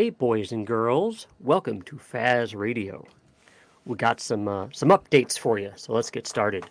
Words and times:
Hey, 0.00 0.08
boys 0.08 0.52
and 0.52 0.66
girls, 0.66 1.26
welcome 1.40 1.82
to 1.82 1.96
Faz 1.96 2.56
Radio. 2.56 3.06
We 3.84 3.96
got 3.98 4.18
some 4.18 4.48
uh, 4.48 4.68
some 4.72 4.88
updates 4.88 5.38
for 5.38 5.58
you, 5.58 5.72
so 5.76 5.92
let's 5.92 6.10
get 6.10 6.26
started. 6.26 6.64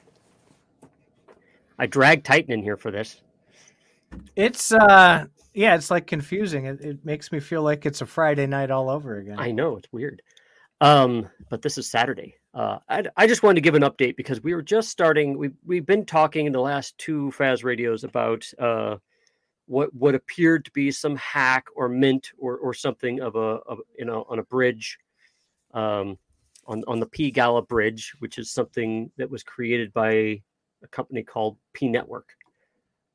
I 1.77 1.85
dragged 1.85 2.25
Titan 2.25 2.53
in 2.53 2.63
here 2.63 2.75
for 2.75 2.89
this. 2.89 3.21
It's 4.35 4.71
uh, 4.71 5.25
yeah, 5.53 5.75
it's 5.75 5.91
like 5.91 6.07
confusing. 6.07 6.65
It, 6.65 6.81
it 6.81 7.05
makes 7.05 7.31
me 7.31 7.39
feel 7.39 7.61
like 7.61 7.85
it's 7.85 8.01
a 8.01 8.07
Friday 8.07 8.47
night 8.47 8.71
all 8.71 8.89
over 8.89 9.19
again. 9.19 9.37
I 9.37 9.51
know 9.51 9.77
it's 9.77 9.93
weird, 9.93 10.23
um, 10.81 11.29
but 11.51 11.61
this 11.61 11.77
is 11.77 11.87
Saturday. 11.87 12.33
Uh, 12.55 12.79
I, 12.89 13.03
I 13.15 13.27
just 13.27 13.43
wanted 13.43 13.57
to 13.57 13.61
give 13.61 13.75
an 13.75 13.83
update 13.83 14.17
because 14.17 14.41
we 14.41 14.55
were 14.55 14.63
just 14.63 14.89
starting. 14.89 15.37
We 15.37 15.51
we've 15.63 15.85
been 15.85 16.03
talking 16.07 16.47
in 16.47 16.51
the 16.51 16.61
last 16.61 16.97
two 16.97 17.31
Faz 17.37 17.63
radios 17.63 18.03
about 18.03 18.51
uh, 18.57 18.95
what 19.69 19.93
what 19.93 20.15
appeared 20.15 20.65
to 20.65 20.71
be 20.71 20.91
some 20.91 21.15
hack 21.15 21.67
or 21.75 21.87
mint 21.87 22.31
or 22.39 22.57
or 22.57 22.73
something 22.73 23.21
of 23.21 23.35
a 23.35 23.59
you 23.97 24.03
know 24.03 24.25
on 24.27 24.39
a 24.39 24.43
bridge, 24.43 24.97
um, 25.75 26.17
on 26.65 26.83
on 26.87 26.99
the 26.99 27.05
P 27.05 27.29
Gala 27.29 27.61
bridge, 27.61 28.13
which 28.17 28.39
is 28.39 28.51
something 28.51 29.11
that 29.17 29.29
was 29.29 29.43
created 29.43 29.93
by 29.93 30.11
a 30.11 30.87
company 30.89 31.21
called 31.21 31.57
pNetwork. 31.75 32.29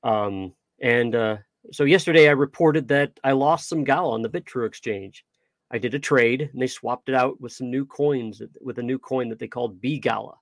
Um, 0.04 0.54
and 0.80 1.16
uh, 1.16 1.38
so 1.72 1.82
yesterday 1.82 2.28
I 2.28 2.32
reported 2.32 2.86
that 2.88 3.18
I 3.24 3.32
lost 3.32 3.68
some 3.68 3.82
Gala 3.82 4.14
on 4.14 4.22
the 4.22 4.28
Bitrue 4.28 4.66
exchange. 4.66 5.24
I 5.72 5.78
did 5.78 5.94
a 5.94 5.98
trade 5.98 6.50
and 6.52 6.62
they 6.62 6.68
swapped 6.68 7.08
it 7.08 7.16
out 7.16 7.40
with 7.40 7.52
some 7.52 7.68
new 7.68 7.84
coins 7.84 8.40
with 8.60 8.78
a 8.78 8.82
new 8.82 9.00
coin 9.00 9.28
that 9.30 9.40
they 9.40 9.48
called 9.48 9.80
B 9.80 9.98
Gala. 9.98 10.34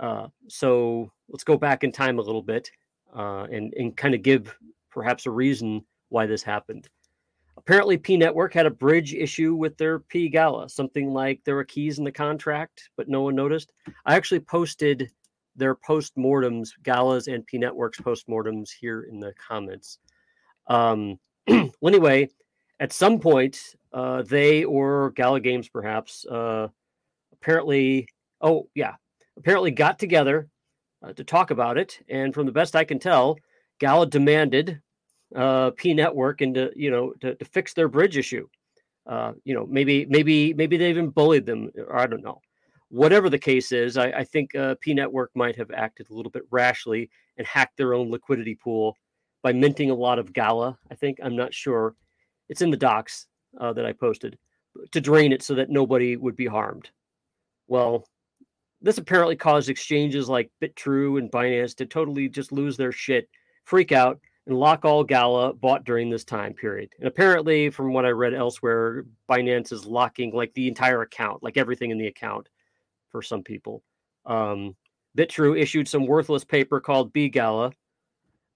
Uh, 0.00 0.28
so 0.48 1.12
let's 1.28 1.44
go 1.44 1.56
back 1.56 1.84
in 1.84 1.92
time 1.92 2.18
a 2.18 2.22
little 2.22 2.42
bit 2.42 2.72
uh, 3.14 3.46
and 3.52 3.72
and 3.74 3.96
kind 3.96 4.16
of 4.16 4.22
give 4.22 4.52
perhaps 4.90 5.26
a 5.26 5.30
reason 5.30 5.84
why 6.08 6.26
this 6.26 6.42
happened. 6.42 6.88
Apparently, 7.56 7.98
pNetwork 7.98 8.54
had 8.54 8.66
a 8.66 8.70
bridge 8.70 9.12
issue 9.14 9.54
with 9.54 9.76
their 9.76 9.98
P 9.98 10.28
Gala, 10.28 10.68
something 10.68 11.10
like 11.10 11.40
there 11.44 11.56
were 11.56 11.64
keys 11.64 11.98
in 11.98 12.04
the 12.04 12.12
contract, 12.12 12.90
but 12.96 13.08
no 13.08 13.22
one 13.22 13.34
noticed. 13.34 13.72
I 14.06 14.16
actually 14.16 14.40
posted 14.40 15.10
their 15.56 15.74
post-mortems, 15.74 16.74
Galas 16.82 17.26
and 17.26 17.46
pNetwork's 17.46 18.00
post-mortems 18.00 18.70
here 18.70 19.02
in 19.02 19.20
the 19.20 19.34
comments. 19.34 19.98
Um, 20.68 21.18
well, 21.48 21.70
anyway, 21.84 22.30
at 22.78 22.92
some 22.92 23.18
point, 23.18 23.76
uh, 23.92 24.22
they 24.22 24.64
or 24.64 25.10
Gala 25.10 25.40
Games 25.40 25.68
perhaps 25.68 26.24
uh, 26.26 26.68
apparently, 27.32 28.08
oh 28.40 28.68
yeah, 28.74 28.94
apparently 29.36 29.70
got 29.70 29.98
together 29.98 30.48
uh, 31.02 31.12
to 31.12 31.24
talk 31.24 31.50
about 31.50 31.76
it. 31.76 31.98
And 32.08 32.32
from 32.32 32.46
the 32.46 32.52
best 32.52 32.76
I 32.76 32.84
can 32.84 32.98
tell, 32.98 33.36
Gala 33.80 34.06
demanded 34.06 34.80
uh, 35.34 35.70
pNetwork 35.72 36.40
and 36.40 36.54
to 36.54 36.70
you 36.76 36.90
know 36.90 37.12
to, 37.20 37.34
to 37.34 37.44
fix 37.44 37.74
their 37.74 37.88
bridge 37.88 38.16
issue. 38.16 38.46
Uh, 39.06 39.32
you 39.44 39.54
know, 39.54 39.66
maybe 39.66 40.06
maybe 40.06 40.54
maybe 40.54 40.76
they 40.76 40.90
even 40.90 41.10
bullied 41.10 41.46
them, 41.46 41.70
or 41.76 41.96
I 41.96 42.06
don't 42.06 42.22
know. 42.22 42.40
Whatever 42.90 43.30
the 43.30 43.38
case 43.38 43.72
is, 43.72 43.96
I, 43.96 44.08
I 44.10 44.24
think 44.24 44.54
uh, 44.54 44.74
pNetwork 44.84 45.28
might 45.34 45.56
have 45.56 45.70
acted 45.70 46.10
a 46.10 46.14
little 46.14 46.30
bit 46.30 46.42
rashly 46.50 47.08
and 47.38 47.46
hacked 47.46 47.76
their 47.76 47.94
own 47.94 48.10
liquidity 48.10 48.54
pool 48.54 48.96
by 49.42 49.52
minting 49.52 49.90
a 49.90 49.94
lot 49.94 50.18
of 50.18 50.32
Gala. 50.32 50.76
I 50.90 50.94
think 50.94 51.18
I'm 51.22 51.36
not 51.36 51.54
sure. 51.54 51.94
It's 52.48 52.62
in 52.62 52.70
the 52.70 52.76
docs 52.76 53.26
uh, 53.58 53.72
that 53.72 53.86
I 53.86 53.92
posted 53.92 54.36
to 54.92 55.00
drain 55.00 55.32
it 55.32 55.42
so 55.42 55.54
that 55.54 55.70
nobody 55.70 56.16
would 56.16 56.36
be 56.36 56.46
harmed. 56.46 56.90
Well, 57.68 58.06
this 58.82 58.98
apparently 58.98 59.36
caused 59.36 59.68
exchanges 59.68 60.28
like 60.28 60.50
Bitrue 60.60 61.18
and 61.18 61.30
Binance 61.30 61.76
to 61.76 61.86
totally 61.86 62.28
just 62.28 62.52
lose 62.52 62.76
their 62.76 62.92
shit 62.92 63.28
freak 63.70 63.92
out, 63.92 64.18
and 64.46 64.58
lock 64.58 64.84
all 64.84 65.04
Gala 65.04 65.52
bought 65.54 65.84
during 65.84 66.10
this 66.10 66.24
time 66.24 66.54
period. 66.54 66.90
And 66.98 67.06
apparently, 67.06 67.70
from 67.70 67.92
what 67.92 68.04
I 68.04 68.10
read 68.10 68.34
elsewhere, 68.34 69.06
Binance 69.28 69.72
is 69.72 69.86
locking 69.86 70.32
like 70.34 70.52
the 70.54 70.66
entire 70.66 71.02
account, 71.02 71.42
like 71.42 71.56
everything 71.56 71.92
in 71.92 71.98
the 71.98 72.08
account 72.08 72.48
for 73.10 73.22
some 73.22 73.44
people. 73.44 73.84
Um, 74.26 74.74
Bitrue 75.16 75.58
issued 75.58 75.88
some 75.88 76.04
worthless 76.04 76.44
paper 76.44 76.80
called 76.80 77.12
B 77.12 77.28
Gala. 77.28 77.72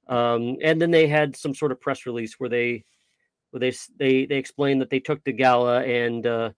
Um, 0.09 0.57
and 0.63 0.83
then 0.83 0.91
they 0.91 1.07
had 1.07 1.37
some 1.37 1.55
sort 1.55 1.73
of 1.73 1.81
press 1.81 2.07
release 2.07 2.35
where 2.39 2.51
they 2.51 2.85
where 3.51 3.61
they 3.61 3.73
they 3.97 4.27
they 4.27 4.37
explained 4.37 4.81
that 4.81 4.91
they 4.91 5.01
took 5.01 5.23
the 5.25 5.33
gala 5.33 5.83
and 5.83 6.27
uh, 6.27 6.51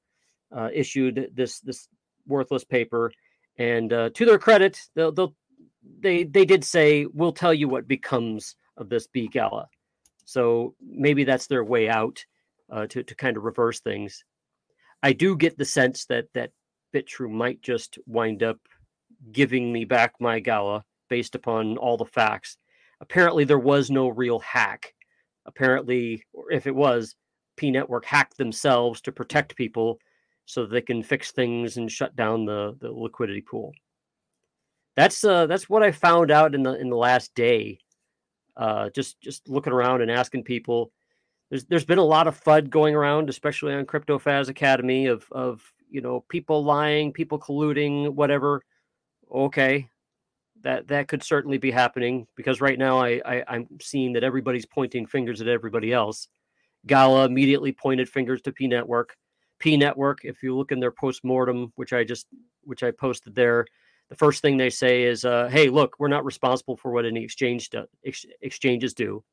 uh, 0.51 0.71
issued 0.73 1.31
this 1.35 1.61
this 1.61 1.89
worthless 2.27 2.65
paper. 2.65 3.13
And 3.59 3.93
uh, 3.93 4.11
to 4.15 4.25
their 4.25 4.39
credit, 4.39 4.81
they'll, 4.95 5.13
they'll 5.13 5.35
they 6.01 6.25
they 6.25 6.45
did 6.45 6.65
say 6.65 7.07
we'll 7.07 7.33
tell 7.33 7.55
you 7.55 7.69
what 7.69 7.89
becomes 7.89 8.57
of 8.77 8.89
this 8.89 9.07
B 9.07 9.29
gala. 9.29 9.69
So 10.25 10.75
maybe 10.81 11.25
that's 11.25 11.47
their 11.47 11.65
way 11.65 11.89
out 11.89 12.25
uh, 12.71 12.87
to 12.89 13.03
to 13.03 13.15
kind 13.15 13.37
of 13.37 13.45
reverse 13.45 13.81
things. 13.81 14.25
I 15.03 15.13
do 15.13 15.37
get 15.37 15.59
the 15.59 15.65
sense 15.65 16.07
that 16.07 16.27
that 16.35 16.51
Bitrue 16.95 17.31
might 17.31 17.63
just 17.63 17.99
wind 18.07 18.43
up 18.43 18.59
giving 19.33 19.73
me 19.73 19.85
back 19.85 20.15
my 20.21 20.41
gala 20.41 20.85
based 21.09 21.35
upon 21.35 21.77
all 21.79 21.97
the 21.97 22.05
facts. 22.05 22.57
Apparently, 23.01 23.45
there 23.45 23.59
was 23.59 23.91
no 23.91 24.09
real 24.09 24.39
hack. 24.41 24.95
Apparently, 25.47 26.25
or 26.33 26.51
if 26.51 26.67
it 26.67 26.75
was, 26.75 27.15
pNetwork 27.57 28.05
hacked 28.05 28.37
themselves 28.37 29.01
to 29.03 29.13
protect 29.13 29.57
people 29.57 29.99
so 30.45 30.67
they 30.67 30.81
can 30.81 31.03
fix 31.03 31.31
things 31.31 31.77
and 31.77 31.91
shut 31.91 32.17
down 32.17 32.45
the, 32.45 32.77
the 32.81 32.91
liquidity 32.91 33.41
pool 33.41 33.73
that's 34.97 35.23
uh 35.25 35.47
that's 35.47 35.69
what 35.69 35.83
I 35.83 35.93
found 35.93 36.31
out 36.31 36.55
in 36.55 36.63
the 36.63 36.75
in 36.81 36.89
the 36.91 36.97
last 36.97 37.35
day. 37.35 37.79
Uh, 38.57 38.89
just 38.91 39.21
just 39.21 39.49
looking 39.49 39.73
around 39.73 40.01
and 40.01 40.11
asking 40.11 40.45
people. 40.45 40.91
There's 41.51 41.65
there's 41.67 41.85
been 41.85 41.99
a 41.99 42.05
lot 42.05 42.27
of 42.27 42.43
FUD 42.43 42.71
going 42.71 42.95
around, 42.95 43.29
especially 43.29 43.75
on 43.75 43.85
CryptoFaz 43.85 44.49
Academy, 44.49 45.07
of 45.07 45.27
of 45.31 45.63
you 45.91 46.01
know 46.01 46.25
people 46.29 46.65
lying, 46.65 47.13
people 47.13 47.39
colluding, 47.39 48.09
whatever. 48.15 48.63
Okay, 49.33 49.89
that 50.63 50.89
that 50.89 51.09
could 51.09 51.23
certainly 51.23 51.59
be 51.59 51.71
happening 51.71 52.27
because 52.35 52.61
right 52.63 52.79
now 52.79 52.99
I, 52.99 53.21
I 53.25 53.45
I'm 53.47 53.69
seeing 53.81 54.15
that 54.15 54.25
everybody's 54.25 54.67
pointing 54.67 55.07
fingers 55.07 55.41
at 55.41 55.49
everybody 55.49 55.93
else. 55.93 56.29
Gala 56.87 57.27
immediately 57.27 57.73
pointed 57.73 58.09
fingers 58.09 58.41
to 58.43 58.53
pNetwork. 58.53 59.11
P 59.59 59.77
Network, 59.77 60.25
if 60.25 60.43
you 60.43 60.57
look 60.57 60.73
in 60.73 60.81
their 60.81 60.91
post 60.91 61.25
mortem, 61.25 61.73
which 61.77 61.93
I 61.93 62.05
just 62.05 62.27
which 62.63 62.83
I 62.83 62.91
posted 62.91 63.35
there, 63.35 63.67
the 64.09 64.17
first 64.17 64.43
thing 64.43 64.57
they 64.57 64.71
say 64.71 65.05
is, 65.05 65.25
uh, 65.25 65.49
"Hey, 65.49 65.69
look, 65.69 65.97
we're 65.99 66.09
not 66.09 66.25
responsible 66.25 66.77
for 66.77 66.91
what 66.93 67.05
any 67.05 67.25
exchange 67.25 67.71
do, 67.71 67.87
ex- 68.05 68.27
exchanges 68.41 68.95
do." 68.95 69.25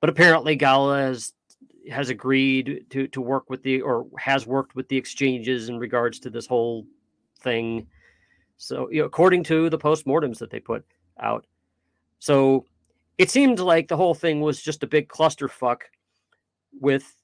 But 0.00 0.10
apparently, 0.10 0.56
Gala 0.56 0.98
has 0.98 1.32
has 1.90 2.10
agreed 2.10 2.86
to 2.90 3.08
to 3.08 3.20
work 3.20 3.50
with 3.50 3.62
the 3.62 3.80
or 3.80 4.06
has 4.18 4.46
worked 4.46 4.74
with 4.74 4.88
the 4.88 4.96
exchanges 4.96 5.68
in 5.68 5.78
regards 5.78 6.18
to 6.20 6.30
this 6.30 6.46
whole 6.46 6.86
thing. 7.40 7.86
So, 8.58 8.90
you 8.90 9.00
know, 9.00 9.06
according 9.06 9.44
to 9.44 9.68
the 9.68 9.78
postmortems 9.78 10.38
that 10.38 10.50
they 10.50 10.60
put 10.60 10.84
out, 11.20 11.46
so 12.18 12.64
it 13.18 13.30
seemed 13.30 13.58
like 13.58 13.88
the 13.88 13.96
whole 13.96 14.14
thing 14.14 14.40
was 14.40 14.62
just 14.62 14.82
a 14.82 14.86
big 14.86 15.08
clusterfuck 15.08 15.82
with 16.80 17.14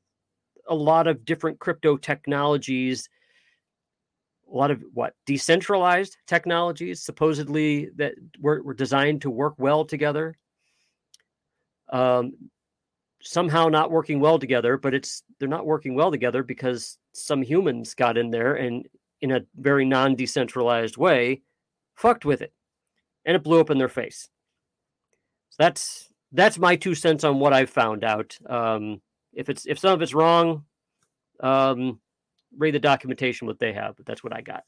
a 0.69 0.75
lot 0.75 1.06
of 1.06 1.25
different 1.25 1.59
crypto 1.59 1.97
technologies 1.97 3.09
a 4.53 4.57
lot 4.57 4.71
of 4.71 4.83
what 4.93 5.15
decentralized 5.27 6.16
technologies 6.27 7.03
supposedly 7.03 7.91
that 7.97 8.15
were, 8.39 8.63
were 8.63 8.75
designed 8.75 9.22
to 9.22 9.31
work 9.31 9.54
well 9.59 9.84
together? 9.84 10.37
Um, 11.89 12.34
somehow 13.22 13.69
not 13.69 13.91
working 13.91 14.19
well 14.19 14.39
together 14.39 14.77
but 14.77 14.95
it's 14.95 15.22
they're 15.39 15.49
not 15.49 15.66
working 15.66 15.95
well 15.95 16.10
together 16.10 16.43
because 16.43 16.99
some 17.13 17.41
humans 17.41 17.95
got 17.95 18.19
in 18.19 18.31
there 18.31 18.54
and 18.54 18.87
in 19.21 19.31
a 19.31 19.43
very 19.57 19.84
non-decentralized 19.84 20.97
way 20.97 21.41
fucked 21.95 22.25
with 22.25 22.43
it 22.43 22.53
and 23.25 23.37
it 23.37 23.45
blew 23.45 23.60
up 23.60 23.71
in 23.71 23.78
their 23.78 23.89
face. 23.89 24.28
So 25.51 25.57
that's 25.59 26.09
that's 26.33 26.59
my 26.59 26.77
two 26.77 26.95
cents 26.95 27.25
on 27.25 27.39
what 27.39 27.53
i've 27.53 27.71
found 27.71 28.03
out. 28.04 28.37
Um, 28.49 29.01
if 29.33 29.49
it's 29.49 29.66
if 29.66 29.78
some 29.78 29.93
of 29.93 30.03
it's 30.03 30.15
wrong 30.15 30.65
um, 31.41 32.01
read 32.57 32.75
the 32.75 32.78
documentation 32.78 33.47
what 33.47 33.59
they 33.59 33.72
have, 33.72 33.97
but 33.97 34.07
that's 34.07 34.22
what 34.22 34.34
I 34.34 34.41
got. 34.41 34.65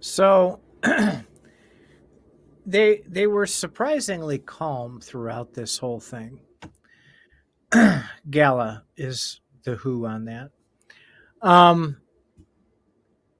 so 0.00 0.60
they 2.66 3.02
they 3.06 3.26
were 3.26 3.46
surprisingly 3.46 4.38
calm 4.38 5.00
throughout 5.00 5.54
this 5.54 5.78
whole 5.78 6.00
thing. 6.00 6.40
Gala 8.30 8.84
is 8.96 9.40
the 9.64 9.76
who 9.76 10.06
on 10.06 10.26
that. 10.26 10.50
Um, 11.42 11.98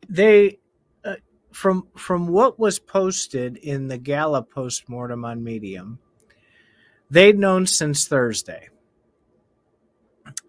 they 0.09 0.59
uh, 1.05 1.17
from 1.53 1.89
from 1.97 2.29
what 2.29 2.59
was 2.59 2.79
posted 2.79 3.57
in 3.57 3.89
the 3.89 3.99
Gala 3.99 4.43
postmortem 4.43 5.25
on 5.25 5.43
Medium, 5.43 5.99
they'd 7.11 7.39
known 7.39 7.67
since 7.67 8.07
Thursday 8.07 8.69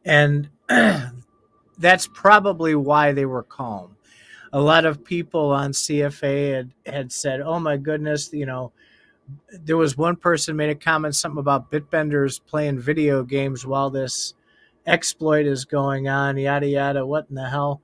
and 0.06 0.50
that's 1.78 2.08
probably 2.08 2.76
why 2.76 3.12
they 3.12 3.26
were 3.26 3.44
calm. 3.44 3.96
A 4.54 4.60
lot 4.60 4.86
of 4.86 5.04
people 5.04 5.52
on 5.52 5.72
CFA 5.72 6.56
had, 6.56 6.72
had 6.86 7.12
said, 7.12 7.42
"Oh 7.42 7.60
my 7.60 7.78
goodness, 7.78 8.32
you 8.32 8.46
know, 8.46 8.72
there 9.52 9.78
was 9.78 9.98
one 9.98 10.16
person 10.16 10.56
made 10.56 10.70
a 10.70 10.76
comment 10.76 11.16
something 11.16 11.40
about 11.40 11.72
Bitbenders 11.72 12.40
playing 12.46 12.80
video 12.80 13.24
games 13.24 13.66
while 13.66 13.90
this 13.90 14.34
exploit 14.86 15.46
is 15.46 15.66
going 15.66 16.08
on, 16.08 16.38
yada 16.38 16.68
yada. 16.68 17.06
What 17.06 17.28
in 17.30 17.36
the 17.36 17.50
hell? 17.50 17.82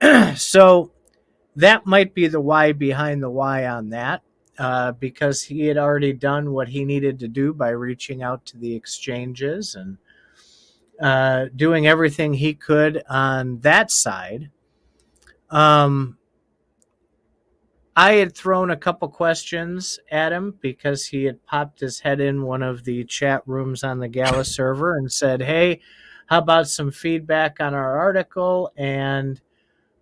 so 0.36 0.92
that 1.56 1.86
might 1.86 2.14
be 2.14 2.28
the 2.28 2.40
why 2.40 2.72
behind 2.72 3.22
the 3.22 3.30
why 3.30 3.66
on 3.66 3.90
that, 3.90 4.22
uh, 4.58 4.92
because 4.92 5.42
he 5.42 5.66
had 5.66 5.76
already 5.76 6.12
done 6.12 6.52
what 6.52 6.68
he 6.68 6.84
needed 6.84 7.18
to 7.18 7.28
do 7.28 7.52
by 7.52 7.70
reaching 7.70 8.22
out 8.22 8.46
to 8.46 8.58
the 8.58 8.74
exchanges 8.74 9.74
and 9.74 9.98
uh, 11.00 11.46
doing 11.56 11.86
everything 11.86 12.34
he 12.34 12.54
could 12.54 13.02
on 13.08 13.60
that 13.60 13.90
side. 13.90 14.50
Um, 15.48 16.18
I 17.96 18.14
had 18.14 18.36
thrown 18.36 18.70
a 18.70 18.76
couple 18.76 19.08
questions 19.08 19.98
at 20.10 20.32
him 20.32 20.58
because 20.60 21.06
he 21.06 21.24
had 21.24 21.44
popped 21.44 21.80
his 21.80 22.00
head 22.00 22.20
in 22.20 22.42
one 22.42 22.62
of 22.62 22.84
the 22.84 23.04
chat 23.04 23.42
rooms 23.46 23.82
on 23.82 23.98
the 23.98 24.08
Gala 24.08 24.44
server 24.46 24.96
and 24.96 25.10
said, 25.10 25.42
"Hey, 25.42 25.80
how 26.26 26.38
about 26.38 26.68
some 26.68 26.90
feedback 26.90 27.60
on 27.60 27.74
our 27.74 27.98
article 27.98 28.72
and 28.76 29.40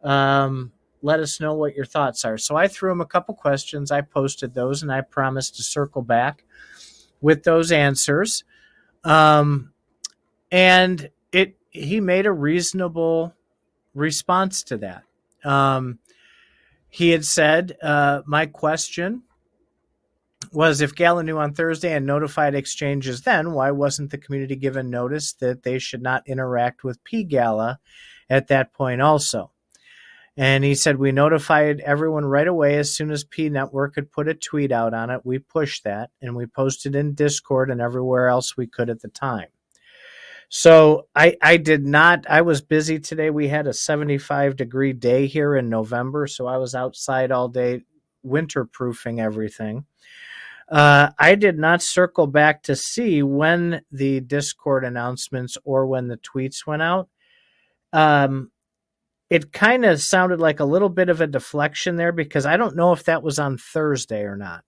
um, 0.03 0.73
let 1.00 1.21
us 1.21 1.41
know 1.41 1.55
what 1.55 1.75
your 1.75 1.87
thoughts 1.87 2.25
are?" 2.25 2.39
So 2.39 2.56
I 2.56 2.69
threw 2.69 2.93
him 2.93 3.00
a 3.00 3.06
couple 3.06 3.35
questions. 3.35 3.91
I 3.91 4.03
posted 4.03 4.55
those, 4.55 4.83
and 4.83 4.93
I 4.93 5.00
promised 5.00 5.56
to 5.56 5.62
circle 5.62 6.03
back 6.03 6.45
with 7.21 7.45
those 7.45 7.73
answers. 7.73 8.45
Um, 9.03 9.73
and 10.50 11.11
it 11.33 11.56
he 11.71 12.00
made 12.00 12.27
a 12.27 12.33
reasonable 12.33 13.35
response 13.95 14.62
to 14.65 14.79
that. 14.79 15.03
Um, 15.45 15.99
he 16.89 17.11
had 17.11 17.25
said, 17.25 17.77
uh, 17.83 18.23
My 18.27 18.47
question 18.47 19.23
was 20.53 20.81
if 20.81 20.95
Gala 20.95 21.23
knew 21.23 21.39
on 21.39 21.53
Thursday 21.53 21.93
and 21.93 22.06
notified 22.06 22.55
exchanges 22.55 23.23
then, 23.23 23.53
why 23.53 23.71
wasn't 23.71 24.11
the 24.11 24.19
community 24.19 24.56
given 24.56 24.91
notice 24.91 25.33
that 25.35 25.62
they 25.62 25.79
should 25.79 26.03
not 26.03 26.27
interact 26.27 26.85
with 26.85 27.03
P 27.05 27.25
Gala 27.25 27.79
at 28.31 28.49
that 28.49 28.73
point 28.73 29.03
also? 29.03 29.50
And 30.37 30.62
he 30.62 30.77
said, 30.77 30.99
We 30.99 31.11
notified 31.11 31.81
everyone 31.81 32.25
right 32.25 32.47
away 32.47 32.79
as 32.79 32.95
soon 32.95 33.11
as 33.11 33.25
pNetwork 33.25 33.97
had 33.97 34.12
put 34.12 34.29
a 34.29 34.35
tweet 34.35 34.71
out 34.71 34.95
on 34.95 35.11
it. 35.11 35.27
We 35.27 35.41
pushed 35.41 35.83
that 35.83 36.11
and 36.23 36.37
we 36.37 36.47
posted 36.47 36.95
in 36.95 37.15
Discord 37.15 37.71
and 37.71 37.81
everywhere 37.81 38.29
else 38.29 38.56
we 38.56 38.69
could 38.69 38.89
at 38.89 39.03
the 39.03 39.09
time. 39.09 39.49
So 40.49 41.06
I 41.15 41.37
I 41.43 41.59
did 41.59 41.85
not 41.87 42.25
I 42.29 42.43
was 42.43 42.61
busy 42.62 42.99
today. 42.99 43.31
We 43.31 43.49
had 43.49 43.67
a 43.67 43.73
75 43.73 44.56
degree 44.56 44.93
day 44.93 45.27
here 45.27 45.55
in 45.56 45.69
November, 45.69 46.27
so 46.27 46.47
I 46.47 46.56
was 46.56 46.75
outside 46.75 47.31
all 47.31 47.49
day 47.49 47.83
winterproofing 48.25 49.21
everything. 49.21 49.85
Uh, 50.71 51.11
I 51.19 51.35
did 51.35 51.59
not 51.59 51.83
circle 51.83 52.27
back 52.27 52.62
to 52.65 52.77
see 52.77 53.23
when 53.23 53.83
the 53.91 54.21
Discord 54.21 54.85
announcements 54.85 55.56
or 55.65 55.87
when 55.87 56.09
the 56.09 56.19
tweets 56.19 56.67
went 56.67 56.83
out. 56.83 57.09
Um, 57.93 58.50
it 59.31 59.53
kind 59.53 59.85
of 59.87 60.00
sounded 60.00 60.41
like 60.41 60.61
a 60.61 60.67
little 60.67 60.91
bit 60.91 61.09
of 61.09 61.21
a 61.21 61.27
deflection 61.27 61.97
there 61.97 62.12
because 62.12 62.47
I 62.47 62.56
don't 62.56 62.77
know 62.77 62.93
if 62.93 63.05
that 63.05 63.23
was 63.23 63.39
on 63.39 63.59
Thursday 63.59 64.23
or 64.23 64.37
not. 64.37 64.65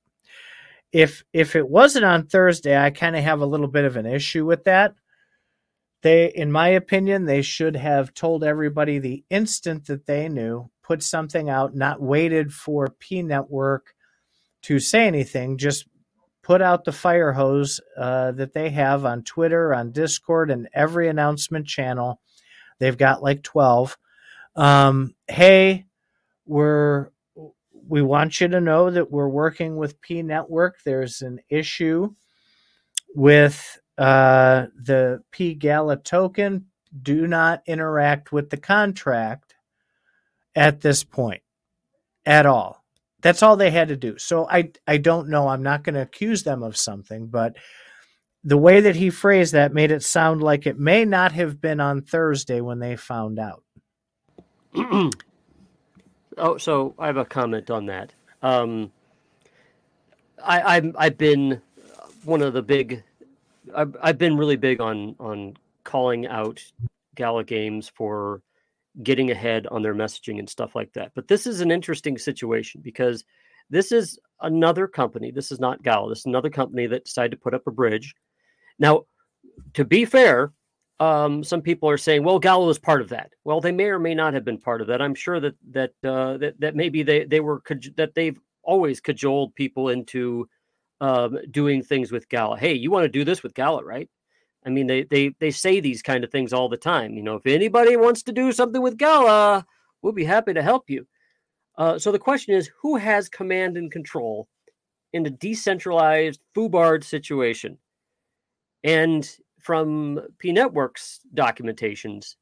If 0.93 1.25
if 1.33 1.57
it 1.57 1.69
wasn't 1.69 2.05
on 2.05 2.27
Thursday, 2.27 2.77
I 2.77 2.91
kind 2.91 3.17
of 3.17 3.23
have 3.23 3.41
a 3.41 3.47
little 3.47 3.69
bit 3.69 3.85
of 3.85 3.97
an 3.97 4.07
issue 4.07 4.45
with 4.45 4.65
that 4.65 4.95
they, 6.03 6.33
in 6.35 6.51
my 6.51 6.69
opinion, 6.69 7.25
they 7.25 7.43
should 7.43 7.77
have 7.77 8.15
told 8.15 8.43
everybody 8.43 8.99
the 8.99 9.25
instant 9.31 9.87
that 9.87 10.07
they 10.07 10.29
knew, 10.29 10.71
put 10.83 11.03
something 11.03 11.51
out, 11.51 11.75
not 11.75 12.01
waited 12.01 12.53
for 12.53 12.89
pNetwork 13.01 13.81
to 14.63 14.79
say 14.79 15.07
anything, 15.07 15.59
just 15.59 15.87
put 16.43 16.63
out 16.63 16.85
the 16.85 16.93
fire 16.93 17.33
hose 17.33 17.81
uh, 17.97 18.33
that 18.33 18.55
they 18.55 18.71
have 18.71 19.05
on 19.05 19.23
Twitter, 19.23 19.75
on 19.75 19.93
Discord, 19.93 20.51
and 20.51 20.69
every 20.73 21.09
announcement 21.09 21.67
channel. 21.67 22.21
They've 22.79 22.97
got 22.97 23.23
like 23.23 23.43
12. 23.43 23.97
Um, 24.57 25.15
hey, 25.29 25.85
we're 26.47 27.11
we 27.89 28.03
want 28.03 28.41
you 28.41 28.49
to 28.49 28.61
know 28.61 28.91
that 28.91 29.11
we're 29.11 29.29
working 29.29 29.77
with 29.77 30.01
pNetwork. 30.01 30.73
There's 30.85 31.23
an 31.23 31.41
issue 31.49 32.15
with 33.15 33.79
uh, 33.99 34.67
the 34.77 35.23
P 35.31 35.55
Gala 35.55 35.97
token 35.97 36.67
do 37.03 37.27
not 37.27 37.63
interact 37.67 38.33
with 38.33 38.51
the 38.51 38.57
contract 38.57 39.55
at 40.55 40.81
this 40.81 41.05
point 41.05 41.43
at 42.27 42.47
all. 42.47 42.83
That's 43.23 43.43
all 43.43 43.57
they 43.57 43.71
had 43.71 43.89
to 43.89 43.97
do. 43.97 44.19
So 44.19 44.49
I 44.49 44.71
I 44.87 44.97
don't 44.97 45.29
know. 45.29 45.49
I'm 45.49 45.63
not 45.63 45.85
going 45.85 45.95
to 45.95 46.03
accuse 46.03 46.43
them 46.43 46.63
of 46.63 46.77
something, 46.77 47.27
but 47.27 47.57
the 48.43 48.57
way 48.57 48.81
that 48.81 48.97
he 48.97 49.11
phrased 49.11 49.53
that 49.53 49.75
made 49.75 49.91
it 49.91 50.03
sound 50.03 50.43
like 50.43 50.67
it 50.67 50.79
may 50.79 51.05
not 51.05 51.33
have 51.33 51.61
been 51.61 51.81
on 51.81 52.01
Thursday 52.01 52.63
when 52.63 52.79
they 52.79 52.97
found 52.97 53.39
out. 53.39 53.63
oh, 56.39 56.57
so 56.57 56.95
I 56.99 57.07
have 57.07 57.19
a 57.19 57.25
comment 57.25 57.71
on 57.71 57.87
that. 57.87 58.13
Um, 58.43 58.93
I, 60.43 60.77
I've 60.77 60.97
I've 60.99 61.19
been 61.19 61.61
one 62.25 62.41
of 62.41 62.55
the 62.55 62.63
big 62.63 63.03
I've, 63.75 63.97
I've 64.03 64.19
been 64.19 64.37
really 64.37 64.57
big 64.57 64.81
on 64.81 65.17
on 65.19 65.57
calling 65.85 66.27
out 66.27 66.63
Gala 67.15 67.45
Games 67.45 67.91
for 67.95 68.43
getting 69.03 69.31
ahead 69.31 69.67
on 69.69 69.83
their 69.83 69.95
messaging 69.95 70.39
and 70.39 70.49
stuff 70.49 70.75
like 70.75 70.93
that. 70.95 71.13
But 71.15 71.29
this 71.29 71.47
is 71.47 71.61
an 71.61 71.71
interesting 71.71 72.19
situation 72.19 72.81
because 72.83 73.25
this 73.71 73.93
is 73.93 74.19
another 74.41 74.87
company. 74.87 75.31
This 75.31 75.53
is 75.53 75.61
not 75.61 75.83
Gala. 75.83 76.09
This 76.09 76.21
is 76.21 76.27
another 76.27 76.51
company 76.51 76.87
that 76.87 77.05
decided 77.05 77.31
to 77.33 77.37
put 77.37 77.55
up 77.55 77.67
a 77.67 77.71
bridge. 77.71 78.15
Now, 78.79 79.05
to 79.75 79.85
be 79.85 80.05
fair, 80.05 80.53
um, 80.99 81.43
some 81.43 81.63
people 81.63 81.89
are 81.89 81.97
saying, 81.97 82.25
"Well, 82.25 82.39
Gala 82.39 82.67
was 82.67 82.79
part 82.79 83.01
of 83.01 83.09
that." 83.09 83.33
Well, 83.45 83.61
they 83.61 83.73
may 83.73 83.87
or 83.87 83.99
may 83.99 84.15
not 84.15 84.35
have 84.35 84.45
been 84.45 84.59
part 84.59 84.81
of 84.81 84.87
that. 84.89 85.01
I'm 85.01 85.15
sure 85.15 85.41
that 85.41 85.55
that 85.71 85.93
uh, 86.05 86.37
that 86.39 86.61
that 86.61 86.77
maybe 86.77 87.03
they 87.03 87.25
they 87.25 87.41
were 87.41 87.63
that 87.97 88.15
they've 88.15 88.39
always 88.63 89.01
cajoled 89.01 89.55
people 89.55 89.89
into 89.89 90.49
doing 91.51 91.83
things 91.83 92.13
with 92.13 92.29
Gala. 92.29 92.59
Hey, 92.59 92.75
you 92.75 92.91
want 92.91 93.05
to 93.05 93.09
do 93.09 93.25
this 93.25 93.43
with 93.43 93.55
Gala, 93.55 93.85
right? 93.85 94.09
I 94.65 94.69
mean, 94.69 94.87
they 94.87 95.05
they 95.05 95.35
they 95.41 95.51
say 95.51 95.81
these 95.81 96.03
kind 96.03 96.25
of 96.25 96.31
things 96.31 96.53
all 96.53 96.69
the 96.69 96.77
time. 96.77 97.15
You 97.15 97.23
know, 97.23 97.37
if 97.37 97.47
anybody 97.47 97.97
wants 97.97 98.23
to 98.25 98.33
do 98.33 98.53
something 98.53 98.83
with 98.83 98.99
Gala, 98.99 99.65
we'll 100.03 100.13
be 100.13 100.25
happy 100.25 100.53
to 100.53 100.63
help 100.63 100.91
you. 100.91 101.07
Uh, 101.79 101.99
so 101.99 102.13
the 102.13 102.19
question 102.19 102.55
is, 102.55 102.71
who 102.81 102.97
has 102.97 103.29
command 103.29 103.77
and 103.77 103.91
control 103.91 104.49
in 105.13 105.23
the 105.23 105.31
decentralized 105.31 106.41
FUBARD 106.55 107.05
situation? 107.05 107.79
And 108.85 109.29
from 109.59 110.21
pNetwork's 110.43 111.21
documentations, 111.35 112.37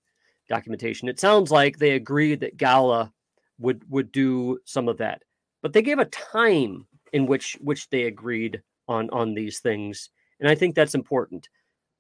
documentation, 0.49 1.09
it 1.09 1.21
sounds 1.21 1.51
like 1.51 1.79
they 1.79 1.93
agreed 1.93 2.41
that 2.41 2.57
Gala 2.57 3.13
would 3.59 3.89
would 3.89 4.11
do 4.11 4.59
some 4.65 4.89
of 4.89 4.99
that, 4.99 5.23
but 5.63 5.73
they 5.73 5.83
gave 5.83 6.01
a 6.01 6.05
time 6.07 6.87
in 7.13 7.27
which 7.27 7.57
which 7.61 7.89
they 7.91 8.05
agreed 8.05 8.63
on 8.87 9.11
on 9.11 9.35
these 9.35 9.61
things, 9.61 10.11
and 10.41 10.49
I 10.49 10.55
think 10.55 10.75
that's 10.75 10.95
important. 10.95 11.49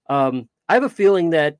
Um, 0.08 0.48
I 0.68 0.74
have 0.74 0.84
a 0.84 0.88
feeling 0.88 1.30
that 1.30 1.58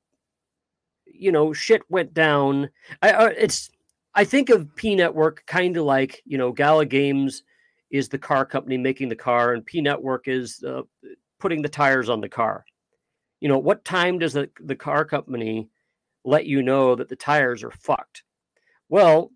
you 1.07 1.33
know 1.33 1.53
shit 1.53 1.83
went 1.89 2.15
down. 2.15 2.71
I, 3.03 3.11
uh, 3.11 3.33
it's 3.37 3.71
I 4.15 4.25
think 4.25 4.51
of 4.51 4.75
pNetwork 4.77 5.47
kind 5.47 5.77
of 5.77 5.85
like 5.85 6.23
you 6.25 6.39
know 6.39 6.53
Gala 6.53 6.87
Games 6.87 7.43
is 7.91 8.09
the 8.09 8.19
car 8.19 8.45
company 8.45 8.77
making 8.77 9.09
the 9.09 9.17
car, 9.17 9.53
and 9.53 9.67
pNetwork 9.67 10.27
is 10.29 10.63
uh, 10.65 10.83
putting 11.39 11.63
the 11.63 11.69
tires 11.69 12.09
on 12.09 12.21
the 12.21 12.29
car. 12.29 12.65
You 13.41 13.49
know, 13.49 13.59
what 13.59 13.85
time 13.85 14.19
does 14.19 14.33
the, 14.33 14.51
the 14.61 14.77
car 14.77 15.05
company 15.05 15.69
let 16.25 16.47
you 16.47 16.63
know 16.63 16.95
that 16.97 17.09
the 17.09 17.17
tires 17.17 17.63
are 17.63 17.71
fucked? 17.71 18.25
Well, 18.89 19.31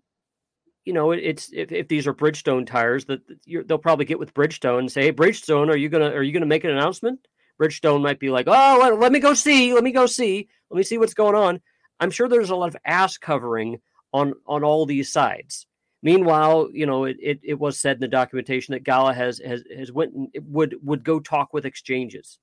you 0.85 0.93
know, 0.93 1.11
it's 1.11 1.49
if, 1.53 1.71
if 1.71 1.87
these 1.87 2.07
are 2.07 2.13
Bridgestone 2.13 2.65
tires, 2.65 3.05
that 3.05 3.21
they'll 3.67 3.77
probably 3.77 4.05
get 4.05 4.19
with 4.19 4.33
Bridgestone 4.33 4.79
and 4.79 4.91
say, 4.91 5.03
"Hey, 5.03 5.11
Bridgestone, 5.13 5.69
are 5.69 5.77
you 5.77 5.89
gonna 5.89 6.11
are 6.11 6.23
you 6.23 6.33
gonna 6.33 6.45
make 6.45 6.63
an 6.63 6.71
announcement?" 6.71 7.27
Bridgestone 7.61 8.01
might 8.01 8.19
be 8.19 8.29
like, 8.29 8.47
"Oh, 8.47 8.79
let, 8.81 8.99
let 8.99 9.11
me 9.11 9.19
go 9.19 9.33
see, 9.33 9.73
let 9.73 9.83
me 9.83 9.91
go 9.91 10.05
see, 10.05 10.47
let 10.69 10.77
me 10.77 10.83
see 10.83 10.97
what's 10.97 11.13
going 11.13 11.35
on." 11.35 11.61
I'm 11.99 12.11
sure 12.11 12.27
there's 12.27 12.49
a 12.49 12.55
lot 12.55 12.69
of 12.69 12.77
ass 12.85 13.17
covering 13.17 13.79
on 14.11 14.33
on 14.45 14.63
all 14.63 14.85
these 14.85 15.11
sides. 15.11 15.67
Meanwhile, 16.01 16.69
you 16.73 16.85
know, 16.85 17.05
it, 17.05 17.15
it, 17.21 17.39
it 17.43 17.59
was 17.59 17.79
said 17.79 17.95
in 17.97 18.01
the 18.01 18.09
documentation 18.09 18.73
that 18.73 18.83
Gala 18.83 19.13
has 19.13 19.39
has 19.39 19.63
has 19.75 19.91
went 19.91 20.13
and 20.13 20.29
would 20.47 20.75
would 20.83 21.05
go 21.05 21.19
talk 21.19 21.53
with 21.53 21.65
exchanges. 21.65 22.39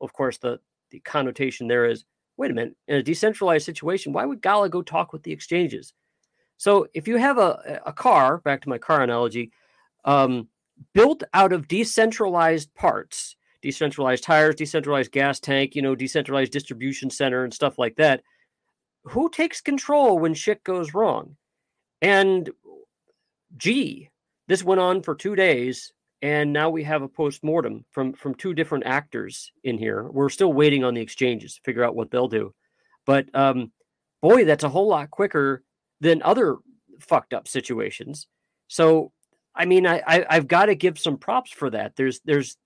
Of 0.00 0.12
course, 0.12 0.36
the 0.38 0.60
the 0.90 1.00
connotation 1.00 1.68
there 1.68 1.86
is, 1.86 2.04
wait 2.36 2.50
a 2.50 2.54
minute, 2.54 2.76
in 2.86 2.96
a 2.96 3.02
decentralized 3.02 3.64
situation, 3.64 4.12
why 4.12 4.26
would 4.26 4.42
Gala 4.42 4.68
go 4.68 4.82
talk 4.82 5.12
with 5.14 5.22
the 5.22 5.32
exchanges? 5.32 5.94
So 6.62 6.86
if 6.94 7.08
you 7.08 7.16
have 7.16 7.38
a, 7.38 7.80
a 7.86 7.92
car, 7.92 8.38
back 8.38 8.60
to 8.60 8.68
my 8.68 8.78
car 8.78 9.02
analogy, 9.02 9.50
um, 10.04 10.46
built 10.94 11.24
out 11.34 11.52
of 11.52 11.66
decentralized 11.66 12.72
parts, 12.76 13.34
decentralized 13.62 14.22
tires, 14.22 14.54
decentralized 14.54 15.10
gas 15.10 15.40
tank, 15.40 15.74
you 15.74 15.82
know, 15.82 15.96
decentralized 15.96 16.52
distribution 16.52 17.10
center 17.10 17.42
and 17.42 17.52
stuff 17.52 17.80
like 17.80 17.96
that, 17.96 18.22
who 19.02 19.28
takes 19.28 19.60
control 19.60 20.20
when 20.20 20.34
shit 20.34 20.62
goes 20.62 20.94
wrong? 20.94 21.34
And 22.00 22.48
gee, 23.56 24.10
this 24.46 24.62
went 24.62 24.80
on 24.80 25.02
for 25.02 25.16
two 25.16 25.34
days 25.34 25.92
and 26.22 26.52
now 26.52 26.70
we 26.70 26.84
have 26.84 27.02
a 27.02 27.08
post 27.08 27.42
mortem 27.42 27.84
from 27.90 28.12
from 28.12 28.36
two 28.36 28.54
different 28.54 28.86
actors 28.86 29.50
in 29.64 29.78
here. 29.78 30.04
We're 30.04 30.28
still 30.28 30.52
waiting 30.52 30.84
on 30.84 30.94
the 30.94 31.00
exchanges 31.00 31.56
to 31.56 31.60
figure 31.64 31.82
out 31.82 31.96
what 31.96 32.12
they'll 32.12 32.28
do, 32.28 32.54
but 33.04 33.26
um, 33.34 33.72
boy, 34.20 34.44
that's 34.44 34.62
a 34.62 34.68
whole 34.68 34.86
lot 34.86 35.10
quicker 35.10 35.64
than 36.02 36.20
other 36.22 36.56
fucked 37.00 37.32
up 37.32 37.46
situations. 37.46 38.26
So, 38.66 39.12
I 39.54 39.64
mean, 39.64 39.86
I, 39.86 40.02
I 40.06 40.26
I've 40.28 40.48
got 40.48 40.66
to 40.66 40.74
give 40.74 40.98
some 40.98 41.16
props 41.16 41.52
for 41.52 41.70
that. 41.70 41.94
There's 41.96 42.20
there's 42.24 42.56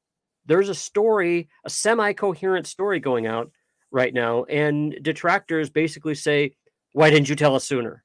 there's 0.47 0.71
a 0.71 0.75
story, 0.75 1.49
a 1.64 1.71
semi 1.71 2.14
coherent 2.14 2.66
story 2.66 2.99
going 2.99 3.26
out 3.26 3.52
right 3.90 4.12
now, 4.12 4.45
and 4.45 4.99
detractors 5.02 5.69
basically 5.69 6.14
say, 6.14 6.57
"Why 6.93 7.11
didn't 7.11 7.28
you 7.28 7.37
tell 7.37 7.55
us 7.55 7.64
sooner?" 7.64 8.02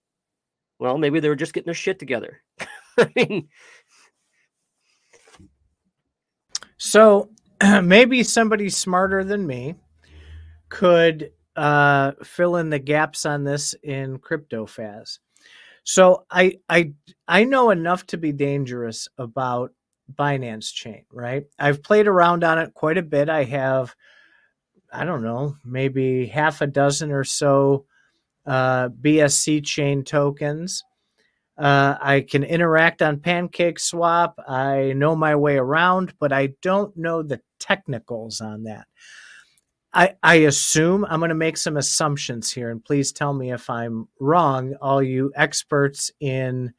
Well, 0.80 0.98
maybe 0.98 1.20
they 1.22 1.30
were 1.30 1.36
just 1.36 1.54
getting 1.54 1.68
their 1.68 1.74
shit 1.76 1.98
together. 1.98 2.42
I 2.98 3.10
mean, 3.16 3.48
so 6.78 7.30
maybe 7.84 8.24
somebody 8.24 8.70
smarter 8.70 9.24
than 9.24 9.48
me 9.48 9.76
could 10.68 11.32
uh, 11.62 12.14
fill 12.24 12.56
in 12.56 12.72
the 12.72 12.80
gaps 12.80 13.24
on 13.24 13.44
this 13.44 13.76
in 13.84 14.18
CryptoFaz. 14.18 15.20
So 15.84 16.26
I 16.32 16.58
I 16.68 16.94
I 17.28 17.44
know 17.44 17.70
enough 17.70 18.08
to 18.08 18.18
be 18.18 18.32
dangerous 18.32 19.08
about 19.20 19.72
Binance 20.12 20.74
Chain, 20.74 21.06
right? 21.12 21.46
I've 21.60 21.84
played 21.84 22.08
around 22.08 22.44
on 22.44 22.58
it 22.58 22.74
quite 22.74 22.98
a 22.98 23.04
bit. 23.04 23.30
I 23.30 23.44
have, 23.44 23.96
I 24.92 25.06
don't 25.06 25.22
know, 25.22 25.56
maybe 25.64 26.26
half 26.26 26.62
a 26.62 26.68
dozen 26.68 27.12
or 27.12 27.24
so 27.24 27.86
uh, 28.48 28.90
BSC 28.90 29.64
chain 29.64 30.04
tokens. 30.04 30.84
Uh, 31.60 31.96
I 32.02 32.22
can 32.22 32.44
interact 32.44 33.04
on 33.04 33.18
PancakeSwap. 33.18 34.34
I 34.48 34.94
know 34.94 35.16
my 35.16 35.36
way 35.36 35.58
around, 35.58 36.16
but 36.20 36.34
I 36.34 36.54
don't 36.64 36.98
know 36.98 37.22
the 37.22 37.40
technicals 37.60 38.42
on 38.42 38.64
that. 38.64 38.88
I, 39.94 40.16
I 40.24 40.36
assume 40.36 41.06
I'm 41.06 41.20
going 41.20 41.30
to 41.30 41.36
make 41.36 41.58
some 41.58 41.76
assumptions 41.76 42.52
here, 42.52 42.70
and 42.70 42.84
please 42.84 43.12
tell 43.12 43.34
me 43.34 43.52
if 43.52 43.70
I'm 43.70 44.08
wrong, 44.20 44.76
all 44.82 45.04
you 45.04 45.34
experts 45.36 46.12
in 46.20 46.74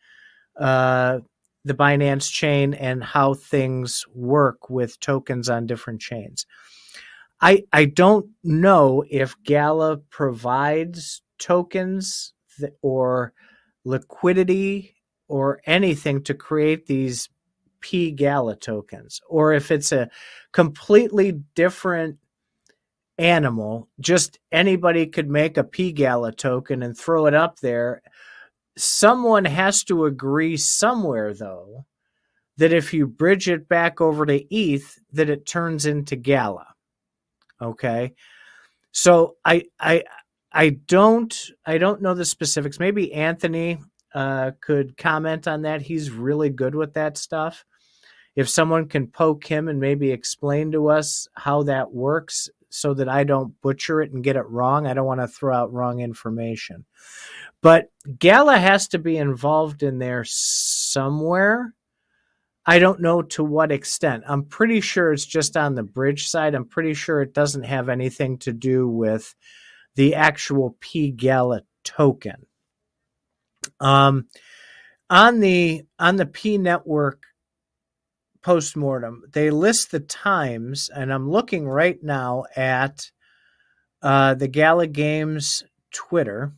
uh, 0.59 1.19
the 1.65 1.75
Binance 1.75 2.31
chain 2.31 2.75
and 2.75 3.05
how 3.05 3.35
things 3.35 4.05
work 4.15 4.71
with 4.71 4.99
tokens 5.01 5.51
on 5.51 5.67
different 5.67 6.01
chains. 6.01 6.47
I 7.41 7.65
I 7.73 7.87
don't 7.87 8.31
know 8.43 9.05
if 9.11 9.35
Gala 9.43 9.99
provides 9.99 11.23
tokens 11.39 12.33
that, 12.61 12.77
or 12.83 13.33
liquidity 13.85 14.95
or 15.29 15.61
anything 15.67 16.23
to 16.25 16.35
create 16.35 16.87
these 16.87 17.29
P 17.81 18.13
Gala 18.13 18.57
tokens, 18.57 19.21
or 19.29 19.53
if 19.53 19.71
it's 19.71 19.93
a 19.93 20.09
completely 20.53 21.33
different 21.55 22.19
animal. 23.23 23.89
Just 24.01 24.39
anybody 24.51 25.07
could 25.07 25.31
make 25.31 25.57
a 25.57 25.65
P 25.65 25.93
Gala 25.93 26.33
token 26.33 26.83
and 26.83 26.97
throw 26.97 27.27
it 27.27 27.35
up 27.35 27.61
there 27.61 28.03
someone 28.77 29.45
has 29.45 29.85
to 29.85 30.07
agree 30.07 30.57
somewhere 30.57 31.35
though 31.35 31.85
that 32.57 32.73
if 32.73 32.93
you 32.93 33.07
bridge 33.07 33.49
it 33.49 33.69
back 33.69 34.01
over 34.01 34.27
to 34.27 34.55
ETH 34.55 34.99
that 35.13 35.31
it 35.31 35.47
turns 35.47 35.87
into 35.87 36.17
Gala. 36.17 36.67
Okay? 37.61 38.15
So 38.93 39.37
I 39.45 39.65
I 39.81 40.05
I 40.53 40.71
don't 40.71 41.35
I 41.65 41.79
don't 41.79 42.03
know 42.03 42.15
the 42.15 42.25
specifics. 42.25 42.79
Maybe 42.79 43.13
Anthony 43.13 43.79
uh, 44.15 44.53
could 44.61 44.97
comment 44.99 45.49
on 45.49 45.63
that. 45.63 45.81
He's 45.81 46.11
really 46.11 46.51
good 46.51 46.75
with 46.75 46.95
that 46.95 47.17
stuff. 47.17 47.65
If 48.37 48.49
someone 48.49 48.89
can 48.89 49.09
poke 49.09 49.47
him 49.47 49.69
and 49.69 49.81
maybe 49.81 50.11
explain 50.11 50.73
to 50.73 50.89
us 50.89 51.27
how 51.35 51.65
that 51.65 51.93
works 51.93 52.51
so 52.73 52.95
that 52.95 53.09
I 53.09 53.25
don't 53.25 53.61
butcher 53.61 54.01
it 54.01 54.13
and 54.13 54.25
get 54.25 54.37
it 54.37 54.49
wrong, 54.49 54.87
I 54.87 54.95
don't 54.95 55.07
want 55.07 55.21
to 55.21 55.29
throw 55.29 55.55
out 55.55 55.73
wrong 55.73 56.01
information. 56.01 56.85
But 57.61 57.91
Gala 58.19 58.59
has 58.59 58.89
to 58.89 58.99
be 58.99 59.17
involved 59.17 59.83
in 59.83 59.99
there 59.99 60.25
somewhere. 60.25 61.75
I 62.65 62.79
don't 62.79 63.01
know 63.01 63.23
to 63.23 63.45
what 63.45 63.73
extent. 63.73 64.25
I'm 64.27 64.45
pretty 64.45 64.81
sure 64.81 65.13
it's 65.13 65.27
just 65.27 65.57
on 65.57 65.75
the 65.75 65.83
bridge 65.83 66.29
side. 66.29 66.55
I'm 66.55 66.65
pretty 66.65 66.95
sure 66.95 67.21
it 67.21 67.35
doesn't 67.35 67.65
have 67.65 67.89
anything 67.89 68.39
to 68.39 68.53
do 68.53 68.89
with 68.89 69.35
the 69.97 70.15
actual 70.15 70.77
P 70.81 71.11
Gala 71.11 71.63
token. 71.85 72.47
Um, 73.81 74.29
on 75.11 75.41
the 75.41 75.83
on 75.99 76.17
the 76.17 76.27
pNetwork 76.27 77.19
postmortem, 78.43 79.23
they 79.33 79.51
list 79.51 79.91
the 79.91 80.01
times, 80.01 80.91
and 80.95 81.13
I'm 81.13 81.31
looking 81.31 81.69
right 81.69 82.03
now 82.03 82.45
at 82.57 83.11
uh, 84.03 84.35
the 84.35 84.49
Gala 84.49 84.87
Games 84.87 85.63
Twitter 85.93 86.53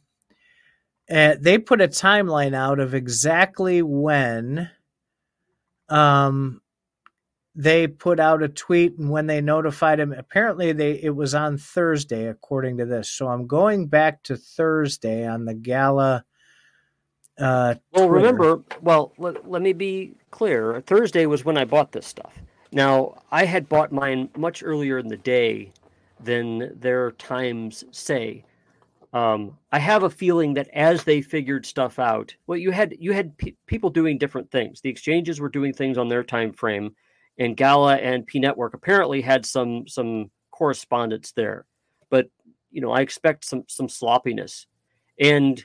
uh, 1.11 1.35
they 1.39 1.59
put 1.59 1.81
a 1.81 1.89
timeline 1.89 2.55
out 2.55 2.81
of 2.81 2.95
exactly 2.95 3.83
when 3.83 4.71
um, 5.91 6.63
they 7.55 7.87
put 7.87 8.19
out 8.19 8.43
a 8.43 8.49
tweet 8.49 8.97
and 8.99 9.11
when 9.11 9.27
they 9.27 9.41
notified 9.43 10.01
him. 10.01 10.13
Apparently, 10.13 10.73
they 10.73 10.93
it 10.93 11.15
was 11.15 11.35
on 11.35 11.59
Thursday, 11.59 12.27
according 12.27 12.79
to 12.79 12.87
this. 12.87 13.11
So 13.11 13.29
I'm 13.29 13.47
going 13.47 13.89
back 13.89 14.23
to 14.25 14.37
Thursday 14.37 15.27
on 15.27 15.45
the 15.45 15.55
gala. 15.55 16.25
Uh, 17.39 17.75
well, 17.93 18.09
Twitter. 18.09 18.11
remember, 18.11 18.63
well, 18.81 19.13
let, 19.19 19.49
let 19.49 19.63
me 19.63 19.73
be 19.73 20.15
clear. 20.31 20.81
Thursday 20.83 21.27
was 21.27 21.45
when 21.45 21.59
I 21.59 21.65
bought 21.65 21.93
this 21.93 22.07
stuff. 22.07 22.33
Now, 22.71 23.23
I 23.31 23.45
had 23.45 23.69
bought 23.69 23.93
mine 23.93 24.31
much 24.37 24.63
earlier 24.65 24.99
in 24.99 25.09
the 25.09 25.17
day 25.17 25.73
than 26.21 26.79
their 26.81 27.13
times 27.13 27.85
say. 27.91 28.45
Um, 29.13 29.57
I 29.71 29.79
have 29.79 30.03
a 30.03 30.11
feeling 30.11 30.55
that 30.55 30.69
as 30.73 31.05
they 31.05 31.23
figured 31.23 31.67
stuff 31.67 32.01
out, 32.01 32.35
well, 32.49 32.59
you 32.59 32.73
had 32.73 32.97
you 32.99 33.13
had 33.13 33.39
pe- 33.39 33.55
people 33.67 33.91
doing 33.91 34.19
different 34.19 34.51
things. 34.51 34.81
The 34.81 34.91
exchanges 34.91 35.41
were 35.41 35.49
doing 35.49 35.73
things 35.73 35.99
on 35.99 36.09
their 36.09 36.25
time 36.25 36.53
frame, 36.53 36.97
and 37.39 37.57
Gala 37.57 37.95
and 37.97 38.27
pNetwork 38.27 38.75
apparently 38.75 39.21
had 39.21 39.47
some 39.47 39.87
some 39.87 40.33
correspondence 40.51 41.31
there. 41.31 41.65
But 42.11 42.29
you 42.73 42.81
know, 42.81 42.91
I 42.91 43.03
expect 43.03 43.45
some 43.45 43.63
some 43.69 43.89
sloppiness, 43.89 44.67
and 45.21 45.65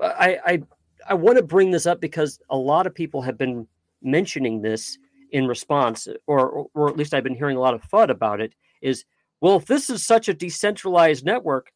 I 0.00 0.38
I, 0.46 0.62
I 1.08 1.14
want 1.14 1.38
to 1.38 1.42
bring 1.42 1.70
this 1.70 1.86
up 1.86 2.00
because 2.00 2.38
a 2.50 2.56
lot 2.56 2.86
of 2.86 2.94
people 2.94 3.22
have 3.22 3.38
been 3.38 3.66
mentioning 4.02 4.62
this 4.62 4.98
in 5.30 5.46
response, 5.46 6.08
or 6.26 6.68
or 6.74 6.88
at 6.88 6.96
least 6.96 7.14
I've 7.14 7.24
been 7.24 7.34
hearing 7.34 7.56
a 7.56 7.60
lot 7.60 7.74
of 7.74 7.82
FUD 7.82 8.10
about 8.10 8.40
it. 8.40 8.52
Is 8.80 9.04
well, 9.40 9.56
if 9.56 9.66
this 9.66 9.90
is 9.90 10.04
such 10.04 10.28
a 10.28 10.34
decentralized 10.34 11.24
network, 11.24 11.72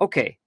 okay, 0.00 0.38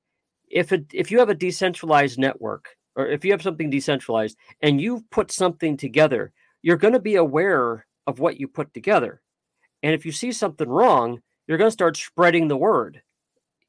if 0.50 0.72
it 0.72 0.86
if 0.94 1.12
you 1.12 1.20
have 1.20 1.30
a 1.30 1.36
decentralized 1.36 2.18
network 2.20 2.70
or 2.96 3.08
if 3.08 3.24
you 3.24 3.32
have 3.32 3.42
something 3.42 3.70
decentralized 3.70 4.38
and 4.62 4.82
you've 4.82 5.10
put 5.10 5.32
something 5.32 5.78
together, 5.78 6.32
you're 6.62 6.78
going 6.78 6.94
to 6.94 7.00
be 7.00 7.16
aware 7.16 7.86
of 8.08 8.20
what 8.20 8.40
you 8.40 8.48
put 8.48 8.74
together. 8.74 9.22
And 9.84 9.94
if 9.94 10.06
you 10.06 10.12
see 10.12 10.32
something 10.32 10.68
wrong, 10.68 11.22
you're 11.46 11.58
going 11.58 11.68
to 11.68 11.72
start 11.72 11.98
spreading 11.98 12.48
the 12.48 12.58
word. 12.58 13.02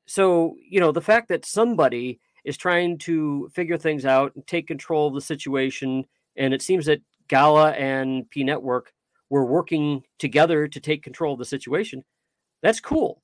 So, 0.06 0.56
you 0.66 0.80
know, 0.80 0.90
the 0.90 1.02
fact 1.02 1.28
that 1.28 1.44
somebody 1.44 2.20
is 2.44 2.56
trying 2.56 2.98
to 2.98 3.50
figure 3.54 3.76
things 3.76 4.04
out 4.04 4.34
and 4.34 4.46
take 4.46 4.66
control 4.66 5.08
of 5.08 5.14
the 5.14 5.20
situation, 5.20 6.04
and 6.36 6.54
it 6.54 6.62
seems 6.62 6.86
that 6.86 7.02
Gala 7.28 7.72
and 7.72 8.24
pNetwork 8.30 8.86
were 9.30 9.44
working 9.44 10.02
together 10.18 10.66
to 10.68 10.80
take 10.80 11.02
control 11.02 11.34
of 11.34 11.38
the 11.38 11.44
situation, 11.44 12.04
that's 12.62 12.80
cool. 12.80 13.22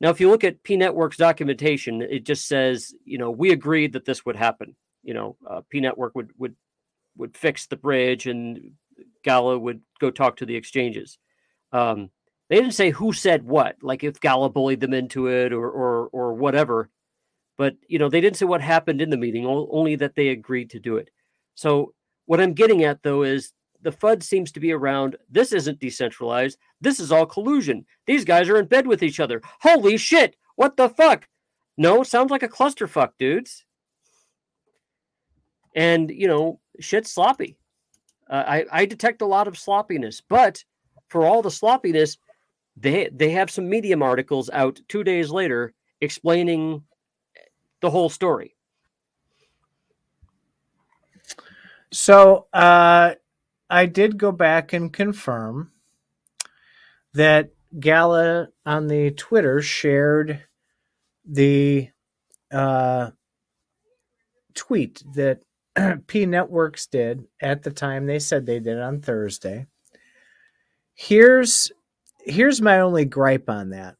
Now, 0.00 0.10
if 0.10 0.20
you 0.20 0.28
look 0.28 0.44
at 0.44 0.62
pNetwork's 0.64 1.16
documentation, 1.16 2.02
it 2.02 2.24
just 2.24 2.48
says, 2.48 2.92
you 3.04 3.16
know, 3.16 3.30
we 3.30 3.52
agreed 3.52 3.92
that 3.92 4.04
this 4.04 4.26
would 4.26 4.36
happen. 4.36 4.74
You 5.02 5.14
know, 5.14 5.36
uh, 5.48 5.60
P 5.68 5.80
Network 5.80 6.14
would 6.14 6.30
would 6.38 6.56
would 7.16 7.36
fix 7.36 7.66
the 7.66 7.76
bridge, 7.76 8.26
and 8.26 8.72
Gala 9.22 9.58
would 9.58 9.80
go 10.00 10.10
talk 10.10 10.36
to 10.36 10.46
the 10.46 10.56
exchanges. 10.56 11.18
Um, 11.72 12.10
they 12.48 12.56
didn't 12.56 12.72
say 12.72 12.90
who 12.90 13.12
said 13.12 13.44
what, 13.44 13.76
like 13.82 14.04
if 14.04 14.20
Gala 14.20 14.50
bullied 14.50 14.80
them 14.80 14.94
into 14.94 15.28
it 15.28 15.52
or 15.52 15.68
or 15.70 16.08
or 16.08 16.34
whatever. 16.34 16.90
But 17.56 17.76
you 17.88 17.98
know, 17.98 18.08
they 18.08 18.20
didn't 18.20 18.36
say 18.36 18.46
what 18.46 18.60
happened 18.60 19.00
in 19.00 19.10
the 19.10 19.16
meeting, 19.16 19.46
only 19.46 19.96
that 19.96 20.14
they 20.14 20.28
agreed 20.28 20.70
to 20.70 20.80
do 20.80 20.96
it. 20.96 21.10
So 21.54 21.94
what 22.26 22.40
I'm 22.40 22.54
getting 22.54 22.84
at 22.84 23.02
though 23.02 23.22
is 23.22 23.52
the 23.82 23.92
FUD 23.92 24.22
seems 24.22 24.50
to 24.52 24.60
be 24.60 24.72
around 24.72 25.16
this 25.30 25.52
isn't 25.52 25.78
decentralized. 25.78 26.58
This 26.80 26.98
is 26.98 27.12
all 27.12 27.26
collusion. 27.26 27.84
These 28.06 28.24
guys 28.24 28.48
are 28.48 28.58
in 28.58 28.66
bed 28.66 28.86
with 28.86 29.02
each 29.02 29.20
other. 29.20 29.42
Holy 29.60 29.96
shit. 29.96 30.36
What 30.56 30.76
the 30.76 30.88
fuck? 30.88 31.28
No, 31.76 32.02
sounds 32.02 32.30
like 32.30 32.42
a 32.42 32.48
clusterfuck, 32.48 33.10
dudes. 33.18 33.64
And, 35.74 36.10
you 36.10 36.28
know, 36.28 36.60
shit's 36.80 37.12
sloppy. 37.12 37.58
Uh, 38.30 38.44
I, 38.46 38.64
I 38.72 38.86
detect 38.86 39.22
a 39.22 39.26
lot 39.26 39.48
of 39.48 39.58
sloppiness, 39.58 40.22
but 40.26 40.64
for 41.08 41.26
all 41.26 41.42
the 41.42 41.50
sloppiness, 41.50 42.16
they 42.76 43.08
they 43.12 43.30
have 43.30 43.50
some 43.50 43.68
Medium 43.68 44.02
articles 44.02 44.50
out 44.52 44.80
two 44.88 45.04
days 45.04 45.30
later 45.30 45.74
explaining 46.00 46.82
the 47.84 47.90
whole 47.90 48.08
story. 48.08 48.56
So, 51.92 52.46
uh, 52.50 53.14
I 53.68 53.86
did 53.86 54.16
go 54.16 54.32
back 54.32 54.72
and 54.72 54.90
confirm 54.90 55.70
that 57.12 57.50
Gala 57.78 58.48
on 58.64 58.86
the 58.86 59.10
Twitter 59.10 59.60
shared 59.60 60.40
the 61.26 61.90
uh, 62.50 63.10
tweet 64.54 65.02
that 65.14 65.42
pNetworks 65.76 66.88
did 66.88 67.26
at 67.42 67.64
the 67.64 67.70
time. 67.70 68.06
They 68.06 68.18
said 68.18 68.46
they 68.46 68.60
did 68.60 68.80
on 68.80 69.02
Thursday. 69.02 69.66
Here's 70.94 71.70
here's 72.20 72.62
my 72.62 72.80
only 72.80 73.04
gripe 73.04 73.50
on 73.50 73.70
that. 73.70 73.96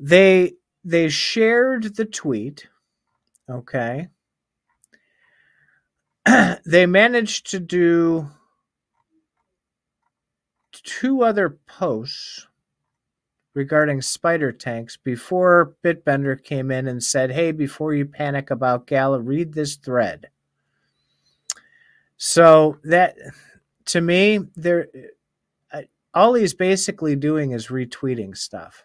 They 0.00 0.54
they 0.84 1.08
shared 1.08 1.96
the 1.96 2.04
tweet, 2.04 2.68
okay? 3.48 4.08
they 6.66 6.86
managed 6.86 7.50
to 7.50 7.60
do 7.60 8.28
two 10.72 11.22
other 11.22 11.58
posts 11.66 12.46
regarding 13.54 14.00
spider 14.00 14.52
tanks 14.52 14.96
before 14.96 15.74
Bitbender 15.84 16.42
came 16.42 16.70
in 16.70 16.86
and 16.86 17.02
said, 17.02 17.32
Hey, 17.32 17.52
before 17.52 17.94
you 17.94 18.06
panic 18.06 18.50
about 18.50 18.86
Gala, 18.86 19.20
read 19.20 19.52
this 19.52 19.76
thread. 19.76 20.28
So 22.16 22.78
that 22.84 23.16
to 23.86 24.00
me, 24.00 24.40
there 24.54 24.88
all 26.12 26.34
he's 26.34 26.54
basically 26.54 27.16
doing 27.16 27.52
is 27.52 27.68
retweeting 27.68 28.36
stuff. 28.36 28.84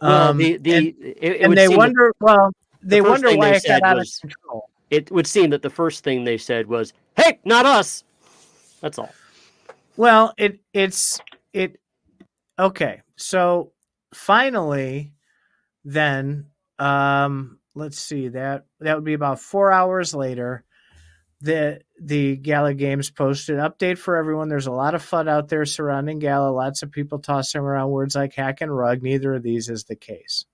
Well, 0.00 0.30
um, 0.30 0.38
the, 0.38 0.56
the, 0.58 0.74
and, 0.74 0.86
it, 0.86 1.16
it 1.20 1.40
and 1.42 1.56
they 1.56 1.68
wonder, 1.68 2.12
well, 2.20 2.52
they 2.82 3.00
the 3.00 3.08
wonder 3.08 3.36
why 3.36 3.50
it 3.50 3.64
got 3.66 3.82
out 3.82 3.96
was, 3.96 4.16
of 4.22 4.30
control. 4.30 4.70
It 4.90 5.10
would 5.10 5.26
seem 5.26 5.50
that 5.50 5.62
the 5.62 5.70
first 5.70 6.04
thing 6.04 6.24
they 6.24 6.38
said 6.38 6.66
was, 6.66 6.92
"Hey, 7.16 7.38
not 7.44 7.66
us." 7.66 8.04
That's 8.80 8.98
all. 8.98 9.12
Well, 9.96 10.34
it 10.36 10.60
it's 10.72 11.20
it 11.52 11.80
okay. 12.58 13.02
So 13.16 13.72
finally, 14.14 15.12
then 15.84 16.46
um, 16.78 17.58
let's 17.74 17.98
see 17.98 18.28
that 18.28 18.66
that 18.80 18.94
would 18.94 19.04
be 19.04 19.14
about 19.14 19.40
four 19.40 19.72
hours 19.72 20.14
later. 20.14 20.64
The 21.40 21.80
the 22.00 22.36
Gala 22.36 22.74
Games 22.74 23.10
posted 23.10 23.56
update 23.56 23.98
for 23.98 24.16
everyone. 24.16 24.48
There's 24.48 24.66
a 24.66 24.72
lot 24.72 24.94
of 24.94 25.02
FUD 25.02 25.28
out 25.28 25.48
there 25.48 25.64
surrounding 25.64 26.18
Gala. 26.18 26.50
Lots 26.50 26.82
of 26.82 26.90
people 26.90 27.18
tossing 27.18 27.60
around 27.60 27.90
words 27.90 28.14
like 28.14 28.34
hack 28.34 28.60
and 28.60 28.74
rug. 28.74 29.02
Neither 29.02 29.34
of 29.34 29.42
these 29.42 29.68
is 29.68 29.84
the 29.84 29.96
case. 29.96 30.44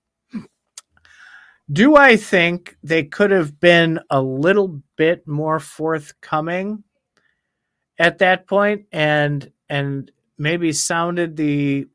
Do 1.71 1.95
I 1.95 2.17
think 2.17 2.75
they 2.83 3.03
could 3.03 3.31
have 3.31 3.59
been 3.59 3.99
a 4.09 4.21
little 4.21 4.81
bit 4.97 5.27
more 5.27 5.59
forthcoming 5.59 6.83
at 7.97 8.17
that 8.17 8.47
point 8.47 8.85
and 8.91 9.49
and 9.69 10.11
maybe 10.37 10.73
sounded 10.73 11.37
the, 11.37 11.87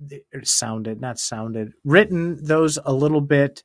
the 0.00 0.22
sounded 0.44 1.00
not 1.00 1.18
sounded 1.18 1.74
written 1.84 2.42
those 2.42 2.78
a 2.82 2.92
little 2.92 3.20
bit 3.20 3.62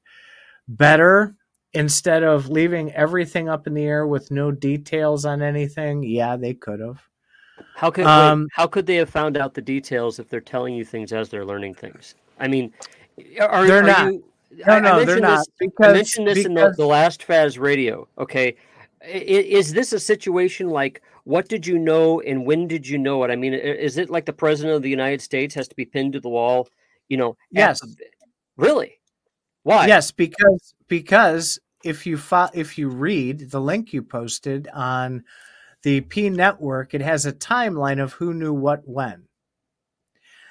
better 0.67 1.36
instead 1.77 2.23
of 2.23 2.49
leaving 2.49 2.91
everything 2.93 3.49
up 3.49 3.67
in 3.67 3.73
the 3.73 3.85
air 3.85 4.07
with 4.07 4.31
no 4.31 4.51
details 4.51 5.25
on 5.25 5.41
anything 5.41 6.03
yeah 6.03 6.35
they 6.35 6.53
could 6.53 6.79
have 6.79 7.01
how 7.75 7.89
could 7.89 8.05
um, 8.05 8.41
wait, 8.41 8.49
how 8.53 8.67
could 8.67 8.85
they 8.85 8.95
have 8.95 9.09
found 9.09 9.37
out 9.37 9.53
the 9.53 9.61
details 9.61 10.19
if 10.19 10.29
they're 10.29 10.41
telling 10.41 10.73
you 10.73 10.85
things 10.85 11.13
as 11.13 11.29
they're 11.29 11.45
learning 11.45 11.73
things 11.73 12.15
i 12.39 12.47
mean 12.47 12.71
are, 13.39 13.65
they're 13.65 13.79
are 13.79 13.87
not 13.87 14.13
you, 14.13 14.23
no, 14.65 14.73
I, 14.73 14.79
no, 14.79 14.93
I 14.93 15.05
they're 15.05 15.05
mentioned 15.05 15.21
not. 15.21 15.37
This, 15.37 15.47
because, 15.59 15.87
I 15.87 15.93
mentioned 15.93 16.27
this 16.27 16.35
because, 16.35 16.45
in 16.45 16.53
the, 16.53 16.73
the 16.77 16.85
last 16.85 17.27
Faz 17.27 17.59
radio. 17.59 18.07
Okay. 18.17 18.55
Is, 19.05 19.67
is 19.67 19.73
this 19.73 19.93
a 19.93 19.99
situation 19.99 20.69
like 20.69 21.01
what 21.25 21.49
did 21.49 21.67
you 21.67 21.77
know 21.77 22.21
and 22.21 22.45
when 22.45 22.67
did 22.67 22.87
you 22.87 22.97
know 22.97 23.23
it? 23.23 23.31
I 23.31 23.35
mean, 23.35 23.53
is 23.53 23.97
it 23.97 24.09
like 24.09 24.25
the 24.25 24.33
president 24.33 24.75
of 24.75 24.81
the 24.81 24.89
United 24.89 25.21
States 25.21 25.53
has 25.55 25.67
to 25.67 25.75
be 25.75 25.85
pinned 25.85 26.13
to 26.13 26.19
the 26.19 26.29
wall? 26.29 26.69
You 27.09 27.17
know, 27.17 27.37
yes. 27.51 27.81
Really? 28.55 28.99
Why? 29.63 29.87
Yes, 29.87 30.11
because 30.11 30.73
because 30.87 31.59
if 31.83 32.05
you 32.05 32.17
fo- 32.17 32.49
if 32.53 32.77
you 32.77 32.89
read 32.89 33.51
the 33.51 33.61
link 33.61 33.93
you 33.93 34.01
posted 34.01 34.67
on 34.73 35.23
the 35.83 36.01
pNetwork, 36.01 36.93
it 36.93 37.01
has 37.01 37.25
a 37.25 37.33
timeline 37.33 38.01
of 38.01 38.13
who 38.13 38.33
knew 38.33 38.53
what 38.53 38.81
when. 38.87 39.23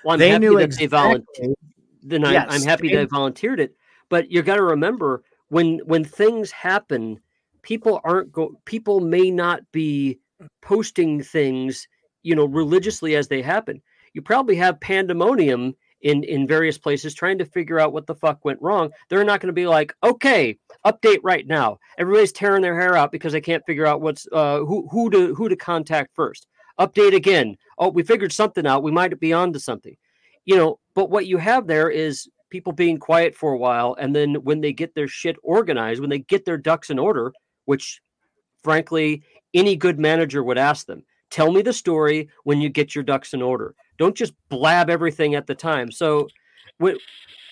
Well, 0.05 0.17
they 0.17 0.31
happy 0.31 0.47
knew 0.47 0.57
that 0.59 0.65
exactly. 0.65 0.87
they 0.87 0.91
volunteered. 0.91 1.57
Then 2.03 2.25
I'm, 2.25 2.33
Yes, 2.33 2.47
I'm 2.51 2.63
happy 2.63 2.89
they- 2.89 2.97
they 2.97 3.05
volunteered 3.07 3.61
it. 3.61 3.75
But 4.09 4.31
you 4.31 4.43
got 4.43 4.57
to 4.57 4.63
remember 4.63 5.25
when 5.49 5.79
when 5.81 6.05
things 6.05 6.51
happen, 6.53 7.21
people 7.63 8.01
aren't 8.05 8.31
go. 8.31 8.61
People 8.65 9.01
may 9.01 9.31
not 9.31 9.61
be 9.73 10.21
posting 10.63 11.23
things, 11.23 11.89
you 12.23 12.37
know, 12.37 12.45
religiously 12.45 13.17
as 13.17 13.27
they 13.27 13.43
happen. 13.43 13.83
You 14.13 14.23
probably 14.23 14.55
have 14.57 14.81
pandemonium 14.81 15.75
in 16.03 16.23
in 16.25 16.47
various 16.47 16.79
places 16.79 17.15
trying 17.15 17.39
to 17.39 17.45
figure 17.45 17.81
out 17.81 17.93
what 17.93 18.07
the 18.07 18.15
fuck 18.15 18.45
went 18.45 18.61
wrong. 18.61 18.91
They're 19.09 19.25
not 19.25 19.41
going 19.41 19.49
to 19.49 19.53
be 19.53 19.67
like, 19.67 19.95
okay, 20.03 20.59
update 20.85 21.21
right 21.23 21.47
now. 21.47 21.79
Everybody's 21.99 22.33
tearing 22.33 22.63
their 22.63 22.79
hair 22.79 22.97
out 22.97 23.13
because 23.13 23.33
they 23.33 23.41
can't 23.41 23.65
figure 23.67 23.87
out 23.87 24.01
what's 24.01 24.27
uh, 24.33 24.59
who 24.59 24.89
who 24.91 25.11
to 25.11 25.35
who 25.35 25.49
to 25.49 25.57
contact 25.57 26.15
first. 26.15 26.47
Update 26.79 27.15
again. 27.15 27.57
Oh, 27.79 27.89
we 27.89 28.03
figured 28.03 28.33
something 28.33 28.67
out. 28.67 28.83
We 28.83 28.93
might 28.93 29.19
be 29.19 29.33
on 29.33 29.53
to 29.55 29.61
something. 29.61 29.97
You 30.45 30.57
know, 30.57 30.79
but 30.95 31.11
what 31.11 31.27
you 31.27 31.39
have 31.39 31.67
there 31.67 31.91
is 31.91 32.29
people 32.51 32.73
being 32.73 32.99
quiet 32.99 33.35
for 33.35 33.53
a 33.53 33.59
while, 33.59 33.97
and 33.99 34.15
then 34.15 34.35
when 34.37 34.61
they 34.61 34.73
get 34.73 34.95
their 34.95 35.09
shit 35.09 35.37
organized, 35.43 36.01
when 36.01 36.11
they 36.11 36.21
get 36.21 36.45
their 36.45 36.59
ducks 36.59 36.91
in 36.91 36.99
order, 36.99 37.33
which 37.65 38.01
frankly 38.63 39.23
any 39.55 39.77
good 39.77 39.99
manager 39.99 40.45
would 40.45 40.59
ask 40.59 40.87
them, 40.87 41.03
tell 41.31 41.51
me 41.51 41.63
the 41.63 41.73
story 41.73 42.29
when 42.45 42.61
you 42.61 42.69
get 42.69 42.95
your 42.95 43.05
ducks 43.05 43.35
in 43.35 43.43
order. 43.43 43.75
Don't 43.99 44.17
just 44.17 44.35
blab 44.49 44.91
everything 44.91 45.35
at 45.35 45.47
the 45.47 45.55
time. 45.55 45.91
So, 45.91 46.29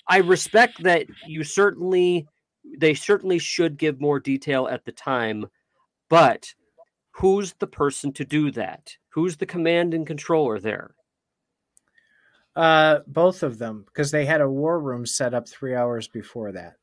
I 0.07 0.17
respect 0.17 0.83
that 0.83 1.07
you 1.25 1.43
certainly 1.43 2.27
they 2.77 2.93
certainly 2.93 3.39
should 3.39 3.77
give 3.77 4.01
more 4.01 4.19
detail 4.19 4.67
at 4.67 4.85
the 4.85 4.91
time, 4.91 5.45
but 6.09 6.53
who's 7.11 7.53
the 7.53 7.67
person 7.67 8.11
to 8.13 8.25
do 8.25 8.51
that? 8.51 8.91
Who's 9.09 9.37
the 9.37 9.45
command 9.45 9.93
and 9.93 10.05
controller 10.05 10.59
there? 10.59 10.95
Uh, 12.55 12.99
both 13.07 13.43
of 13.43 13.57
them, 13.57 13.83
because 13.85 14.11
they 14.11 14.25
had 14.25 14.41
a 14.41 14.49
war 14.49 14.79
room 14.79 15.05
set 15.05 15.33
up 15.33 15.47
three 15.47 15.75
hours 15.75 16.07
before 16.07 16.53
that. 16.53 16.75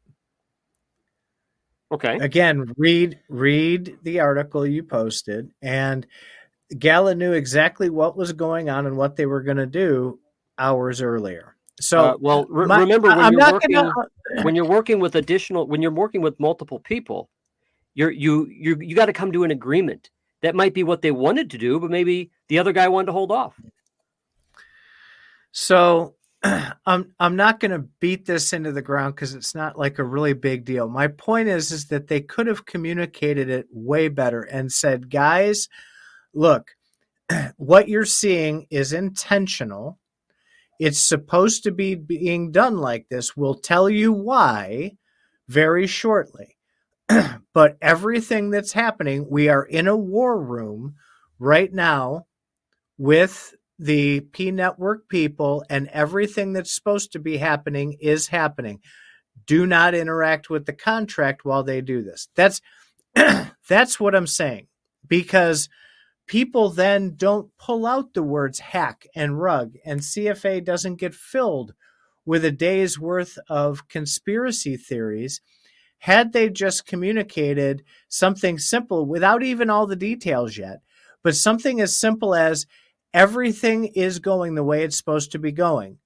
Okay. 1.90 2.16
Again, 2.16 2.72
read 2.78 3.18
read 3.28 3.98
the 4.02 4.20
article 4.20 4.66
you 4.66 4.82
posted, 4.82 5.50
and 5.60 6.06
Gala 6.78 7.14
knew 7.14 7.32
exactly 7.32 7.90
what 7.90 8.16
was 8.16 8.32
going 8.32 8.70
on 8.70 8.86
and 8.86 8.96
what 8.96 9.16
they 9.16 9.26
were 9.26 9.42
going 9.42 9.56
to 9.58 9.66
do 9.66 10.18
hours 10.58 11.00
earlier. 11.02 11.56
So, 11.80 11.98
Uh, 11.98 12.16
well, 12.20 12.46
re- 12.48 12.66
my- 12.66 12.78
remember 12.80 13.08
when 13.08 13.18
I'm 13.18 13.32
you're 13.32 13.52
working 13.52 13.70
gonna. 13.72 13.92
when 14.42 14.54
you're 14.54 14.68
working 14.68 15.00
with 15.00 15.14
additional 15.16 15.66
when 15.66 15.82
you're 15.82 15.90
working 15.90 16.20
with 16.20 16.38
multiple 16.38 16.78
people, 16.80 17.28
you're 17.94 18.10
you 18.10 18.46
you 18.46 18.76
you 18.80 18.94
got 18.94 19.06
to 19.06 19.12
come 19.12 19.32
to 19.32 19.44
an 19.44 19.50
agreement. 19.50 20.10
That 20.42 20.54
might 20.54 20.74
be 20.74 20.82
what 20.82 21.02
they 21.02 21.10
wanted 21.12 21.50
to 21.50 21.58
do, 21.58 21.78
but 21.80 21.90
maybe 21.90 22.30
the 22.48 22.58
other 22.58 22.72
guy 22.72 22.88
wanted 22.88 23.06
to 23.06 23.12
hold 23.12 23.30
off. 23.30 23.54
So 25.52 26.14
I'm 26.42 27.14
I'm 27.20 27.36
not 27.36 27.60
going 27.60 27.70
to 27.70 27.86
beat 28.00 28.26
this 28.26 28.52
into 28.52 28.72
the 28.72 28.82
ground 28.82 29.14
because 29.14 29.34
it's 29.34 29.54
not 29.54 29.78
like 29.78 29.98
a 29.98 30.04
really 30.04 30.32
big 30.32 30.64
deal. 30.64 30.88
My 30.88 31.08
point 31.08 31.48
is 31.48 31.70
is 31.70 31.86
that 31.86 32.08
they 32.08 32.20
could 32.20 32.46
have 32.46 32.64
communicated 32.66 33.48
it 33.48 33.66
way 33.72 34.08
better 34.08 34.42
and 34.42 34.70
said, 34.72 35.10
guys, 35.10 35.68
look, 36.34 36.70
what 37.56 37.88
you're 37.88 38.04
seeing 38.04 38.66
is 38.70 38.92
intentional. 38.92 39.98
It's 40.78 41.00
supposed 41.00 41.64
to 41.64 41.70
be 41.70 41.94
being 41.94 42.50
done 42.50 42.78
like 42.78 43.06
this. 43.08 43.36
We'll 43.36 43.54
tell 43.54 43.88
you 43.88 44.12
why 44.12 44.96
very 45.48 45.86
shortly. 45.86 46.56
but 47.54 47.76
everything 47.80 48.50
that's 48.50 48.72
happening, 48.72 49.26
we 49.28 49.48
are 49.48 49.64
in 49.64 49.86
a 49.86 49.96
war 49.96 50.40
room 50.40 50.94
right 51.38 51.72
now 51.72 52.26
with 52.98 53.54
the 53.78 54.20
pNetwork 54.20 55.08
people, 55.08 55.64
and 55.68 55.88
everything 55.88 56.52
that's 56.52 56.72
supposed 56.72 57.12
to 57.12 57.18
be 57.18 57.36
happening 57.36 57.96
is 58.00 58.28
happening. 58.28 58.80
Do 59.46 59.66
not 59.66 59.94
interact 59.94 60.50
with 60.50 60.66
the 60.66 60.72
contract 60.72 61.44
while 61.44 61.64
they 61.64 61.80
do 61.80 62.02
this. 62.02 62.28
That's 62.36 62.60
that's 63.68 63.98
what 63.98 64.14
I'm 64.14 64.26
saying 64.26 64.68
because 65.06 65.68
people 66.26 66.70
then 66.70 67.14
don't 67.16 67.50
pull 67.58 67.86
out 67.86 68.14
the 68.14 68.22
words 68.22 68.58
hack 68.60 69.06
and 69.14 69.40
rug, 69.40 69.74
and 69.84 70.00
CFA 70.00 70.64
doesn't 70.64 70.96
get 70.96 71.14
filled 71.14 71.74
with 72.24 72.44
a 72.44 72.52
day's 72.52 72.98
worth 72.98 73.38
of 73.48 73.88
conspiracy 73.88 74.76
theories. 74.76 75.40
Had 75.98 76.32
they 76.32 76.48
just 76.50 76.86
communicated 76.86 77.84
something 78.08 78.58
simple 78.58 79.06
without 79.06 79.42
even 79.42 79.70
all 79.70 79.86
the 79.86 79.96
details 79.96 80.56
yet, 80.58 80.80
but 81.22 81.36
something 81.36 81.80
as 81.80 81.96
simple 81.96 82.34
as 82.34 82.66
everything 83.14 83.86
is 83.86 84.18
going 84.18 84.54
the 84.54 84.64
way 84.64 84.84
it's 84.84 84.96
supposed 84.96 85.32
to 85.32 85.38
be 85.38 85.52
going, 85.52 85.98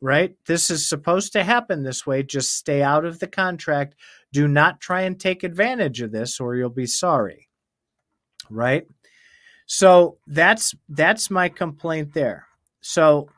right? 0.00 0.36
This 0.46 0.70
is 0.70 0.88
supposed 0.88 1.32
to 1.32 1.44
happen 1.44 1.82
this 1.82 2.06
way. 2.06 2.22
Just 2.22 2.54
stay 2.54 2.82
out 2.82 3.04
of 3.04 3.18
the 3.18 3.26
contract. 3.26 3.94
Do 4.32 4.46
not 4.48 4.80
try 4.80 5.02
and 5.02 5.18
take 5.18 5.42
advantage 5.42 6.00
of 6.00 6.12
this, 6.12 6.38
or 6.40 6.54
you'll 6.56 6.70
be 6.70 6.86
sorry. 6.86 7.48
right? 8.50 8.86
So 9.66 10.18
that's 10.26 10.74
that's 10.88 11.30
my 11.30 11.48
complaint 11.48 12.14
there. 12.14 12.46
So 12.80 13.28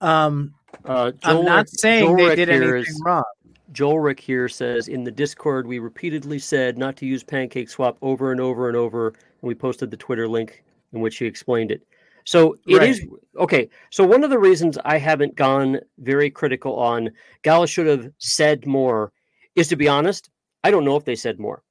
um, 0.00 0.54
Uh, 0.84 1.12
I'm 1.22 1.44
not 1.44 1.68
saying 1.68 2.04
Joel 2.06 2.16
they 2.16 2.26
Rick 2.26 2.36
did 2.36 2.48
anything 2.50 2.76
is- 2.82 3.02
wrong. 3.04 3.24
Joel 3.72 4.00
Rick 4.00 4.20
here 4.20 4.48
says 4.50 4.88
in 4.88 5.02
the 5.02 5.10
Discord 5.10 5.66
we 5.66 5.78
repeatedly 5.78 6.38
said 6.38 6.76
not 6.76 6.94
to 6.96 7.06
use 7.06 7.24
PancakeSwap 7.24 7.96
over 8.02 8.30
and 8.30 8.38
over 8.40 8.68
and 8.68 8.76
over, 8.76 9.08
and 9.08 9.16
we 9.40 9.54
posted 9.54 9.90
the 9.90 9.96
Twitter 9.96 10.28
link 10.28 10.62
in 10.92 11.00
which 11.00 11.16
he 11.16 11.24
explained 11.24 11.70
it. 11.70 11.82
So 12.24 12.58
it 12.66 12.82
is 12.82 13.00
Right. 13.00 13.08
okay. 13.38 13.70
So 13.90 14.04
one 14.04 14.24
of 14.24 14.30
the 14.30 14.38
reasons 14.38 14.76
I 14.84 14.98
haven't 14.98 15.36
gone 15.36 15.80
very 15.98 16.30
critical 16.30 16.76
on 16.76 17.10
Gala 17.42 17.66
should 17.66 17.86
have 17.86 18.10
said 18.18 18.66
more 18.66 19.10
is 19.54 19.68
to 19.68 19.76
be 19.76 19.88
honest, 19.88 20.28
I 20.64 20.70
don't 20.70 20.84
know 20.84 20.96
if 20.96 21.04
they 21.06 21.16
said 21.16 21.38
more. 21.40 21.62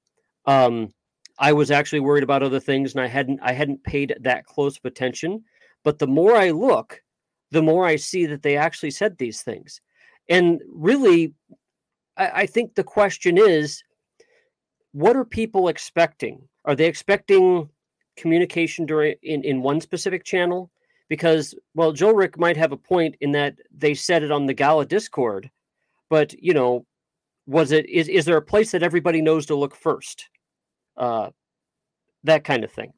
Um, 0.47 0.89
I 1.41 1.54
was 1.54 1.71
actually 1.71 2.01
worried 2.01 2.23
about 2.23 2.43
other 2.43 2.60
things, 2.60 2.93
and 2.93 3.01
I 3.01 3.08
hadn't 3.08 3.39
I 3.41 3.51
hadn't 3.51 3.84
paid 3.84 4.15
that 4.21 4.45
close 4.45 4.77
of 4.77 4.86
attention. 4.86 5.43
But 5.84 5.97
the 5.97 6.08
more 6.08 6.36
I 6.36 6.51
look, 6.51 7.01
the 7.49 7.63
more 7.63 7.86
I 7.86 7.95
see 7.95 8.27
that 8.27 8.43
they 8.43 8.56
actually 8.56 8.91
said 8.91 9.17
these 9.17 9.41
things. 9.41 9.82
And 10.30 10.62
really, 10.67 11.34
I, 12.15 12.32
I 12.41 12.45
think 12.45 12.75
the 12.75 12.84
question 12.84 13.39
is 13.39 13.84
what 14.91 15.15
are 15.15 15.25
people 15.25 15.67
expecting? 15.67 16.47
Are 16.65 16.75
they 16.75 16.86
expecting 16.86 17.69
communication 18.17 18.86
during 18.86 19.15
in, 19.23 19.43
in 19.43 19.63
one 19.63 19.82
specific 19.82 20.23
channel? 20.23 20.69
Because 21.10 21.56
well, 21.73 21.91
Joe 21.91 22.13
Rick 22.13 22.38
might 22.38 22.56
have 22.58 22.71
a 22.71 22.77
point 22.77 23.15
in 23.19 23.32
that 23.32 23.56
they 23.75 23.95
said 23.95 24.21
it 24.21 24.32
on 24.32 24.45
the 24.45 24.54
Gala 24.54 24.86
Discord, 24.86 25.49
but 26.08 26.34
you 26.34 26.54
know, 26.54 26.86
was 27.47 27.71
it 27.71 27.89
is 27.89 28.08
is 28.08 28.25
there 28.25 28.38
a 28.38 28.41
place 28.41 28.71
that 28.71 28.84
everybody 28.84 29.23
knows 29.23 29.47
to 29.47 29.56
look 29.56 29.75
first? 29.75 30.30
Uh 31.01 31.31
that 32.23 32.45
kind 32.45 32.63
of 32.63 32.71
thing. 32.71 32.93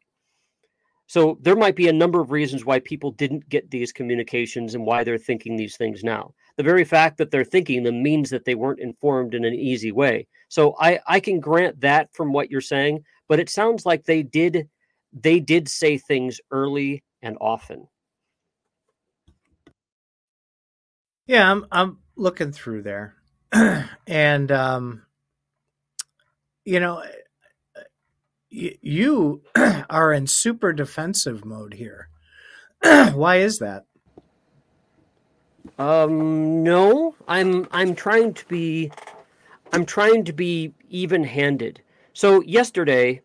So 1.07 1.37
there 1.41 1.55
might 1.55 1.75
be 1.75 1.87
a 1.87 1.93
number 1.93 2.19
of 2.19 2.31
reasons 2.31 2.65
why 2.65 2.79
people 2.79 3.11
didn't 3.11 3.47
get 3.49 3.69
these 3.69 3.91
communications 3.91 4.75
and 4.75 4.85
why 4.85 5.03
they're 5.03 5.17
thinking 5.17 5.55
these 5.55 5.77
things 5.77 6.03
now. 6.03 6.33
The 6.57 6.63
very 6.63 6.85
fact 6.85 7.17
that 7.17 7.31
they're 7.31 7.43
thinking 7.43 7.83
them 7.83 8.01
means 8.01 8.29
that 8.29 8.45
they 8.45 8.55
weren't 8.55 8.79
informed 8.79 9.33
in 9.33 9.45
an 9.45 9.53
easy 9.53 9.91
way. 9.91 10.27
So 10.49 10.75
I 10.79 10.99
I 11.07 11.19
can 11.19 11.39
grant 11.39 11.81
that 11.81 12.13
from 12.13 12.33
what 12.33 12.51
you're 12.51 12.61
saying, 12.61 13.03
but 13.27 13.39
it 13.39 13.49
sounds 13.49 13.85
like 13.85 14.05
they 14.05 14.23
did 14.23 14.69
they 15.13 15.39
did 15.39 15.69
say 15.69 15.97
things 15.97 16.41
early 16.51 17.03
and 17.21 17.37
often. 17.39 17.87
Yeah, 21.27 21.49
I'm 21.49 21.65
I'm 21.71 21.99
looking 22.15 22.51
through 22.51 22.83
there, 22.83 23.15
and 24.07 24.51
um, 24.51 25.03
you 26.65 26.79
know, 26.79 27.03
you 28.53 29.41
are 29.89 30.13
in 30.13 30.27
super 30.27 30.73
defensive 30.73 31.43
mode 31.43 31.73
here. 31.73 32.09
Why 32.81 33.37
is 33.37 33.59
that? 33.59 33.85
Um 35.79 36.63
no, 36.63 37.15
I'm 37.27 37.67
I'm 37.71 37.95
trying 37.95 38.33
to 38.35 38.45
be 38.45 38.91
I'm 39.71 39.85
trying 39.85 40.23
to 40.25 40.33
be 40.33 40.73
even-handed. 40.89 41.81
So 42.13 42.41
yesterday 42.43 43.21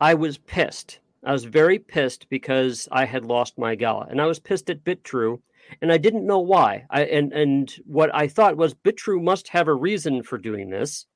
I 0.00 0.14
was 0.14 0.36
pissed. 0.36 0.98
I 1.24 1.32
was 1.32 1.44
very 1.44 1.78
pissed 1.78 2.28
because 2.28 2.86
I 2.92 3.06
had 3.06 3.24
lost 3.24 3.56
my 3.56 3.74
gala 3.74 4.06
and 4.10 4.20
I 4.20 4.26
was 4.26 4.38
pissed 4.38 4.68
at 4.68 4.84
Bitrue 4.84 5.40
and 5.80 5.90
I 5.90 5.96
didn't 5.96 6.26
know 6.26 6.40
why. 6.40 6.84
I 6.90 7.04
and 7.04 7.32
and 7.32 7.74
what 7.86 8.14
I 8.14 8.28
thought 8.28 8.56
was 8.58 8.74
Bitrue 8.74 9.22
must 9.22 9.48
have 9.48 9.68
a 9.68 9.74
reason 9.74 10.22
for 10.22 10.38
doing 10.38 10.68
this. 10.68 11.06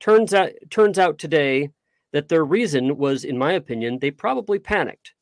Turns 0.00 0.34
out 0.34 0.50
turns 0.70 0.98
out 0.98 1.18
today 1.18 1.70
that 2.14 2.28
their 2.28 2.44
reason 2.44 2.96
was 2.96 3.24
in 3.24 3.36
my 3.36 3.52
opinion 3.52 3.98
they 3.98 4.10
probably 4.10 4.58
panicked. 4.58 5.12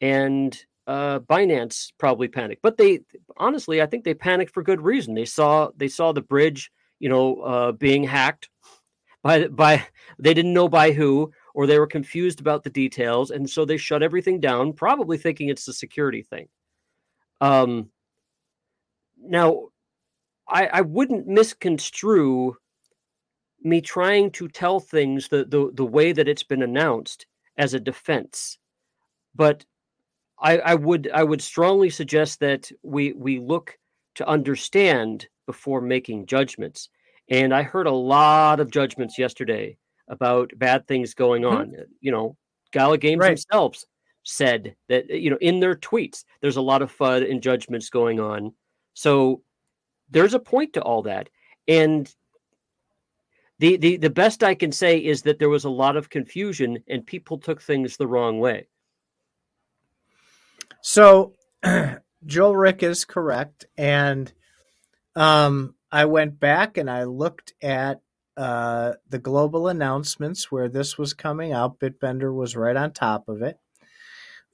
And 0.00 0.58
uh, 0.86 1.20
Binance 1.20 1.92
probably 1.98 2.26
panicked, 2.26 2.62
but 2.62 2.78
they 2.78 3.00
honestly, 3.36 3.80
I 3.80 3.86
think 3.86 4.02
they 4.02 4.14
panicked 4.14 4.52
for 4.52 4.62
good 4.62 4.80
reason. 4.80 5.14
They 5.14 5.26
saw 5.26 5.68
they 5.76 5.86
saw 5.88 6.10
the 6.10 6.22
bridge, 6.22 6.72
you 6.98 7.08
know, 7.08 7.40
uh, 7.42 7.72
being 7.72 8.02
hacked 8.02 8.48
by 9.22 9.46
by 9.48 9.86
they 10.18 10.34
didn't 10.34 10.54
know 10.54 10.68
by 10.68 10.92
who, 10.92 11.30
or 11.54 11.66
they 11.66 11.78
were 11.78 11.86
confused 11.86 12.40
about 12.40 12.64
the 12.64 12.70
details, 12.70 13.30
and 13.30 13.48
so 13.48 13.64
they 13.64 13.76
shut 13.76 14.02
everything 14.02 14.40
down, 14.40 14.72
probably 14.72 15.18
thinking 15.18 15.50
it's 15.50 15.66
the 15.66 15.72
security 15.74 16.22
thing. 16.22 16.48
Um, 17.42 17.90
now, 19.22 19.68
I, 20.48 20.66
I 20.66 20.80
wouldn't 20.80 21.26
misconstrue 21.26 22.56
me 23.62 23.80
trying 23.80 24.30
to 24.32 24.48
tell 24.48 24.80
things 24.80 25.28
the, 25.28 25.44
the 25.44 25.70
the 25.74 25.84
way 25.84 26.12
that 26.12 26.28
it's 26.28 26.42
been 26.42 26.62
announced 26.62 27.26
as 27.56 27.74
a 27.74 27.80
defense, 27.80 28.58
but 29.34 29.64
I, 30.40 30.58
I 30.58 30.74
would 30.74 31.10
I 31.12 31.22
would 31.24 31.42
strongly 31.42 31.90
suggest 31.90 32.40
that 32.40 32.70
we 32.82 33.12
we 33.12 33.38
look 33.40 33.78
to 34.16 34.26
understand 34.28 35.28
before 35.46 35.80
making 35.80 36.26
judgments. 36.26 36.88
And 37.28 37.54
I 37.54 37.62
heard 37.62 37.86
a 37.86 37.92
lot 37.92 38.60
of 38.60 38.70
judgments 38.70 39.18
yesterday 39.18 39.76
about 40.08 40.52
bad 40.58 40.86
things 40.88 41.14
going 41.14 41.44
Mhm. 41.48 41.64
on. 41.64 41.74
You 42.00 42.10
know, 42.12 42.36
Gala 42.72 42.98
Games 42.98 43.24
Right. 43.24 43.26
themselves 43.26 43.86
said 44.24 44.76
that 44.88 45.10
you 45.10 45.30
know 45.30 45.38
in 45.40 45.60
their 45.60 45.74
tweets 45.76 46.24
there's 46.40 46.56
a 46.56 46.62
lot 46.62 46.82
of 46.82 46.90
FUD 46.90 47.30
and 47.30 47.42
judgments 47.42 47.90
going 47.90 48.20
on. 48.20 48.54
So 48.94 49.42
there's 50.08 50.34
a 50.34 50.40
point 50.40 50.72
to 50.74 50.82
all 50.82 51.02
that. 51.02 51.30
And 51.68 52.12
the, 53.60 53.76
the 53.76 53.96
the 53.98 54.10
best 54.10 54.42
I 54.42 54.54
can 54.54 54.72
say 54.72 54.98
is 54.98 55.20
that 55.22 55.38
there 55.38 55.50
was 55.50 55.64
a 55.64 55.70
lot 55.70 55.96
of 55.96 56.08
confusion 56.08 56.82
and 56.88 57.04
people 57.04 57.36
took 57.36 57.60
things 57.60 57.96
the 57.96 58.06
wrong 58.06 58.40
way. 58.40 58.68
So 60.80 61.34
Joel 62.26 62.56
Rick 62.56 62.82
is 62.82 63.04
correct, 63.04 63.66
and 63.76 64.32
um, 65.14 65.74
I 65.92 66.06
went 66.06 66.40
back 66.40 66.78
and 66.78 66.90
I 66.90 67.04
looked 67.04 67.52
at 67.60 68.00
uh, 68.38 68.94
the 69.10 69.18
global 69.18 69.68
announcements 69.68 70.50
where 70.50 70.70
this 70.70 70.96
was 70.96 71.12
coming 71.12 71.52
out. 71.52 71.78
Bitbender 71.78 72.34
was 72.34 72.56
right 72.56 72.76
on 72.76 72.92
top 72.92 73.28
of 73.28 73.42
it. 73.42 73.58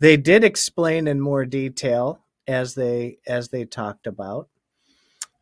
They 0.00 0.16
did 0.16 0.42
explain 0.42 1.06
in 1.06 1.20
more 1.20 1.44
detail 1.44 2.24
as 2.48 2.74
they 2.74 3.18
as 3.24 3.50
they 3.50 3.66
talked 3.66 4.08
about. 4.08 4.48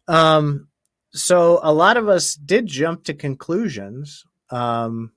Um, 0.07 0.69
so 1.15 1.61
a 1.63 1.73
lot 1.73 1.97
of 1.97 2.09
us 2.09 2.35
did 2.35 2.67
jump 2.67 3.05
to 3.05 3.15
conclusions 3.15 4.25
um, 4.51 5.13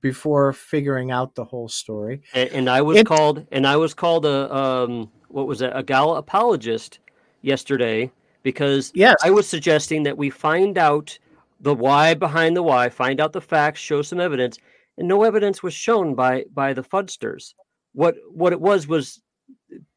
before 0.00 0.52
figuring 0.52 1.10
out 1.10 1.34
the 1.34 1.44
whole 1.44 1.68
story. 1.68 2.22
and, 2.34 2.50
and 2.50 2.70
I 2.70 2.82
was 2.82 2.98
It- 2.98 3.06
called 3.06 3.46
and 3.50 3.66
I 3.66 3.76
was 3.76 3.94
called 3.94 4.24
a 4.26 4.54
um 4.54 5.10
what 5.28 5.46
was 5.46 5.60
it 5.62 5.72
a 5.74 5.82
gala 5.82 6.18
apologist 6.18 7.00
yesterday 7.42 8.10
because 8.42 8.92
Yes, 8.94 9.16
I 9.22 9.30
was 9.30 9.46
suggesting 9.48 10.04
that 10.04 10.16
we 10.16 10.30
find 10.30 10.78
out 10.78 11.18
the 11.60 11.74
why 11.74 12.14
behind 12.14 12.56
the 12.56 12.62
why, 12.62 12.88
find 12.88 13.20
out 13.20 13.32
the 13.32 13.40
facts, 13.40 13.80
show 13.80 14.00
some 14.02 14.20
evidence, 14.20 14.58
and 14.96 15.08
no 15.08 15.24
evidence 15.24 15.62
was 15.62 15.74
shown 15.74 16.14
by 16.14 16.44
by 16.54 16.72
the 16.72 16.82
fudsters. 16.84 17.54
What 17.92 18.14
what 18.30 18.52
it 18.52 18.60
was 18.60 18.86
was 18.86 19.20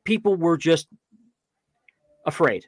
people 0.04 0.36
were 0.36 0.58
just 0.58 0.88
afraid. 2.26 2.66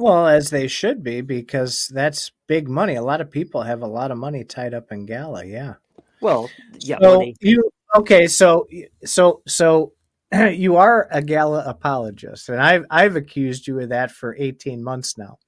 Well, 0.00 0.28
as 0.28 0.48
they 0.48 0.66
should 0.66 1.04
be, 1.04 1.20
because 1.20 1.86
that's 1.92 2.32
big 2.46 2.70
money. 2.70 2.94
A 2.94 3.02
lot 3.02 3.20
of 3.20 3.30
people 3.30 3.60
have 3.64 3.82
a 3.82 3.86
lot 3.86 4.10
of 4.10 4.16
money 4.16 4.44
tied 4.44 4.72
up 4.72 4.90
in 4.92 5.04
Gala. 5.04 5.44
Yeah. 5.44 5.74
Well, 6.22 6.48
yeah, 6.78 6.96
so 7.02 7.18
money. 7.18 7.36
you 7.40 7.70
okay? 7.94 8.26
So 8.26 8.66
so 9.04 9.42
so 9.46 9.92
you 10.32 10.76
are 10.76 11.06
a 11.10 11.20
Gala 11.20 11.64
apologist, 11.66 12.48
and 12.48 12.62
I've 12.62 12.86
I've 12.88 13.14
accused 13.14 13.66
you 13.66 13.78
of 13.80 13.90
that 13.90 14.10
for 14.10 14.34
eighteen 14.38 14.82
months 14.82 15.18
now. 15.18 15.38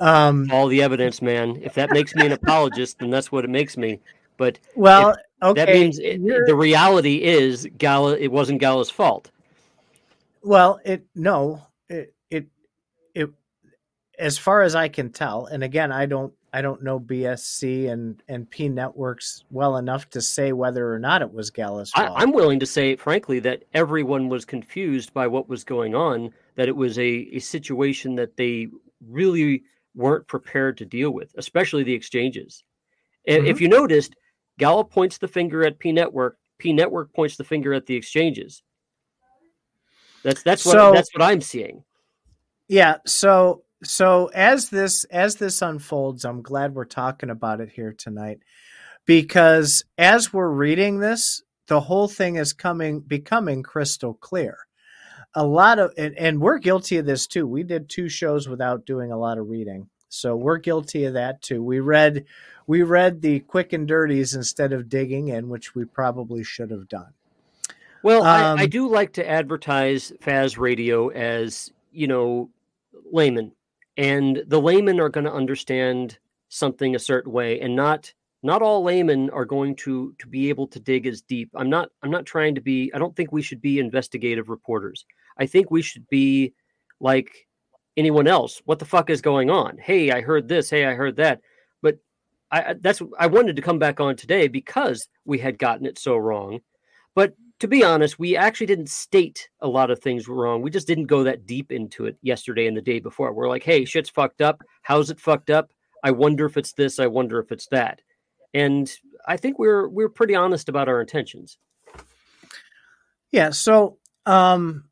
Um, 0.00 0.48
All 0.50 0.68
the 0.68 0.82
evidence, 0.82 1.20
man. 1.20 1.58
If 1.60 1.74
that 1.74 1.90
makes 1.90 2.14
me 2.14 2.24
an 2.24 2.32
apologist, 2.32 3.00
then 3.00 3.10
that's 3.10 3.30
what 3.30 3.44
it 3.44 3.50
makes 3.50 3.76
me. 3.76 4.00
But 4.38 4.60
well, 4.74 5.14
okay. 5.42 5.62
that 5.62 5.74
means 5.74 5.98
it, 5.98 6.22
the 6.24 6.56
reality 6.56 7.22
is 7.22 7.68
Gala. 7.76 8.16
It 8.16 8.32
wasn't 8.32 8.60
Gala's 8.60 8.88
fault. 8.88 9.30
Well, 10.42 10.80
it 10.86 11.04
no, 11.14 11.66
as 14.18 14.38
far 14.38 14.62
as 14.62 14.74
I 14.74 14.88
can 14.88 15.10
tell, 15.10 15.46
and 15.46 15.62
again, 15.64 15.92
I 15.92 16.06
don't 16.06 16.32
I 16.52 16.62
don't 16.62 16.82
know 16.82 17.00
BSC 17.00 17.90
and 17.90 18.22
and 18.28 18.48
pNetworks 18.50 19.42
well 19.50 19.76
enough 19.76 20.08
to 20.10 20.20
say 20.20 20.52
whether 20.52 20.92
or 20.92 20.98
not 20.98 21.20
it 21.20 21.32
was 21.32 21.50
Gala's 21.50 21.90
I, 21.94 22.06
I'm 22.06 22.32
willing 22.32 22.60
to 22.60 22.66
say, 22.66 22.94
frankly, 22.96 23.40
that 23.40 23.64
everyone 23.74 24.28
was 24.28 24.44
confused 24.44 25.12
by 25.12 25.26
what 25.26 25.48
was 25.48 25.64
going 25.64 25.94
on. 25.94 26.32
That 26.54 26.68
it 26.68 26.76
was 26.76 26.96
a, 26.98 27.28
a 27.32 27.40
situation 27.40 28.14
that 28.14 28.36
they 28.36 28.68
really 29.08 29.64
weren't 29.96 30.28
prepared 30.28 30.78
to 30.78 30.84
deal 30.84 31.10
with, 31.10 31.32
especially 31.36 31.82
the 31.82 31.94
exchanges. 31.94 32.62
I- 33.28 33.32
If 33.32 33.56
mm-hmm. 33.56 33.62
you 33.62 33.68
noticed, 33.68 34.14
Gala 34.58 34.84
points 34.84 35.18
the 35.18 35.28
finger 35.28 35.64
at 35.64 35.78
pNetwork. 35.80 36.32
P 36.58 36.72
Network 36.72 37.12
points 37.12 37.36
the 37.36 37.42
finger 37.42 37.74
at 37.74 37.86
the 37.86 37.96
exchanges. 37.96 38.62
That's 40.22 40.44
that's 40.44 40.64
what 40.64 40.72
So- 40.72 40.92
that's 40.92 41.12
what 41.12 41.22
I'm 41.22 41.40
seeing. 41.40 41.82
yeah, 42.68 42.98
so 43.06 43.63
so 43.84 44.30
as 44.34 44.70
this 44.70 45.04
as 45.04 45.36
this 45.36 45.62
unfolds, 45.62 46.24
I'm 46.24 46.42
glad 46.42 46.74
we're 46.74 46.84
talking 46.84 47.30
about 47.30 47.60
it 47.60 47.70
here 47.70 47.92
tonight 47.92 48.40
because 49.06 49.84
as 49.98 50.32
we're 50.32 50.50
reading 50.50 50.98
this, 50.98 51.42
the 51.66 51.80
whole 51.80 52.08
thing 52.08 52.36
is 52.36 52.52
coming 52.52 53.00
becoming 53.00 53.62
crystal 53.62 54.14
clear. 54.14 54.58
A 55.34 55.44
lot 55.44 55.78
of 55.78 55.92
and, 55.96 56.16
and 56.16 56.40
we're 56.40 56.58
guilty 56.58 56.98
of 56.98 57.06
this 57.06 57.26
too. 57.26 57.46
We 57.46 57.62
did 57.62 57.88
two 57.88 58.08
shows 58.08 58.48
without 58.48 58.86
doing 58.86 59.12
a 59.12 59.18
lot 59.18 59.38
of 59.38 59.48
reading. 59.48 59.88
So 60.08 60.36
we're 60.36 60.58
guilty 60.58 61.04
of 61.06 61.14
that 61.14 61.42
too. 61.42 61.62
We 61.62 61.80
read 61.80 62.24
we 62.66 62.82
read 62.82 63.20
the 63.20 63.40
quick 63.40 63.72
and 63.72 63.86
dirties 63.86 64.34
instead 64.34 64.72
of 64.72 64.88
digging 64.88 65.28
in, 65.28 65.48
which 65.48 65.74
we 65.74 65.84
probably 65.84 66.44
should 66.44 66.70
have 66.70 66.88
done. 66.88 67.12
Well, 68.02 68.22
um, 68.22 68.58
I, 68.58 68.62
I, 68.62 68.66
do 68.66 68.88
like 68.88 69.14
to 69.14 69.28
advertise 69.28 70.12
Faz 70.22 70.58
Radio 70.58 71.08
as 71.08 71.72
you 71.90 72.06
know 72.06 72.50
layman, 73.10 73.52
and 73.96 74.42
the 74.46 74.60
laymen 74.60 75.00
are 75.00 75.08
going 75.08 75.24
to 75.24 75.32
understand 75.32 76.18
something 76.48 76.94
a 76.94 76.98
certain 77.00 77.32
way, 77.32 77.60
and 77.60 77.74
not 77.74 78.12
not 78.42 78.60
all 78.60 78.82
laymen 78.82 79.30
are 79.30 79.44
going 79.44 79.74
to 79.76 80.14
to 80.18 80.26
be 80.26 80.48
able 80.48 80.66
to 80.68 80.80
dig 80.80 81.06
as 81.06 81.22
deep. 81.22 81.50
I'm 81.54 81.70
not 81.70 81.90
I'm 82.02 82.10
not 82.10 82.26
trying 82.26 82.54
to 82.54 82.60
be. 82.60 82.92
I 82.94 82.98
don't 82.98 83.14
think 83.16 83.32
we 83.32 83.42
should 83.42 83.62
be 83.62 83.78
investigative 83.78 84.48
reporters. 84.48 85.04
I 85.38 85.46
think 85.46 85.70
we 85.70 85.82
should 85.82 86.08
be 86.08 86.52
like 87.00 87.46
anyone 87.96 88.26
else. 88.26 88.60
What 88.64 88.78
the 88.78 88.84
fuck 88.84 89.10
is 89.10 89.20
going 89.20 89.50
on? 89.50 89.78
Hey, 89.78 90.10
I 90.10 90.20
heard 90.20 90.48
this. 90.48 90.70
Hey, 90.70 90.84
I 90.84 90.94
heard 90.94 91.16
that. 91.16 91.40
But 91.82 91.98
I 92.50 92.74
that's 92.80 93.02
I 93.18 93.26
wanted 93.26 93.56
to 93.56 93.62
come 93.62 93.78
back 93.78 94.00
on 94.00 94.16
today 94.16 94.48
because 94.48 95.08
we 95.24 95.38
had 95.38 95.58
gotten 95.58 95.86
it 95.86 95.98
so 95.98 96.16
wrong. 96.16 96.60
But 97.14 97.34
to 97.60 97.68
be 97.68 97.84
honest, 97.84 98.18
we 98.18 98.36
actually 98.36 98.66
didn't 98.66 98.90
state 98.90 99.48
a 99.60 99.68
lot 99.68 99.90
of 99.90 100.00
things 100.00 100.28
wrong. 100.28 100.62
We 100.62 100.70
just 100.70 100.86
didn't 100.86 101.06
go 101.06 101.24
that 101.24 101.46
deep 101.46 101.70
into 101.70 102.06
it 102.06 102.16
yesterday 102.20 102.66
and 102.66 102.76
the 102.76 102.82
day 102.82 102.98
before. 102.98 103.32
We're 103.32 103.48
like, 103.48 103.62
hey, 103.62 103.84
shit's 103.84 104.10
fucked 104.10 104.40
up. 104.40 104.62
How's 104.82 105.10
it 105.10 105.20
fucked 105.20 105.50
up? 105.50 105.70
I 106.02 106.10
wonder 106.10 106.46
if 106.46 106.56
it's 106.56 106.72
this. 106.72 106.98
I 106.98 107.06
wonder 107.06 107.38
if 107.38 107.52
it's 107.52 107.68
that. 107.68 108.00
And 108.52 108.92
I 109.26 109.36
think 109.36 109.58
we're 109.58 109.88
we're 109.88 110.08
pretty 110.08 110.34
honest 110.34 110.68
about 110.68 110.88
our 110.88 111.00
intentions. 111.00 111.58
Yeah. 113.32 113.50
So 113.50 113.98
um, 114.26 114.84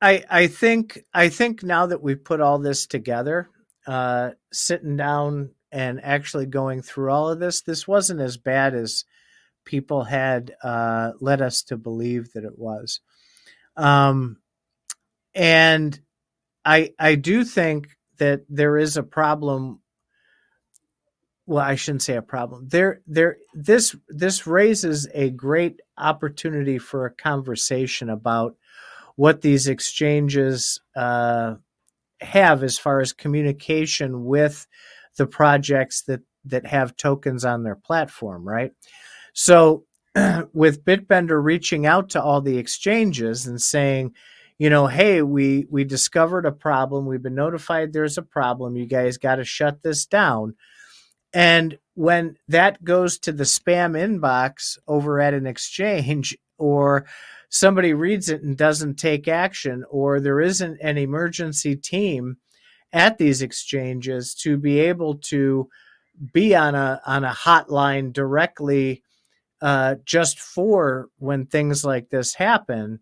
I 0.00 0.24
I 0.30 0.46
think 0.46 1.04
I 1.12 1.28
think 1.28 1.62
now 1.62 1.86
that 1.86 2.02
we've 2.02 2.22
put 2.22 2.40
all 2.40 2.58
this 2.58 2.86
together, 2.86 3.50
uh, 3.86 4.30
sitting 4.52 4.96
down 4.96 5.50
and 5.72 6.00
actually 6.02 6.46
going 6.46 6.82
through 6.82 7.10
all 7.10 7.28
of 7.28 7.40
this, 7.40 7.62
this 7.62 7.88
wasn't 7.88 8.20
as 8.20 8.36
bad 8.36 8.74
as 8.74 9.04
people 9.68 10.04
had 10.04 10.54
uh, 10.64 11.12
led 11.20 11.42
us 11.42 11.62
to 11.64 11.76
believe 11.76 12.32
that 12.32 12.44
it 12.44 12.58
was. 12.58 13.00
Um, 13.76 14.38
and 15.34 16.00
I 16.64 16.94
I 16.98 17.14
do 17.14 17.44
think 17.44 17.90
that 18.16 18.40
there 18.48 18.78
is 18.78 18.96
a 18.96 19.02
problem. 19.02 19.80
Well, 21.46 21.64
I 21.64 21.76
shouldn't 21.76 22.02
say 22.02 22.16
a 22.16 22.22
problem. 22.22 22.68
There, 22.68 23.02
there. 23.06 23.36
This 23.54 23.94
this 24.08 24.46
raises 24.46 25.06
a 25.14 25.30
great 25.30 25.80
opportunity 25.96 26.78
for 26.78 27.04
a 27.04 27.14
conversation 27.14 28.10
about 28.10 28.56
what 29.16 29.42
these 29.42 29.68
exchanges 29.68 30.80
uh, 30.96 31.56
have 32.20 32.62
as 32.62 32.78
far 32.78 33.00
as 33.00 33.12
communication 33.12 34.24
with 34.24 34.66
the 35.18 35.26
projects 35.26 36.02
that 36.04 36.20
that 36.44 36.66
have 36.66 36.96
tokens 36.96 37.44
on 37.44 37.62
their 37.62 37.76
platform, 37.76 38.48
right? 38.48 38.72
So 39.32 39.84
with 40.52 40.84
Bitbender 40.84 41.42
reaching 41.42 41.86
out 41.86 42.10
to 42.10 42.22
all 42.22 42.40
the 42.40 42.58
exchanges 42.58 43.46
and 43.46 43.60
saying, 43.60 44.14
you 44.58 44.70
know, 44.70 44.88
hey, 44.88 45.22
we 45.22 45.66
we 45.70 45.84
discovered 45.84 46.44
a 46.44 46.52
problem. 46.52 47.06
We've 47.06 47.22
been 47.22 47.34
notified 47.34 47.92
there's 47.92 48.18
a 48.18 48.22
problem. 48.22 48.76
You 48.76 48.86
guys 48.86 49.16
got 49.16 49.36
to 49.36 49.44
shut 49.44 49.82
this 49.82 50.04
down. 50.04 50.54
And 51.32 51.78
when 51.94 52.36
that 52.48 52.82
goes 52.82 53.18
to 53.20 53.32
the 53.32 53.44
spam 53.44 53.96
inbox 53.96 54.78
over 54.88 55.20
at 55.20 55.34
an 55.34 55.46
exchange 55.46 56.36
or 56.58 57.06
somebody 57.50 57.94
reads 57.94 58.28
it 58.28 58.42
and 58.42 58.56
doesn't 58.56 58.96
take 58.96 59.28
action 59.28 59.84
or 59.90 60.20
there 60.20 60.40
isn't 60.40 60.78
an 60.82 60.98
emergency 60.98 61.76
team 61.76 62.36
at 62.92 63.18
these 63.18 63.42
exchanges 63.42 64.34
to 64.34 64.56
be 64.56 64.80
able 64.80 65.14
to 65.16 65.68
be 66.32 66.54
on 66.54 66.74
a 66.74 67.00
on 67.06 67.24
a 67.24 67.30
hotline 67.30 68.12
directly 68.12 69.02
uh, 69.60 69.96
just 70.04 70.38
for 70.38 71.08
when 71.18 71.46
things 71.46 71.84
like 71.84 72.10
this 72.10 72.34
happen, 72.34 73.00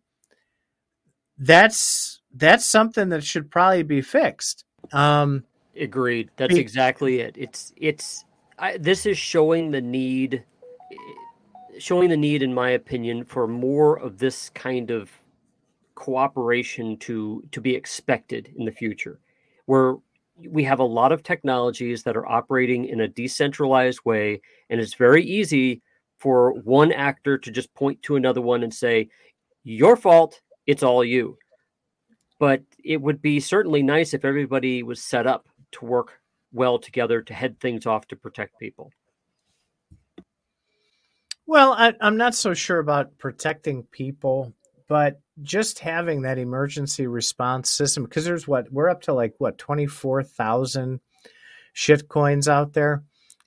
that's 1.38 2.20
that's 2.34 2.64
something 2.64 3.10
that 3.10 3.24
should 3.24 3.50
probably 3.50 3.82
be 3.82 4.00
fixed. 4.00 4.64
Um, 4.92 5.44
Agreed. 5.78 6.30
That's 6.36 6.54
be- 6.54 6.60
exactly 6.60 7.20
it. 7.20 7.36
It's 7.38 7.72
it's 7.76 8.24
I, 8.58 8.78
this 8.78 9.04
is 9.04 9.18
showing 9.18 9.70
the 9.70 9.80
need, 9.80 10.44
showing 11.78 12.08
the 12.08 12.16
need, 12.16 12.42
in 12.42 12.54
my 12.54 12.70
opinion, 12.70 13.24
for 13.24 13.46
more 13.46 13.98
of 13.98 14.18
this 14.18 14.48
kind 14.50 14.90
of 14.90 15.10
cooperation 15.94 16.96
to 16.98 17.42
to 17.52 17.60
be 17.60 17.74
expected 17.74 18.52
in 18.56 18.64
the 18.64 18.72
future, 18.72 19.20
where 19.66 19.96
we 20.48 20.64
have 20.64 20.80
a 20.80 20.84
lot 20.84 21.12
of 21.12 21.22
technologies 21.22 22.02
that 22.02 22.16
are 22.16 22.26
operating 22.26 22.86
in 22.86 23.00
a 23.00 23.08
decentralized 23.08 24.00
way, 24.04 24.40
and 24.70 24.80
it's 24.80 24.94
very 24.94 25.22
easy 25.22 25.82
for 26.18 26.52
one 26.52 26.92
actor 26.92 27.38
to 27.38 27.50
just 27.50 27.72
point 27.74 28.02
to 28.02 28.16
another 28.16 28.40
one 28.40 28.62
and 28.62 28.72
say, 28.72 29.08
Your 29.64 29.96
fault, 29.96 30.40
it's 30.66 30.82
all 30.82 31.04
you. 31.04 31.38
But 32.38 32.62
it 32.84 33.00
would 33.00 33.22
be 33.22 33.40
certainly 33.40 33.82
nice 33.82 34.14
if 34.14 34.24
everybody 34.24 34.82
was 34.82 35.02
set 35.02 35.26
up 35.26 35.48
to 35.72 35.84
work 35.84 36.20
well 36.52 36.78
together 36.78 37.22
to 37.22 37.34
head 37.34 37.60
things 37.60 37.86
off 37.86 38.06
to 38.08 38.16
protect 38.16 38.58
people. 38.58 38.92
Well, 41.46 41.72
I, 41.72 41.94
am 42.00 42.16
not 42.16 42.34
so 42.34 42.54
sure 42.54 42.80
about 42.80 43.18
protecting 43.18 43.84
people, 43.84 44.52
but 44.88 45.20
just 45.42 45.78
having 45.78 46.22
that 46.22 46.38
emergency 46.38 47.06
response 47.06 47.70
system, 47.70 48.04
because 48.04 48.24
there's 48.24 48.48
what 48.48 48.70
we're 48.72 48.88
up 48.88 49.02
to 49.02 49.12
like 49.12 49.34
what 49.38 49.58
24,000 49.58 51.00
shit 51.72 52.08
coins 52.08 52.48
out 52.48 52.72
there 52.72 53.04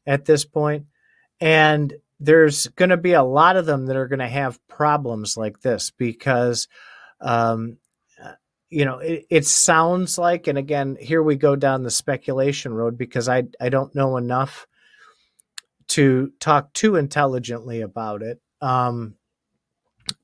at 0.07 0.25
this 0.25 0.45
point. 0.45 0.85
And 1.41 1.93
there's 2.19 2.67
going 2.67 2.89
to 2.89 2.97
be 2.97 3.13
a 3.13 3.23
lot 3.23 3.55
of 3.55 3.65
them 3.65 3.85
that 3.85 3.95
are 3.95 4.07
going 4.07 4.19
to 4.19 4.27
have 4.27 4.59
problems 4.67 5.37
like 5.37 5.61
this 5.61 5.91
because 5.91 6.67
um, 7.21 7.77
you 8.69 8.85
know 8.85 8.99
it, 8.99 9.25
it, 9.29 9.45
sounds 9.45 10.17
like 10.17 10.47
and 10.47 10.57
again 10.57 10.97
here 10.99 11.23
we 11.23 11.35
go 11.35 11.55
down 11.55 11.83
the 11.83 11.91
speculation 11.91 12.73
road 12.73 12.97
because 12.97 13.27
i 13.27 13.43
i 13.59 13.67
don't 13.67 13.95
know 13.95 14.15
enough 14.15 14.67
to 15.89 16.31
talk 16.39 16.71
too 16.73 16.95
intelligently 16.95 17.81
about 17.81 18.21
it. 18.21 18.39
Um, 18.61 19.15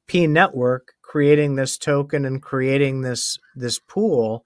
pNetwork 0.08 0.90
creating 1.02 1.56
this 1.56 1.78
token 1.78 2.26
and 2.26 2.42
creating 2.42 3.02
this 3.02 3.38
this 3.56 3.80
pool 3.80 4.46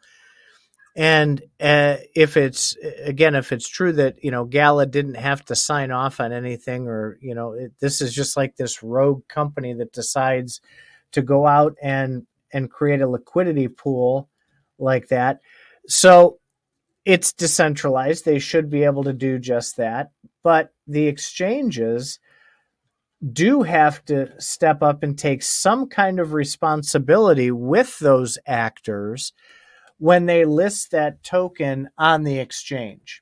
and 0.95 1.41
uh, 1.59 1.97
if 2.15 2.35
it's 2.35 2.75
again, 3.03 3.35
if 3.35 3.51
it's 3.51 3.67
true 3.67 3.93
that 3.93 4.23
you 4.23 4.31
know 4.31 4.45
Gala 4.45 4.85
didn't 4.85 5.15
have 5.15 5.45
to 5.45 5.55
sign 5.55 5.91
off 5.91 6.19
on 6.19 6.33
anything, 6.33 6.87
or 6.87 7.17
you 7.21 7.35
know, 7.35 7.53
it, 7.53 7.73
this 7.79 8.01
is 8.01 8.13
just 8.13 8.35
like 8.35 8.55
this 8.55 8.83
rogue 8.83 9.27
company 9.27 9.73
that 9.73 9.93
decides 9.93 10.61
to 11.11 11.21
go 11.21 11.45
out 11.45 11.75
and 11.81 12.25
and 12.51 12.71
create 12.71 13.01
a 13.01 13.07
liquidity 13.07 13.67
pool 13.67 14.29
like 14.77 15.07
that. 15.09 15.39
So 15.87 16.39
it's 17.05 17.33
decentralized. 17.33 18.25
They 18.25 18.39
should 18.39 18.69
be 18.69 18.83
able 18.83 19.03
to 19.03 19.13
do 19.13 19.39
just 19.39 19.77
that. 19.77 20.11
But 20.43 20.73
the 20.87 21.07
exchanges 21.07 22.19
do 23.33 23.63
have 23.63 24.03
to 24.05 24.39
step 24.39 24.81
up 24.81 25.03
and 25.03 25.17
take 25.17 25.43
some 25.43 25.87
kind 25.87 26.19
of 26.19 26.33
responsibility 26.33 27.51
with 27.51 27.99
those 27.99 28.37
actors 28.47 29.33
when 29.99 30.25
they 30.25 30.45
list 30.45 30.91
that 30.91 31.23
token 31.23 31.89
on 31.97 32.23
the 32.23 32.39
exchange. 32.39 33.21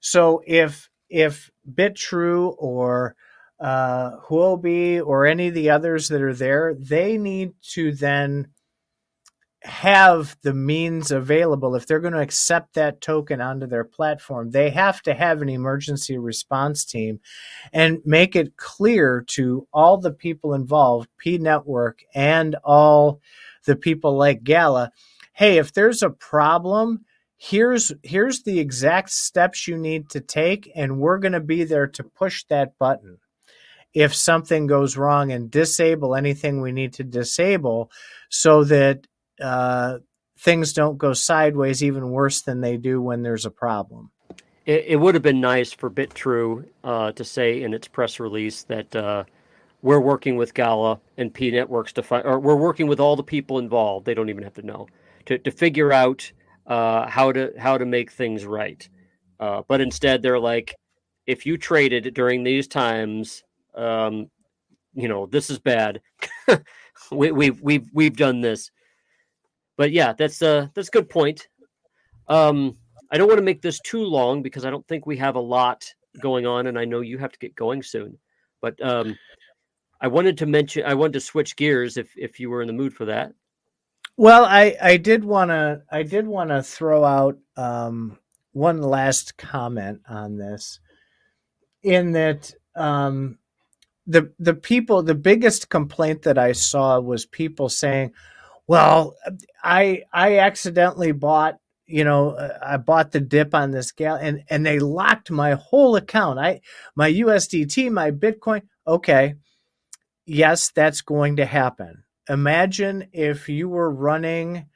So 0.00 0.42
if 0.46 0.90
if 1.08 1.50
Bitrue 1.72 2.54
or 2.58 3.14
uh, 3.60 4.18
Huobi 4.28 5.00
or 5.04 5.26
any 5.26 5.48
of 5.48 5.54
the 5.54 5.70
others 5.70 6.08
that 6.08 6.20
are 6.20 6.34
there, 6.34 6.74
they 6.78 7.16
need 7.16 7.52
to 7.74 7.92
then 7.92 8.48
have 9.66 10.36
the 10.42 10.54
means 10.54 11.10
available 11.10 11.74
if 11.74 11.86
they're 11.86 11.98
going 11.98 12.12
to 12.12 12.20
accept 12.20 12.74
that 12.74 13.00
token 13.00 13.40
onto 13.40 13.66
their 13.66 13.82
platform 13.82 14.50
they 14.52 14.70
have 14.70 15.02
to 15.02 15.12
have 15.12 15.42
an 15.42 15.48
emergency 15.48 16.16
response 16.16 16.84
team 16.84 17.18
and 17.72 17.98
make 18.04 18.36
it 18.36 18.56
clear 18.56 19.24
to 19.26 19.66
all 19.72 19.98
the 19.98 20.12
people 20.12 20.54
involved 20.54 21.08
pNetwork 21.24 21.94
and 22.14 22.54
all 22.62 23.20
the 23.64 23.74
people 23.74 24.16
like 24.16 24.44
gala 24.44 24.92
hey, 25.36 25.58
if 25.58 25.72
there's 25.72 26.02
a 26.02 26.10
problem, 26.10 27.04
here's 27.36 27.92
here's 28.02 28.42
the 28.42 28.58
exact 28.58 29.10
steps 29.10 29.68
you 29.68 29.76
need 29.76 30.08
to 30.08 30.20
take 30.20 30.70
and 30.74 30.98
we're 30.98 31.18
going 31.18 31.32
to 31.32 31.40
be 31.40 31.64
there 31.64 31.86
to 31.86 32.02
push 32.02 32.44
that 32.48 32.78
button 32.78 33.18
if 33.92 34.14
something 34.14 34.66
goes 34.66 34.96
wrong 34.96 35.30
and 35.30 35.50
disable 35.50 36.14
anything 36.14 36.60
we 36.60 36.72
need 36.72 36.94
to 36.94 37.04
disable 37.04 37.90
so 38.30 38.64
that 38.64 39.06
uh, 39.40 39.98
things 40.38 40.72
don't 40.72 40.96
go 40.96 41.12
sideways 41.12 41.84
even 41.84 42.10
worse 42.10 42.40
than 42.40 42.62
they 42.62 42.78
do 42.78 43.00
when 43.00 43.22
there's 43.22 43.44
a 43.44 43.50
problem. 43.50 44.10
It, 44.64 44.98
would 44.98 45.14
have 45.14 45.22
been 45.22 45.40
nice 45.40 45.72
for 45.72 45.88
Bitrue 45.88 46.66
uh, 46.82 47.12
to 47.12 47.22
say 47.22 47.62
in 47.62 47.72
its 47.72 47.86
press 47.86 48.18
release 48.18 48.64
that 48.64 48.96
uh, 48.96 49.22
we're 49.80 50.00
working 50.00 50.34
with 50.34 50.54
Gala 50.54 50.98
and 51.16 51.32
pNetworks 51.32 51.92
to 51.92 52.02
find, 52.02 52.26
or 52.26 52.40
we're 52.40 52.56
working 52.56 52.88
with 52.88 52.98
all 52.98 53.14
the 53.14 53.22
people 53.22 53.60
involved. 53.60 54.06
They 54.06 54.14
don't 54.14 54.28
even 54.28 54.42
have 54.42 54.54
to 54.54 54.62
know 54.62 54.88
to 55.26 55.38
to 55.38 55.50
figure 55.50 55.92
out 55.92 56.30
uh, 56.66 57.08
how 57.08 57.32
to 57.32 57.52
how 57.58 57.78
to 57.78 57.86
make 57.86 58.10
things 58.10 58.44
right. 58.44 58.88
Uh, 59.38 59.62
but 59.68 59.80
instead, 59.80 60.22
they're 60.22 60.38
like, 60.38 60.74
if 61.26 61.44
you 61.44 61.58
traded 61.58 62.14
during 62.14 62.42
these 62.42 62.66
times, 62.66 63.44
um, 63.74 64.30
you 64.94 65.08
know 65.08 65.26
this 65.26 65.50
is 65.50 65.58
bad. 65.58 66.00
we, 67.10 67.30
we've 67.30 67.60
we've 67.60 67.88
we've 67.92 68.16
done 68.16 68.40
this. 68.40 68.70
But 69.76 69.92
yeah, 69.92 70.14
that's 70.14 70.40
a 70.42 70.70
that's 70.74 70.88
a 70.88 70.92
good 70.92 71.08
point. 71.08 71.48
Um, 72.28 72.76
I 73.12 73.18
don't 73.18 73.28
want 73.28 73.38
to 73.38 73.44
make 73.44 73.62
this 73.62 73.78
too 73.80 74.02
long 74.02 74.42
because 74.42 74.64
I 74.64 74.70
don't 74.70 74.86
think 74.88 75.06
we 75.06 75.16
have 75.18 75.36
a 75.36 75.40
lot 75.40 75.84
going 76.20 76.46
on, 76.46 76.66
and 76.66 76.78
I 76.78 76.84
know 76.84 77.00
you 77.00 77.18
have 77.18 77.32
to 77.32 77.38
get 77.38 77.54
going 77.54 77.82
soon. 77.82 78.18
But 78.60 78.80
um, 78.84 79.16
I 80.00 80.08
wanted 80.08 80.38
to 80.38 80.46
mention, 80.46 80.84
I 80.86 80.94
wanted 80.94 81.14
to 81.14 81.20
switch 81.20 81.56
gears 81.56 81.96
if 81.96 82.10
if 82.16 82.40
you 82.40 82.50
were 82.50 82.62
in 82.62 82.66
the 82.66 82.72
mood 82.72 82.94
for 82.94 83.04
that. 83.04 83.32
Well, 84.16 84.44
I 84.46 84.76
I 84.82 84.96
did 84.98 85.24
want 85.24 85.50
to 85.50 85.82
I 85.90 86.04
did 86.04 86.26
want 86.28 86.50
to 86.50 86.62
throw 86.62 87.04
out 87.04 87.38
um, 87.56 88.18
one 88.52 88.82
last 88.82 89.36
comment 89.38 90.02
on 90.08 90.38
this, 90.38 90.80
in 91.82 92.12
that 92.12 92.52
um, 92.76 93.38
the 94.06 94.32
the 94.38 94.54
people 94.54 95.02
the 95.02 95.14
biggest 95.16 95.70
complaint 95.70 96.22
that 96.22 96.38
I 96.38 96.52
saw 96.52 97.00
was 97.00 97.26
people 97.26 97.68
saying, 97.70 98.12
"Well, 98.68 99.16
I 99.64 100.04
I 100.12 100.38
accidentally 100.38 101.12
bought 101.12 101.56
you 101.86 102.04
know 102.04 102.32
uh, 102.32 102.58
i 102.62 102.76
bought 102.78 103.12
the 103.12 103.20
dip 103.20 103.54
on 103.54 103.70
this 103.72 103.92
gal 103.92 104.16
and 104.16 104.44
and 104.50 104.66
they 104.66 104.78
locked 104.80 105.30
my 105.30 105.52
whole 105.54 105.96
account. 105.96 106.38
I 106.38 106.60
my 106.96 107.10
usdt 107.12 107.92
my 107.92 108.10
bitcoin 108.12 108.62
okay 108.86 109.34
yes 110.26 110.70
that's 110.70 111.02
going 111.02 111.36
to 111.36 111.46
happen 111.46 112.04
imagine 112.28 113.08
if 113.12 113.48
you 113.48 113.68
were 113.68 113.90
running 113.90 114.66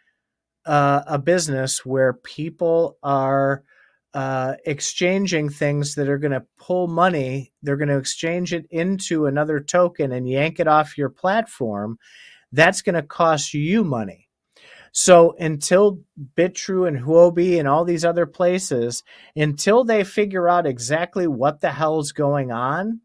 uh, 0.67 1.03
a 1.07 1.19
business 1.19 1.85
where 1.85 2.13
people 2.13 2.99
are 3.03 3.65
uh, 4.13 4.55
exchanging 4.67 5.49
things 5.49 5.95
that 5.95 6.09
are 6.09 6.19
going 6.19 6.33
to 6.33 6.45
pull 6.59 6.89
money 6.89 7.53
they're 7.63 7.77
going 7.77 7.89
to 7.89 7.97
exchange 7.97 8.53
it 8.53 8.67
into 8.71 9.27
another 9.27 9.61
token 9.61 10.11
and 10.11 10.29
yank 10.29 10.59
it 10.59 10.67
off 10.67 10.99
your 10.99 11.09
platform 11.09 11.97
that's 12.53 12.83
going 12.83 12.95
to 12.95 13.03
cost 13.03 13.55
you 13.55 13.85
money. 13.85 14.29
So 14.93 15.37
until 15.39 16.01
Bitrue 16.37 16.89
and 16.89 16.99
Huobi 16.99 17.59
and 17.59 17.69
all 17.69 17.85
these 17.85 18.05
other 18.05 18.27
places, 18.27 19.05
until 19.37 19.85
they 19.85 20.03
figure 20.03 20.49
out 20.49 20.67
exactly 20.67 21.29
what 21.29 21.61
the 21.61 21.71
hell's 21.71 22.11
going 22.11 22.51
on, 22.51 23.01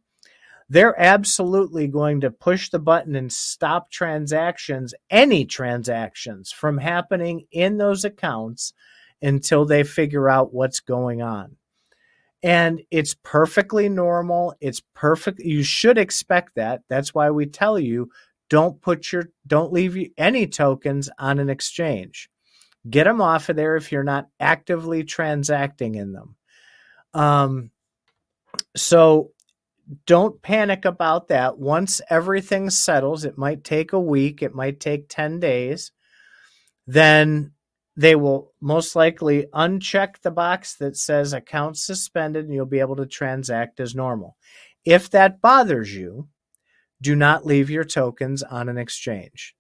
they're 0.70 1.00
absolutely 1.00 1.88
going 1.88 2.22
to 2.22 2.32
push 2.32 2.70
the 2.70 2.80
button 2.80 3.16
and 3.16 3.32
stop 3.32 3.92
transactions, 3.92 4.94
any 5.10 5.46
transactions, 5.46 6.52
from 6.52 6.78
happening 6.78 7.46
in 7.52 7.78
those 7.78 8.04
accounts 8.04 8.74
until 9.22 9.66
they 9.66 9.84
figure 9.84 10.30
out 10.30 10.54
what's 10.54 10.80
going 10.80 11.22
on. 11.22 11.56
And 12.44 12.82
it's 12.92 13.16
perfectly 13.24 13.90
normal. 13.90 14.56
It's 14.60 14.82
perfect. 14.94 15.40
You 15.40 15.64
should 15.64 15.98
expect 15.98 16.56
that. 16.56 16.82
That's 16.90 17.14
why 17.14 17.32
we 17.32 17.46
tell 17.46 17.80
you 17.80 18.10
don't 18.50 18.82
put 18.82 19.12
your 19.12 19.30
don't 19.48 19.74
leave 19.74 20.12
any 20.18 20.48
tokens 20.48 21.10
on 21.18 21.40
an 21.40 21.50
exchange 21.50 22.30
get 22.90 23.06
them 23.06 23.22
off 23.22 23.50
of 23.50 23.56
there 23.56 23.76
if 23.76 23.92
you're 23.92 24.04
not 24.04 24.28
actively 24.40 25.04
transacting 25.04 25.96
in 25.96 26.12
them 26.14 26.36
um, 27.14 27.72
so 28.76 29.32
don't 30.06 30.42
panic 30.42 30.86
about 30.86 31.28
that 31.28 31.58
once 31.58 32.02
everything 32.10 32.70
settles 32.70 33.24
it 33.24 33.38
might 33.38 33.64
take 33.64 33.94
a 33.94 34.00
week 34.00 34.42
it 34.42 34.54
might 34.54 34.80
take 34.80 35.08
10 35.10 35.40
days 35.40 35.92
then 36.88 37.52
they 37.98 38.16
will 38.16 38.52
most 38.62 38.96
likely 38.96 39.48
uncheck 39.54 40.22
the 40.22 40.32
box 40.32 40.76
that 40.76 40.98
says 40.98 41.34
account 41.34 41.78
suspended 41.78 42.46
and 42.46 42.54
you'll 42.54 42.66
be 42.66 42.80
able 42.80 42.96
to 42.96 43.06
transact 43.06 43.80
as 43.80 43.96
normal 43.96 44.36
if 44.86 45.10
that 45.12 45.42
bothers 45.42 45.94
you 45.94 46.28
do 47.02 47.16
not 47.16 47.46
leave 47.46 47.70
your 47.70 47.84
tokens 47.84 48.44
on 48.44 48.70
an 48.70 48.78
exchange. 48.78 49.56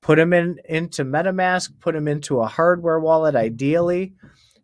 Put 0.00 0.16
them 0.16 0.32
in 0.32 0.58
into 0.68 1.04
MetaMask, 1.04 1.80
put 1.80 1.94
them 1.94 2.08
into 2.08 2.40
a 2.40 2.46
hardware 2.46 3.00
wallet 3.00 3.36
ideally, 3.36 4.14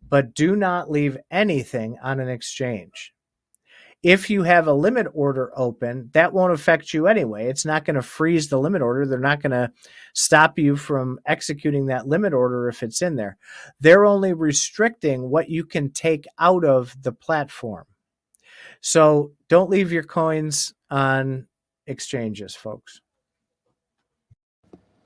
but 0.09 0.35
do 0.35 0.57
not 0.57 0.91
leave 0.91 1.17
anything 1.31 1.97
on 2.03 2.21
an 2.21 2.29
exchange. 2.29 3.13
If 4.03 4.31
you 4.31 4.45
have 4.45 4.69
a 4.69 4.73
limit 4.73 5.09
order 5.13 5.51
open, 5.57 6.11
that 6.13 6.33
won't 6.33 6.53
affect 6.53 6.95
you 6.95 7.09
anyway. 7.09 7.49
It's 7.49 7.65
not 7.65 7.85
going 7.85 7.97
to 7.97 8.03
freeze 8.03 8.49
the 8.49 8.59
limit 8.59 8.81
order. 8.81 9.05
They're 9.05 9.19
not 9.19 9.43
going 9.43 9.51
to 9.51 9.73
stop 10.15 10.57
you 10.59 10.77
from 10.77 11.19
executing 11.27 11.87
that 11.87 12.07
limit 12.07 12.33
order 12.33 12.69
if 12.69 12.85
it's 12.85 13.03
in 13.03 13.17
there. 13.17 13.37
They're 13.81 14.05
only 14.05 14.33
restricting 14.35 15.29
what 15.31 15.51
you 15.51 15.65
can 15.65 15.91
take 15.91 16.27
out 16.39 16.65
of 16.65 16.95
the 17.03 17.13
platform. 17.13 17.87
So 18.81 19.33
don't 19.49 19.71
leave 19.71 19.91
your 19.91 20.05
coins 20.05 20.75
on 20.91 21.49
exchanges, 21.89 22.55
folks. 22.55 23.01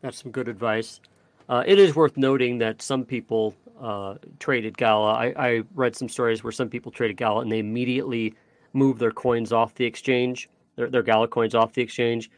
That's 0.03 0.23
some 0.23 0.33
good 0.33 0.49
advice. 0.49 1.01
Uh, 1.49 1.63
it 1.67 1.79
is 1.79 1.95
worth 1.95 2.17
noting 2.17 2.59
that 2.59 2.83
some 2.83 3.05
people 3.05 3.55
uh, 3.81 4.17
traded 4.39 4.77
Gala. 4.77 5.15
I, 5.15 5.35
I, 5.37 5.63
read 5.75 5.97
some 5.97 6.09
stories 6.09 6.45
where 6.45 6.53
some 6.53 6.69
people 6.69 6.93
traded 6.93 7.17
Gala 7.17 7.41
and 7.41 7.51
they 7.51 7.59
immediately 7.59 8.35
moved 8.75 9.01
their 9.01 9.13
coins 9.13 9.53
off 9.53 9.75
the 9.75 9.85
exchange, 9.85 10.49
their, 10.77 10.89
their 10.89 11.03
Gala 11.03 11.29
coins 11.29 11.55
off 11.55 11.73
the 11.73 11.83
exchange. 11.83 12.31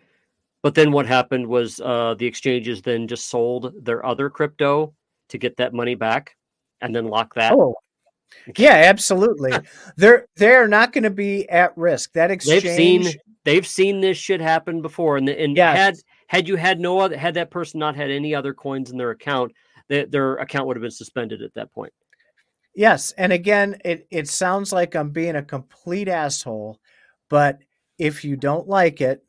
But 0.63 0.75
then 0.75 0.93
what 0.93 1.07
happened 1.07 1.47
was 1.47 1.81
uh, 1.81 2.15
the 2.19 2.27
exchanges 2.27 2.81
then 2.81 3.07
just 3.07 3.29
sold 3.29 3.73
their 3.85 4.05
other 4.05 4.31
crypto 4.31 4.95
to 5.29 5.39
get 5.39 5.57
that 5.59 5.75
money 5.75 5.95
back 5.95 6.37
and 6.81 6.95
then 6.95 7.09
lock 7.09 7.35
that. 7.35 7.53
Oh, 7.53 7.75
yeah, 8.57 8.85
absolutely. 8.87 9.53
they're 9.97 10.27
they're 10.37 10.69
not 10.69 10.93
going 10.93 11.05
to 11.05 11.11
be 11.11 11.49
at 11.49 11.77
risk. 11.77 12.13
That 12.13 12.31
exchange. 12.31 12.63
They've 12.63 12.77
seen 12.77 13.15
they've 13.45 13.67
seen 13.67 14.01
this 14.01 14.17
shit 14.17 14.41
happen 14.41 14.83
before, 14.83 15.17
and 15.17 15.29
and 15.29 15.57
yes. 15.57 15.77
had 15.77 15.97
had 16.29 16.49
you 16.49 16.57
had 16.57 16.81
no 16.81 16.99
other 16.99 17.17
had 17.17 17.35
that 17.35 17.51
person 17.51 17.79
not 17.79 17.97
had 17.97 18.11
any 18.11 18.35
other 18.35 18.55
coins 18.55 18.91
in 18.91 18.99
their 18.99 19.11
account, 19.11 19.53
they, 19.89 20.05
their 20.05 20.37
account 20.37 20.67
would 20.67 20.77
have 20.77 20.83
been 20.83 20.91
suspended 20.91 21.43
at 21.43 21.55
that 21.55 21.73
point. 21.73 21.93
Yes, 22.75 23.13
and 23.13 23.33
again, 23.33 23.77
it 23.85 24.07
it 24.11 24.29
sounds 24.29 24.73
like 24.73 24.95
I'm 24.97 25.11
being 25.11 25.37
a 25.37 25.43
complete 25.43 26.09
asshole, 26.09 26.81
but 27.29 27.59
if 27.99 28.25
you 28.25 28.37
don't 28.37 28.69
like 28.69 29.01
it, 29.01 29.25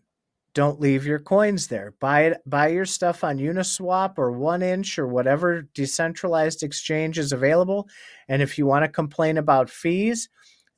don't 0.56 0.80
leave 0.80 1.06
your 1.06 1.20
coins 1.20 1.68
there. 1.68 1.94
Buy 2.00 2.22
it, 2.24 2.42
buy 2.48 2.70
your 2.70 2.86
stuff 2.86 3.24
on 3.24 3.38
Uniswap 3.38 4.18
or 4.18 4.32
1inch 4.32 4.98
or 4.98 5.08
whatever 5.08 5.64
decentralized 5.74 6.64
exchange 6.64 7.20
is 7.20 7.34
available. 7.34 7.88
And 8.30 8.42
if 8.42 8.58
you 8.58 8.66
want 8.66 8.84
to 8.86 8.90
complain 8.90 9.38
about 9.38 9.70
fees, 9.70 10.30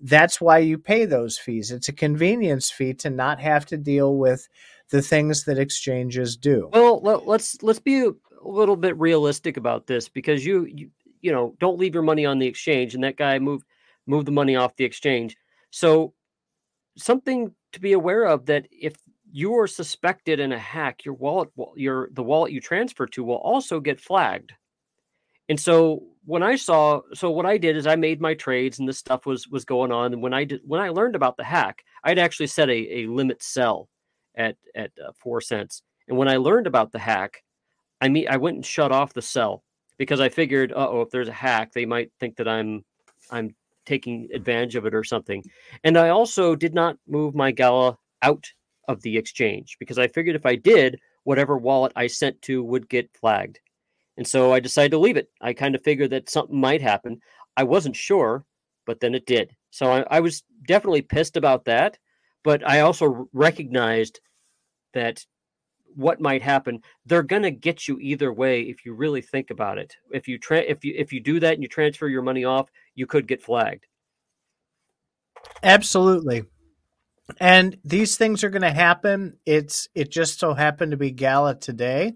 that's 0.01 0.41
why 0.41 0.59
you 0.59 0.77
pay 0.77 1.05
those 1.05 1.37
fees. 1.37 1.71
It's 1.71 1.89
a 1.89 1.93
convenience 1.93 2.69
fee 2.71 2.93
to 2.95 3.09
not 3.09 3.39
have 3.39 3.65
to 3.67 3.77
deal 3.77 4.17
with 4.17 4.47
the 4.89 5.01
things 5.01 5.45
that 5.45 5.59
exchanges 5.59 6.35
do. 6.35 6.69
Well, 6.73 7.01
let's 7.25 7.61
let's 7.63 7.79
be 7.79 8.05
a 8.05 8.13
little 8.43 8.75
bit 8.75 8.97
realistic 8.97 9.57
about 9.57 9.87
this 9.87 10.09
because 10.09 10.45
you 10.45 10.65
you, 10.65 10.89
you 11.21 11.31
know 11.31 11.55
don't 11.59 11.79
leave 11.79 11.93
your 11.93 12.03
money 12.03 12.25
on 12.25 12.39
the 12.39 12.47
exchange, 12.47 12.95
and 12.95 13.03
that 13.03 13.17
guy 13.17 13.39
moved 13.39 13.65
moved 14.05 14.27
the 14.27 14.31
money 14.31 14.55
off 14.55 14.75
the 14.75 14.85
exchange. 14.85 15.35
So 15.69 16.13
something 16.97 17.53
to 17.73 17.79
be 17.79 17.93
aware 17.93 18.23
of 18.23 18.45
that 18.47 18.67
if 18.71 18.95
you 19.31 19.55
are 19.57 19.67
suspected 19.67 20.39
in 20.39 20.51
a 20.51 20.59
hack, 20.59 21.05
your 21.05 21.13
wallet, 21.13 21.49
your 21.75 22.09
the 22.13 22.23
wallet 22.23 22.51
you 22.51 22.61
transfer 22.61 23.05
to 23.07 23.23
will 23.23 23.35
also 23.35 23.79
get 23.79 23.99
flagged. 23.99 24.53
And 25.49 25.59
so 25.59 26.03
when 26.25 26.43
I 26.43 26.55
saw, 26.55 27.01
so 27.13 27.31
what 27.31 27.45
I 27.45 27.57
did 27.57 27.77
is 27.77 27.87
I 27.87 27.95
made 27.95 28.19
my 28.19 28.33
trades 28.33 28.79
and 28.79 28.87
this 28.87 28.97
stuff 28.97 29.25
was 29.25 29.47
was 29.47 29.65
going 29.65 29.91
on. 29.91 30.13
And 30.13 30.21
when 30.21 30.33
I 30.33 30.43
did, 30.43 30.61
when 30.65 30.81
I 30.81 30.89
learned 30.89 31.15
about 31.15 31.37
the 31.37 31.43
hack, 31.43 31.83
I'd 32.03 32.19
actually 32.19 32.47
set 32.47 32.69
a, 32.69 32.99
a 32.99 33.07
limit 33.07 33.43
sell 33.43 33.89
at 34.35 34.57
at 34.75 34.91
uh, 35.03 35.11
four 35.15 35.41
cents. 35.41 35.83
And 36.07 36.17
when 36.17 36.27
I 36.27 36.37
learned 36.37 36.67
about 36.67 36.91
the 36.91 36.99
hack, 36.99 37.43
I 37.99 38.09
mean, 38.09 38.27
I 38.29 38.37
went 38.37 38.55
and 38.55 38.65
shut 38.65 38.91
off 38.91 39.13
the 39.13 39.21
sell 39.21 39.63
because 39.97 40.19
I 40.19 40.29
figured, 40.29 40.73
oh, 40.75 41.01
if 41.01 41.09
there's 41.09 41.27
a 41.27 41.33
hack, 41.33 41.73
they 41.73 41.85
might 41.85 42.11
think 42.19 42.37
that 42.37 42.47
I'm 42.47 42.83
I'm 43.31 43.55
taking 43.85 44.27
advantage 44.33 44.75
of 44.75 44.85
it 44.85 44.93
or 44.93 45.03
something. 45.03 45.43
And 45.83 45.97
I 45.97 46.09
also 46.09 46.55
did 46.55 46.73
not 46.73 46.97
move 47.07 47.33
my 47.33 47.51
Gala 47.51 47.97
out 48.21 48.45
of 48.87 49.01
the 49.01 49.17
exchange 49.17 49.77
because 49.79 49.97
I 49.97 50.07
figured 50.07 50.35
if 50.35 50.45
I 50.45 50.55
did, 50.55 50.99
whatever 51.23 51.57
wallet 51.57 51.93
I 51.95 52.07
sent 52.07 52.41
to 52.43 52.63
would 52.63 52.89
get 52.89 53.15
flagged. 53.17 53.59
And 54.17 54.27
so 54.27 54.53
I 54.53 54.59
decided 54.59 54.91
to 54.91 54.97
leave 54.97 55.17
it. 55.17 55.29
I 55.41 55.53
kind 55.53 55.75
of 55.75 55.83
figured 55.83 56.09
that 56.09 56.29
something 56.29 56.59
might 56.59 56.81
happen. 56.81 57.21
I 57.55 57.63
wasn't 57.63 57.95
sure, 57.95 58.45
but 58.85 58.99
then 58.99 59.15
it 59.15 59.25
did. 59.25 59.55
So 59.71 59.91
I, 59.91 60.05
I 60.09 60.19
was 60.19 60.43
definitely 60.67 61.01
pissed 61.01 61.37
about 61.37 61.65
that. 61.65 61.97
But 62.43 62.67
I 62.67 62.81
also 62.81 63.27
recognized 63.33 64.19
that 64.93 65.25
what 65.97 66.21
might 66.21 66.41
happen 66.41 66.79
they're 67.05 67.23
going 67.23 67.43
to 67.43 67.51
get 67.51 67.87
you 67.87 67.97
either 67.99 68.31
way 68.31 68.61
if 68.61 68.85
you 68.85 68.93
really 68.93 69.21
think 69.21 69.49
about 69.49 69.77
it 69.77 69.95
if 70.11 70.27
you 70.27 70.37
tra- 70.37 70.59
if 70.59 70.85
you 70.85 70.93
if 70.95 71.11
you 71.11 71.19
do 71.19 71.39
that 71.39 71.53
and 71.53 71.63
you 71.63 71.67
transfer 71.67 72.07
your 72.07 72.21
money 72.21 72.45
off 72.45 72.69
you 72.95 73.05
could 73.05 73.27
get 73.27 73.41
flagged 73.41 73.85
absolutely 75.63 76.43
and 77.39 77.77
these 77.83 78.17
things 78.17 78.43
are 78.43 78.49
going 78.49 78.61
to 78.61 78.71
happen. 78.71 79.37
It's 79.45 79.89
it 79.93 80.09
just 80.09 80.39
so 80.39 80.53
happened 80.53 80.91
to 80.91 80.97
be 80.97 81.11
Gala 81.11 81.55
today. 81.55 82.13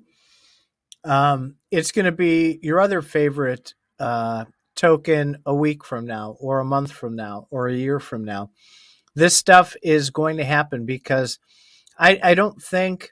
Um, 1.03 1.55
it's 1.69 1.91
going 1.91 2.05
to 2.05 2.11
be 2.11 2.59
your 2.61 2.79
other 2.79 3.01
favorite 3.01 3.73
uh, 3.99 4.45
token 4.75 5.39
a 5.45 5.53
week 5.53 5.84
from 5.84 6.05
now, 6.05 6.38
or 6.39 6.59
a 6.59 6.65
month 6.65 6.91
from 6.91 7.15
now, 7.15 7.47
or 7.49 7.67
a 7.67 7.75
year 7.75 7.99
from 7.99 8.23
now. 8.23 8.51
This 9.15 9.36
stuff 9.36 9.75
is 9.84 10.11
going 10.11 10.38
to 10.38 10.45
happen 10.45 10.86
because 10.86 11.39
I, 11.97 12.19
I 12.23 12.34
don't 12.34 12.61
think 12.61 13.11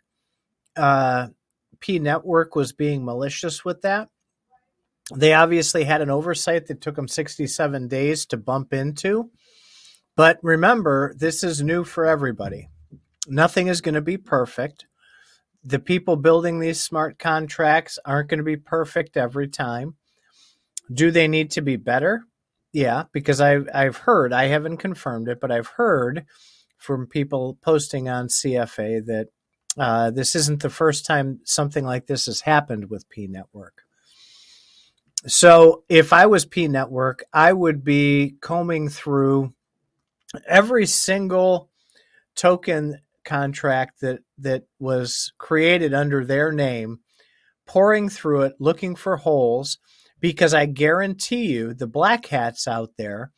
uh, 0.76 1.28
pNetwork 1.82 2.56
was 2.56 2.74
being 2.74 3.06
malicious 3.06 3.64
with 3.64 3.82
that. 3.82 4.10
They 5.16 5.34
obviously 5.34 5.84
had 5.84 6.02
an 6.02 6.10
oversight 6.10 6.68
that 6.68 6.82
took 6.82 6.96
them 6.96 7.08
67 7.08 7.88
days 7.88 8.26
to 8.28 8.38
bump 8.38 8.74
into. 8.74 9.32
But 10.16 10.40
remember, 10.44 11.14
this 11.18 11.44
is 11.44 11.64
new 11.64 11.84
for 11.84 12.06
everybody. 12.06 12.70
Nothing 13.28 13.68
is 13.68 13.82
going 13.82 13.96
to 13.96 14.02
be 14.02 14.18
perfect. 14.18 14.86
The 15.64 15.80
people 15.80 16.16
building 16.16 16.60
these 16.60 16.84
smart 16.84 17.20
contracts 17.20 18.00
aren't 18.06 18.30
going 18.30 18.40
to 18.40 18.44
be 18.44 18.58
perfect 18.58 19.18
every 19.18 19.48
time. 19.48 19.96
Do 20.92 21.12
they 21.12 21.28
need 21.28 21.52
to 21.52 21.62
be 21.62 21.76
better? 21.76 22.24
Yeah, 22.72 23.06
because 23.12 23.42
I've 23.42 23.68
I've 23.74 23.98
heard, 23.98 24.32
I 24.32 24.46
haven't 24.46 24.78
confirmed 24.78 25.28
it, 25.28 25.40
but 25.40 25.52
I've 25.52 25.68
heard 25.68 26.26
from 26.78 27.08
people 27.08 27.58
posting 27.62 28.08
on 28.08 28.28
CFA 28.28 29.06
that 29.06 29.28
uh, 29.80 30.12
this 30.12 30.36
isn't 30.36 30.62
the 30.62 30.70
first 30.70 31.06
time 31.06 31.40
something 31.46 31.86
like 31.86 32.06
this 32.06 32.26
has 32.26 32.42
happened 32.42 32.90
with 32.90 33.10
pNetwork. 33.10 33.80
So 35.26 35.84
if 35.90 36.12
I 36.12 36.26
was 36.26 36.46
pNetwork, 36.46 37.22
I 37.34 37.54
would 37.54 37.84
be 37.84 38.36
combing 38.42 38.90
through 38.90 39.54
every 40.48 40.86
single 40.86 41.70
token 42.36 43.00
contract 43.24 44.02
that 44.02 44.20
that 44.38 44.64
was 44.80 45.32
created 45.38 45.94
under 45.94 46.26
their 46.26 46.52
name, 46.52 47.00
pouring 47.66 48.10
through 48.10 48.42
it, 48.42 48.56
looking 48.60 48.96
for 48.96 49.18
holes, 49.18 49.78
because 50.20 50.54
I 50.54 50.66
guarantee 50.66 51.46
you 51.48 51.74
the 51.74 51.88
black 51.88 52.26
hats 52.26 52.68
out 52.68 52.92
there 52.98 53.32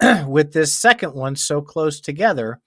with 0.26 0.52
this 0.52 0.74
second 0.76 1.14
one 1.14 1.36
so 1.36 1.60
close 1.60 2.00
together 2.00 2.60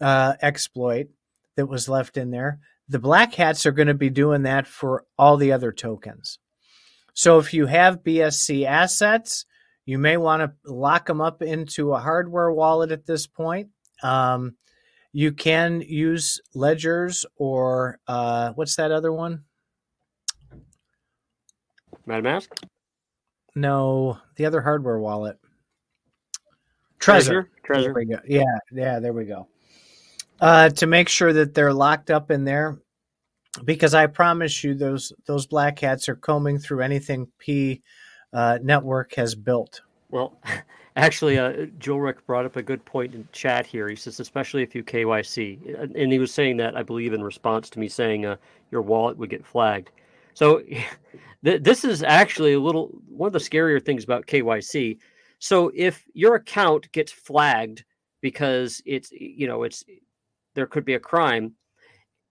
uh, 0.00 0.34
exploit 0.42 1.08
that 1.56 1.66
was 1.66 1.88
left 1.88 2.16
in 2.16 2.30
there, 2.30 2.58
the 2.88 2.98
black 2.98 3.34
hats 3.34 3.66
are 3.66 3.72
going 3.72 3.88
to 3.88 3.94
be 3.94 4.10
doing 4.10 4.42
that 4.42 4.66
for 4.66 5.04
all 5.18 5.36
the 5.36 5.52
other 5.52 5.72
tokens. 5.72 6.38
So 7.14 7.38
if 7.38 7.52
you 7.52 7.66
have 7.66 8.02
BSC 8.02 8.64
assets, 8.64 9.44
you 9.84 9.98
may 9.98 10.16
want 10.16 10.42
to 10.42 10.70
lock 10.70 11.06
them 11.06 11.20
up 11.20 11.42
into 11.42 11.92
a 11.92 12.00
hardware 12.00 12.52
wallet 12.52 12.92
at 12.92 13.06
this 13.06 13.26
point. 13.26 13.68
Um, 14.02 14.56
you 15.12 15.32
can 15.32 15.82
use 15.82 16.40
ledgers 16.54 17.26
or 17.36 17.98
uh, 18.08 18.52
what's 18.52 18.76
that 18.76 18.92
other 18.92 19.12
one? 19.12 19.44
MetaMask? 22.08 22.48
No, 23.54 24.18
the 24.36 24.46
other 24.46 24.62
hardware 24.62 24.98
wallet. 24.98 25.38
Trezor. 26.98 27.46
Trezor. 27.66 27.92
Trezor. 27.92 28.20
Yeah, 28.26 28.42
yeah, 28.72 28.98
there 29.00 29.12
we 29.12 29.24
go. 29.24 29.48
Uh, 30.40 30.68
to 30.70 30.86
make 30.86 31.08
sure 31.08 31.32
that 31.32 31.54
they're 31.54 31.72
locked 31.72 32.10
up 32.10 32.30
in 32.30 32.44
there, 32.44 32.78
because 33.64 33.94
I 33.94 34.06
promise 34.06 34.64
you, 34.64 34.74
those 34.74 35.12
those 35.26 35.46
black 35.46 35.78
hats 35.78 36.08
are 36.08 36.16
combing 36.16 36.58
through 36.58 36.80
anything 36.80 37.28
P 37.38 37.82
uh, 38.32 38.58
network 38.62 39.14
has 39.14 39.34
built. 39.34 39.82
Well, 40.10 40.38
actually, 40.96 41.38
uh, 41.38 41.66
Joe 41.78 41.96
Rick 41.96 42.26
brought 42.26 42.44
up 42.44 42.56
a 42.56 42.62
good 42.62 42.84
point 42.84 43.14
in 43.14 43.28
chat 43.32 43.66
here. 43.66 43.88
He 43.88 43.96
says, 43.96 44.20
especially 44.20 44.62
if 44.62 44.74
you 44.74 44.82
KYC, 44.82 45.94
and 45.94 46.12
he 46.12 46.18
was 46.18 46.32
saying 46.32 46.56
that 46.58 46.76
I 46.76 46.82
believe 46.82 47.12
in 47.12 47.22
response 47.22 47.70
to 47.70 47.78
me 47.78 47.88
saying 47.88 48.26
uh, 48.26 48.36
your 48.70 48.82
wallet 48.82 49.16
would 49.18 49.30
get 49.30 49.46
flagged. 49.46 49.90
So 50.34 50.62
th- 51.44 51.62
this 51.62 51.84
is 51.84 52.02
actually 52.02 52.54
a 52.54 52.60
little 52.60 52.90
one 53.08 53.26
of 53.28 53.32
the 53.32 53.38
scarier 53.38 53.84
things 53.84 54.04
about 54.04 54.26
KYC. 54.26 54.98
So 55.38 55.70
if 55.74 56.04
your 56.14 56.36
account 56.36 56.90
gets 56.92 57.12
flagged 57.12 57.84
because 58.20 58.80
it's 58.86 59.10
you 59.12 59.46
know 59.46 59.64
it's 59.64 59.84
there 60.54 60.66
could 60.66 60.84
be 60.84 60.94
a 60.94 61.00
crime, 61.00 61.54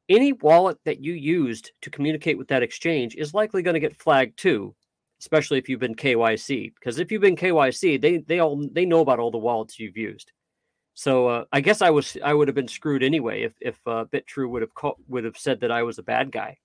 any 0.10 0.34
wallet 0.34 0.78
that 0.86 1.02
you 1.02 1.14
used 1.14 1.72
to 1.82 1.90
communicate 1.90 2.38
with 2.38 2.50
that 2.50 2.64
exchange 2.64 3.16
is 3.16 3.34
likely 3.34 3.62
going 3.62 3.76
to 3.76 3.80
get 3.80 3.96
flagged 3.96 4.38
too 4.38 4.76
especially 5.22 5.60
if 5.60 5.70
you've 5.70 5.80
been 5.80 5.96
KYC. 5.96 6.74
Because 6.74 7.00
if 7.00 7.12
you've 7.12 7.22
been 7.22 7.36
KYC, 7.36 8.02
they 8.02 8.18
they 8.18 8.40
all 8.40 8.68
they 8.72 8.86
know 8.86 9.00
about 9.00 9.20
all 9.20 9.32
the 9.32 9.38
wallets 9.38 9.80
you've 9.80 9.98
used. 9.98 10.32
So 10.94 11.28
uh, 11.28 11.46
I 11.54 11.62
guess 11.62 11.82
I 11.82 11.92
was 11.92 12.18
I 12.24 12.34
would 12.34 12.48
have 12.48 12.56
been 12.56 12.68
screwed 12.68 13.04
anyway 13.04 13.44
if 13.44 13.54
if 13.62 13.80
uh, 13.86 14.06
Bitrue 14.12 14.50
would 14.50 14.64
have 14.64 14.74
call, 14.74 14.98
would 15.08 15.24
have 15.24 15.38
said 15.38 15.62
that 15.62 15.72
I 15.72 15.84
was 15.84 16.00
a 16.00 16.04
bad 16.04 16.32
guy. 16.32 16.58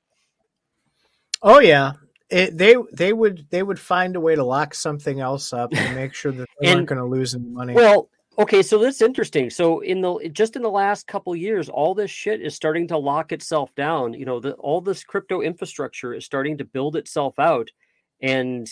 Oh 1.43 1.61
yeah, 1.61 1.93
it, 2.31 2.57
they 2.57 2.77
they 2.93 3.13
would 3.13 3.47
they 3.51 3.63
would 3.63 3.79
find 3.79 4.17
a 4.17 4.21
way 4.21 4.35
to 4.35 4.43
lock 4.45 4.75
something 4.75 5.21
else 5.21 5.53
up 5.53 5.73
and 5.75 5.95
make 5.95 6.15
sure 6.15 6.33
that 6.33 6.49
they 6.61 6.67
and, 6.69 6.77
aren't 6.77 6.89
going 6.89 6.99
to 6.99 7.05
lose 7.05 7.35
any 7.35 7.45
money. 7.45 7.75
Well, 7.75 8.09
okay, 8.39 8.62
so 8.62 8.78
that's 8.78 9.03
interesting. 9.03 9.51
So 9.51 9.80
in 9.80 10.01
the 10.01 10.30
just 10.32 10.57
in 10.57 10.62
the 10.62 10.70
last 10.70 11.07
couple 11.07 11.34
years, 11.34 11.68
all 11.68 11.95
this 11.95 12.11
shit 12.11 12.41
is 12.41 12.55
starting 12.55 12.89
to 12.89 12.99
lock 12.99 13.32
itself 13.32 13.74
down. 13.74 14.14
You 14.14 14.24
know, 14.24 14.41
the, 14.41 14.53
all 14.53 14.80
this 14.80 15.05
crypto 15.05 15.41
infrastructure 15.41 16.14
is 16.14 16.24
starting 16.24 16.59
to 16.59 16.64
build 16.64 16.97
itself 16.97 17.39
out 17.39 17.70
and 18.20 18.68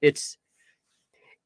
it's 0.00 0.36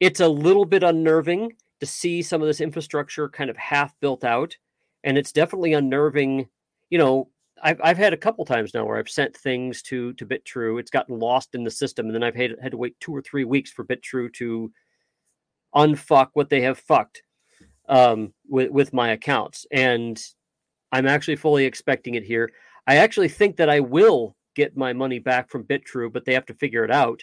it's 0.01 0.21
a 0.21 0.29
little 0.29 0.65
bit 0.65 0.83
unnerving 0.83 1.53
to 1.81 1.87
see 1.87 2.23
some 2.23 2.43
of 2.43 2.47
this 2.47 2.61
infrastructure 2.61 3.29
kind 3.29 3.51
of 3.51 3.57
half 3.57 3.95
built 4.01 4.25
out 4.25 4.57
and 5.05 5.17
it's 5.17 5.33
definitely 5.33 5.73
unnerving 5.73 6.49
you 6.91 6.99
know 6.99 7.29
I've, 7.63 7.81
I've 7.83 7.97
had 7.97 8.13
a 8.13 8.19
couple 8.19 8.45
times 8.45 8.75
now 8.75 8.85
where 8.85 8.99
I've 8.99 9.09
sent 9.09 9.35
things 9.35 9.81
to 9.85 10.13
to 10.15 10.27
Bitrue. 10.27 10.79
It's 10.79 10.91
gotten 10.91 11.19
lost 11.19 11.55
in 11.55 11.65
the 11.65 11.71
system, 11.71 12.05
and 12.05 12.15
then 12.15 12.23
I've 12.23 12.35
had, 12.35 12.55
had 12.61 12.73
to 12.73 12.77
wait 12.77 13.01
two 13.01 13.17
or 13.17 13.23
three 13.23 13.45
weeks 13.45 13.71
for 13.71 13.83
Bitrue 13.83 14.31
to 14.35 14.71
unfuck 15.77 16.29
what 16.33 16.49
they 16.49 16.63
have 16.63 16.79
fucked 16.79 17.23
um, 17.89 18.33
with 18.49 18.71
with 18.71 18.93
my 18.93 19.11
accounts. 19.11 19.67
And 19.71 20.21
I'm 20.93 21.07
actually 21.07 21.37
fully 21.37 21.65
expecting 21.65 22.15
it 22.15 22.25
here. 22.25 22.51
I 22.87 22.97
actually 22.97 23.29
think 23.29 23.57
that 23.57 23.69
I 23.69 23.81
will 23.81 24.37
get 24.55 24.77
my 24.77 24.93
money 24.93 25.19
back 25.19 25.51
from 25.51 25.65
Bitrue, 25.65 26.13
but 26.13 26.25
they 26.25 26.35
have 26.35 26.47
to 26.47 26.55
figure 26.55 26.85
it 26.85 26.91
out. 26.91 27.23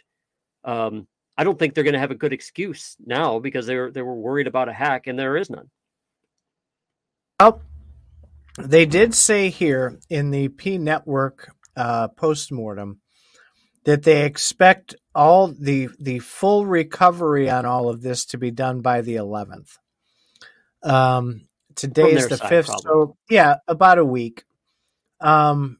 Um, 0.63 1.07
I 1.37 1.43
don't 1.43 1.57
think 1.57 1.73
they're 1.73 1.83
going 1.83 1.93
to 1.93 1.99
have 1.99 2.11
a 2.11 2.15
good 2.15 2.33
excuse 2.33 2.95
now 3.03 3.39
because 3.39 3.65
they 3.65 3.75
were 3.75 3.91
they 3.91 4.01
were 4.01 4.15
worried 4.15 4.47
about 4.47 4.69
a 4.69 4.73
hack, 4.73 5.07
and 5.07 5.17
there 5.17 5.35
is 5.35 5.49
none. 5.49 5.69
Well, 7.39 7.61
they 8.59 8.85
did 8.85 9.15
say 9.15 9.49
here 9.49 9.99
in 10.09 10.29
the 10.29 10.49
pNetwork 10.49 11.49
uh, 11.75 12.09
postmortem 12.09 12.99
that 13.85 14.03
they 14.03 14.25
expect 14.25 14.95
all 15.16 15.47
the 15.47 15.89
the 15.99 16.20
full 16.20 16.66
recovery 16.66 17.49
on 17.49 17.66
all 17.66 17.89
of 17.89 18.01
this 18.01 18.26
to 18.26 18.38
be 18.38 18.51
done 18.51 18.82
by 18.82 19.01
the 19.01 19.16
11th. 19.16 19.78
Um, 20.84 21.47
today 21.76 22.14
is 22.14 22.28
the 22.28 22.38
fifth, 22.38 22.72
so 22.82 23.16
yeah, 23.30 23.57
about 23.68 23.97
a 23.97 24.05
week. 24.05 24.43
Um, 25.22 25.80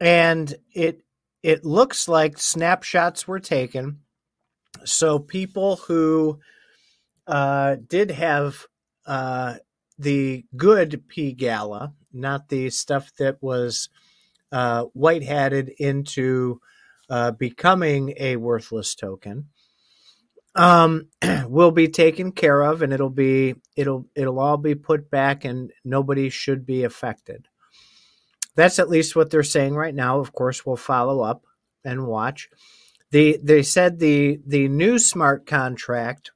and 0.00 0.54
it 0.72 1.02
it 1.42 1.64
looks 1.64 2.08
like 2.08 2.38
snapshots 2.38 3.26
were 3.26 3.40
taken. 3.40 4.00
So 4.84 5.18
people 5.18 5.76
who 5.76 6.40
uh, 7.26 7.76
did 7.86 8.10
have 8.10 8.66
uh, 9.06 9.54
the 9.98 10.44
good 10.56 11.04
pGALA, 11.08 11.92
not 12.12 12.48
the 12.48 12.70
stuff 12.70 13.12
that 13.18 13.42
was 13.42 13.88
uh, 14.52 14.84
white 14.92 15.22
hatted 15.22 15.70
into 15.78 16.60
uh, 17.14 17.30
becoming 17.30 18.12
a 18.18 18.34
worthless 18.34 18.96
token, 18.96 19.46
um, 20.56 21.06
will 21.46 21.70
be 21.70 21.86
taken 21.86 22.32
care 22.32 22.60
of, 22.60 22.82
and 22.82 22.92
it'll 22.92 23.08
be 23.08 23.54
it'll 23.76 24.06
it'll 24.16 24.40
all 24.40 24.56
be 24.56 24.74
put 24.74 25.12
back, 25.12 25.44
and 25.44 25.70
nobody 25.84 26.28
should 26.28 26.66
be 26.66 26.82
affected. 26.82 27.46
That's 28.56 28.80
at 28.80 28.88
least 28.88 29.14
what 29.14 29.30
they're 29.30 29.44
saying 29.44 29.76
right 29.76 29.94
now. 29.94 30.18
Of 30.18 30.32
course, 30.32 30.66
we'll 30.66 30.74
follow 30.74 31.20
up 31.20 31.44
and 31.84 32.08
watch. 32.08 32.48
The, 33.12 33.38
they 33.40 33.62
said 33.62 34.00
the 34.00 34.40
the 34.44 34.66
new 34.66 34.98
smart 34.98 35.46
contract 35.46 36.32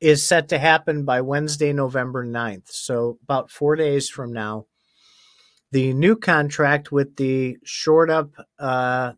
is 0.00 0.26
set 0.26 0.48
to 0.48 0.58
happen 0.58 1.04
by 1.04 1.20
Wednesday, 1.20 1.74
November 1.74 2.24
9th. 2.24 2.70
So 2.70 3.18
about 3.24 3.50
four 3.50 3.76
days 3.76 4.08
from 4.08 4.32
now. 4.32 4.68
The 5.70 5.92
new 5.92 6.16
contract 6.16 6.90
with 6.90 7.16
the 7.16 7.58
short 7.62 8.08
up 8.08 8.30
uh, 8.58 9.12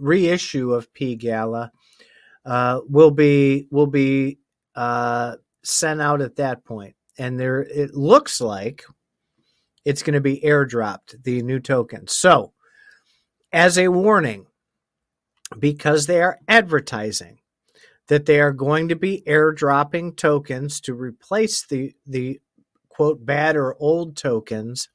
reissue 0.00 0.72
of 0.72 0.92
pGALA 0.92 1.70
uh, 2.44 2.80
will 2.88 3.10
be 3.10 3.66
will 3.70 3.86
be 3.86 4.38
uh, 4.74 5.36
sent 5.62 6.00
out 6.00 6.20
at 6.22 6.36
that 6.36 6.64
point. 6.64 6.94
And 7.18 7.38
there 7.38 7.60
it 7.62 7.94
looks 7.94 8.40
like 8.40 8.84
it's 9.84 10.02
going 10.02 10.14
to 10.14 10.20
be 10.20 10.40
airdropped, 10.40 11.22
the 11.22 11.42
new 11.42 11.60
token. 11.60 12.06
So, 12.06 12.52
as 13.52 13.78
a 13.78 13.88
warning, 13.88 14.46
because 15.58 16.06
they 16.06 16.22
are 16.22 16.38
advertising 16.48 17.38
that 18.08 18.26
they 18.26 18.40
are 18.40 18.52
going 18.52 18.88
to 18.88 18.96
be 18.96 19.22
airdropping 19.26 20.16
tokens 20.16 20.80
to 20.82 20.94
replace 20.94 21.64
the, 21.66 21.94
the 22.06 22.40
quote 22.88 23.24
bad 23.24 23.56
or 23.56 23.76
old 23.78 24.16
tokens, 24.16 24.88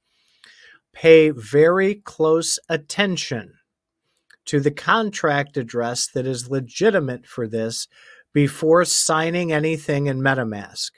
pay 0.93 1.29
very 1.29 1.95
close 1.95 2.59
attention 2.69 3.53
to 4.45 4.59
the 4.59 4.71
contract 4.71 5.57
address 5.57 6.07
that 6.07 6.25
is 6.25 6.49
legitimate 6.49 7.25
for 7.25 7.47
this 7.47 7.87
before 8.33 8.85
signing 8.85 9.51
anything 9.51 10.07
in 10.07 10.19
MetaMask. 10.19 10.91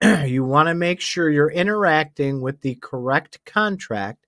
you 0.26 0.44
want 0.44 0.68
to 0.68 0.74
make 0.74 1.00
sure 1.00 1.30
you're 1.30 1.50
interacting 1.50 2.40
with 2.40 2.60
the 2.60 2.76
correct 2.76 3.40
contract. 3.44 4.26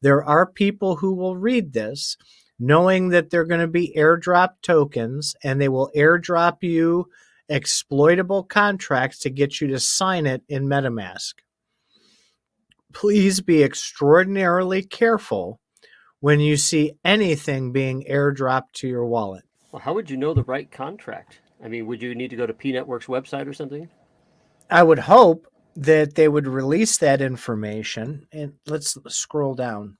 There 0.00 0.24
are 0.24 0.46
people 0.46 0.96
who 0.96 1.14
will 1.14 1.36
read 1.36 1.72
this 1.72 2.16
knowing 2.58 3.10
that 3.10 3.30
they're 3.30 3.44
going 3.44 3.60
to 3.60 3.68
be 3.68 3.94
airdrop 3.96 4.50
tokens 4.62 5.36
and 5.44 5.60
they 5.60 5.68
will 5.68 5.90
airdrop 5.96 6.62
you 6.62 7.06
exploitable 7.48 8.42
contracts 8.42 9.20
to 9.20 9.30
get 9.30 9.60
you 9.60 9.68
to 9.68 9.80
sign 9.80 10.26
it 10.26 10.42
in 10.48 10.66
MetaMask. 10.66 11.34
Please 12.92 13.40
be 13.40 13.62
extraordinarily 13.62 14.82
careful 14.82 15.60
when 16.20 16.40
you 16.40 16.56
see 16.56 16.92
anything 17.04 17.72
being 17.72 18.04
airdropped 18.10 18.72
to 18.74 18.88
your 18.88 19.06
wallet. 19.06 19.44
Well, 19.72 19.82
how 19.82 19.94
would 19.94 20.10
you 20.10 20.16
know 20.16 20.34
the 20.34 20.42
right 20.44 20.70
contract? 20.70 21.40
I 21.62 21.68
mean, 21.68 21.86
would 21.86 22.02
you 22.02 22.14
need 22.14 22.30
to 22.30 22.36
go 22.36 22.46
to 22.46 22.52
pNetwork's 22.52 23.06
website 23.06 23.46
or 23.46 23.52
something? 23.52 23.88
I 24.70 24.82
would 24.82 25.00
hope 25.00 25.46
that 25.76 26.14
they 26.14 26.28
would 26.28 26.46
release 26.46 26.98
that 26.98 27.20
information. 27.20 28.26
And 28.32 28.54
let's 28.66 28.96
scroll 29.08 29.54
down. 29.54 29.96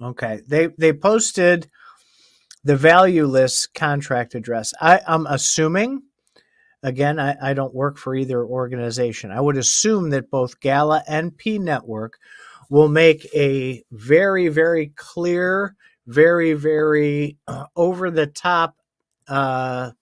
Okay, 0.00 0.40
they 0.48 0.68
they 0.78 0.92
posted 0.92 1.68
the 2.64 2.76
valueless 2.76 3.68
contract 3.68 4.34
address. 4.34 4.74
I, 4.80 5.00
I'm 5.06 5.26
assuming, 5.26 6.02
again, 6.82 7.20
I, 7.20 7.36
I 7.40 7.54
don't 7.54 7.74
work 7.74 7.96
for 7.96 8.16
either 8.16 8.44
organization. 8.44 9.30
I 9.30 9.40
would 9.40 9.56
assume 9.56 10.10
that 10.10 10.32
both 10.32 10.58
Gala 10.58 11.04
and 11.06 11.30
pNetwork 11.32 12.10
will 12.68 12.88
make 12.88 13.26
a 13.34 13.82
very, 13.90 14.48
very 14.48 14.92
clear, 14.96 15.74
very, 16.06 16.52
very 16.52 17.38
uh, 17.46 17.66
over 17.74 18.10
the 18.10 18.26
top 18.26 18.76
uh, 19.28 19.92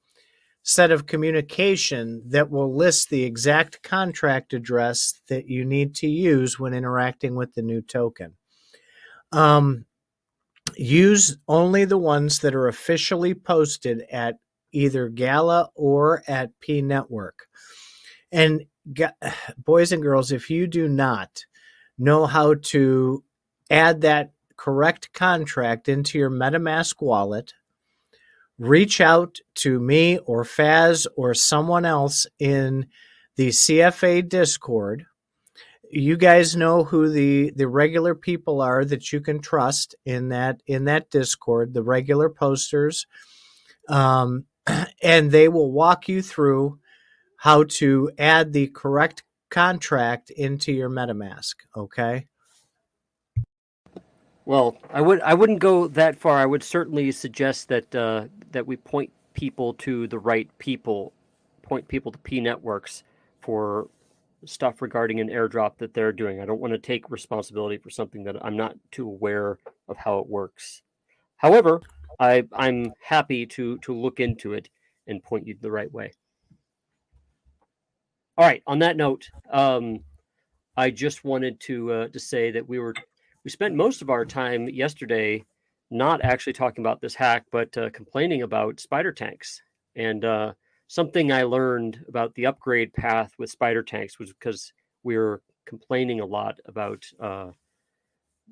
set 0.63 0.91
of 0.91 1.07
communication 1.07 2.23
that 2.27 2.51
will 2.51 2.75
list 2.75 3.11
the 3.11 3.25
exact 3.25 3.83
contract 3.83 4.53
address 4.55 5.21
that 5.29 5.47
you 5.47 5.65
need 5.65 5.95
to 5.95 6.09
use 6.09 6.59
when 6.59 6.73
interacting 6.73 7.35
with 7.35 7.55
the 7.55 7.63
new 7.63 7.83
token. 7.83 8.35
Um, 9.31 9.85
use 10.77 11.37
only 11.49 11.85
the 11.85 11.99
ones 11.99 12.39
that 12.41 12.55
are 12.55 12.69
officially 12.69 13.35
posted 13.35 14.05
at 14.11 14.37
either 14.73 15.09
Gala 15.09 15.71
or 15.75 16.23
at 16.27 16.51
pNetwork. 16.67 17.45
And 18.33 18.65
boys 19.59 19.93
and 19.93 20.03
girls, 20.03 20.33
if 20.33 20.51
you 20.51 20.67
do 20.67 20.89
not 20.89 21.45
know 21.99 22.27
how 22.27 22.55
to 22.55 23.23
add 23.71 24.01
that 24.03 24.33
correct 24.57 25.13
contract 25.13 25.89
into 25.89 26.19
your 26.19 26.31
MetaMask 26.31 27.01
wallet, 27.01 27.55
reach 28.59 29.01
out 29.01 29.39
to 29.55 29.81
me 29.81 30.19
or 30.19 30.45
Faz 30.45 31.07
or 31.17 31.35
someone 31.35 31.85
else 31.85 32.27
in 32.39 32.87
the 33.37 33.49
CFA 33.49 34.29
Discord. 34.29 35.07
You 35.91 36.17
guys 36.17 36.57
know 36.57 36.85
who 36.85 37.09
the, 37.09 37.53
the 37.55 37.69
regular 37.69 38.15
people 38.15 38.61
are 38.61 38.85
that 38.85 39.13
you 39.13 39.21
can 39.21 39.41
trust 39.41 39.95
in 40.05 40.31
that 40.31 40.63
in 40.67 40.87
that 40.87 41.11
Discord, 41.11 41.75
the 41.75 41.83
regular 41.83 42.29
posters, 42.29 43.07
um, 43.89 44.45
and 45.03 45.31
they 45.31 45.49
will 45.49 45.71
walk 45.71 46.09
you 46.09 46.23
through 46.23 46.79
how 47.37 47.65
to 47.65 48.11
add 48.19 48.53
the 48.53 48.69
correct 48.69 49.23
contract 49.55 50.31
into 50.31 50.73
your 50.73 50.91
MetaMask. 50.91 51.55
Okay. 51.77 52.27
Well, 54.45 54.77
I 54.91 55.01
would 55.01 55.21
I 55.21 55.35
wouldn't 55.35 55.61
go 55.61 55.87
that 55.87 56.19
far. 56.19 56.39
I 56.39 56.45
would 56.45 56.65
certainly 56.65 57.13
suggest 57.13 57.69
that 57.69 57.95
uh, 57.95 58.27
that 58.51 58.67
we 58.67 58.77
point 58.77 59.13
people 59.33 59.75
to 59.75 60.09
the 60.09 60.19
right 60.19 60.51
people, 60.59 61.13
point 61.63 61.87
people 61.87 62.11
to 62.11 62.19
pNetworks 62.19 63.05
for 63.43 63.89
stuff 64.45 64.83
regarding 64.83 65.21
an 65.21 65.29
airdrop 65.29 65.79
that 65.79 65.95
they're 65.95 66.13
doing. 66.13 66.41
I 66.41 66.47
don't 66.47 66.61
want 66.61 66.73
to 66.73 66.79
take 66.79 67.09
responsibility 67.09 67.79
for 67.79 67.91
something 67.91 68.25
that 68.25 68.45
I'm 68.45 68.57
not 68.57 68.77
too 68.91 69.07
aware 69.07 69.59
of 69.89 69.97
how 69.97 70.19
it 70.19 70.27
works. 70.27 70.83
However, 71.37 71.81
I 72.19 72.43
I'm 72.53 72.93
happy 73.01 73.47
to 73.47 73.79
to 73.79 73.95
look 73.95 74.19
into 74.19 74.53
it 74.53 74.69
and 75.07 75.23
point 75.23 75.47
you 75.47 75.57
the 75.61 75.71
right 75.71 75.93
way. 75.93 76.13
All 78.37 78.45
right. 78.45 78.63
On 78.67 78.81
that 78.81 78.97
note, 78.97 79.31
um, 79.53 80.01
I 80.77 80.91
just 80.91 81.25
wanted 81.25 81.61
to 81.61 81.93
uh, 81.93 82.09
to 82.09 82.19
say 82.19 82.51
that 82.51 82.69
we 82.69 82.79
were 82.81 82.95
we 83.45 83.51
spent 83.51 83.75
most 83.77 84.03
of 84.03 84.11
our 84.11 84.25
time 84.25 84.69
yesterday 84.69 85.45
not 85.91 86.25
actually 86.25 86.55
talking 86.55 86.83
about 86.83 87.01
this 87.01 87.15
hack, 87.15 87.45
but 87.53 87.77
uh, 87.77 87.91
complaining 87.91 88.43
about 88.43 88.81
spider 88.81 89.13
tanks. 89.13 89.63
And 89.95 90.25
uh, 90.25 90.55
something 90.89 91.31
I 91.31 91.45
learned 91.45 92.05
about 92.09 92.35
the 92.35 92.47
upgrade 92.47 92.93
path 92.93 93.31
with 93.39 93.51
spider 93.51 93.83
tanks 93.85 94.19
was 94.19 94.33
because 94.33 94.73
we 95.05 95.17
were 95.17 95.41
complaining 95.67 96.21
a 96.21 96.27
lot 96.27 96.59
about 96.65 97.05
uh, 97.21 97.51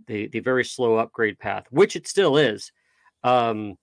the 0.06 0.28
the 0.28 0.40
very 0.40 0.64
slow 0.64 0.96
upgrade 0.96 1.40
path, 1.40 1.64
which 1.70 1.96
it 1.96 2.06
still 2.06 2.36
is. 2.36 2.70
Um, 3.24 3.76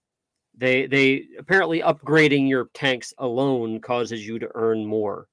they 0.58 0.88
they 0.88 1.26
apparently 1.38 1.82
upgrading 1.82 2.48
your 2.48 2.70
tanks 2.74 3.14
alone 3.18 3.82
causes 3.82 4.26
you 4.26 4.40
to 4.40 4.50
earn 4.56 4.86
more, 4.86 5.28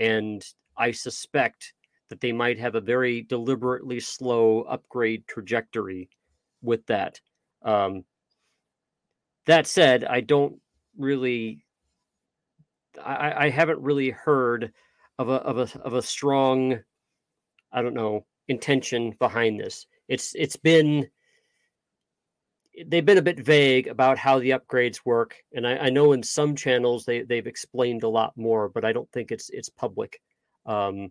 and 0.00 0.44
I 0.76 0.90
suspect 0.90 1.74
that 2.08 2.20
they 2.20 2.32
might 2.32 2.58
have 2.58 2.74
a 2.74 2.80
very 2.80 3.22
deliberately 3.22 4.00
slow 4.00 4.62
upgrade 4.62 5.26
trajectory 5.28 6.08
with 6.62 6.84
that. 6.86 7.20
Um, 7.62 8.04
that 9.46 9.66
said, 9.66 10.04
I 10.04 10.20
don't 10.22 10.56
really, 10.96 11.64
I, 13.02 13.46
I 13.46 13.50
haven't 13.50 13.80
really 13.80 14.10
heard 14.10 14.72
of 15.18 15.28
a 15.28 15.34
of 15.34 15.58
a 15.58 15.80
of 15.80 15.94
a 15.94 16.02
strong, 16.02 16.80
I 17.72 17.82
don't 17.82 17.94
know, 17.94 18.24
intention 18.48 19.14
behind 19.18 19.60
this. 19.60 19.86
It's 20.08 20.34
it's 20.34 20.56
been 20.56 21.08
they've 22.86 23.04
been 23.04 23.18
a 23.18 23.22
bit 23.22 23.40
vague 23.40 23.86
about 23.88 24.18
how 24.18 24.38
the 24.38 24.50
upgrades 24.50 25.00
work, 25.04 25.36
and 25.52 25.66
I, 25.66 25.76
I 25.76 25.90
know 25.90 26.12
in 26.12 26.22
some 26.22 26.56
channels 26.56 27.04
they 27.04 27.22
they've 27.22 27.46
explained 27.46 28.02
a 28.02 28.08
lot 28.08 28.36
more, 28.36 28.68
but 28.68 28.84
I 28.84 28.92
don't 28.92 29.10
think 29.12 29.32
it's 29.32 29.50
it's 29.50 29.68
public. 29.68 30.20
Um, 30.66 31.10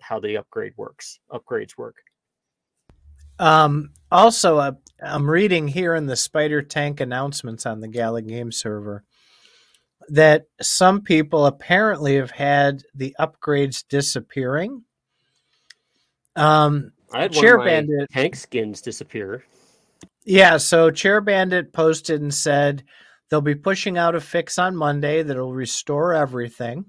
how 0.00 0.20
the 0.20 0.36
upgrade 0.36 0.74
works, 0.76 1.18
upgrades 1.30 1.76
work. 1.76 1.96
Um, 3.38 3.90
also, 4.10 4.58
uh, 4.58 4.72
I'm 5.02 5.28
reading 5.28 5.68
here 5.68 5.94
in 5.94 6.06
the 6.06 6.16
Spider 6.16 6.62
Tank 6.62 7.00
announcements 7.00 7.66
on 7.66 7.80
the 7.80 7.88
Gala 7.88 8.22
Game 8.22 8.50
server 8.50 9.04
that 10.08 10.46
some 10.60 11.02
people 11.02 11.46
apparently 11.46 12.16
have 12.16 12.30
had 12.30 12.82
the 12.94 13.14
upgrades 13.20 13.84
disappearing. 13.88 14.84
Um, 16.34 16.92
I 17.12 17.22
had 17.22 17.32
Chair 17.32 17.58
Bandit 17.58 18.10
tank 18.10 18.36
skins 18.36 18.80
disappear. 18.80 19.44
Yeah, 20.24 20.58
so 20.58 20.90
Chair 20.90 21.20
Bandit 21.20 21.72
posted 21.72 22.20
and 22.20 22.34
said 22.34 22.84
they'll 23.30 23.40
be 23.40 23.54
pushing 23.54 23.96
out 23.96 24.14
a 24.14 24.20
fix 24.20 24.58
on 24.58 24.76
Monday 24.76 25.22
that'll 25.22 25.54
restore 25.54 26.12
everything. 26.12 26.86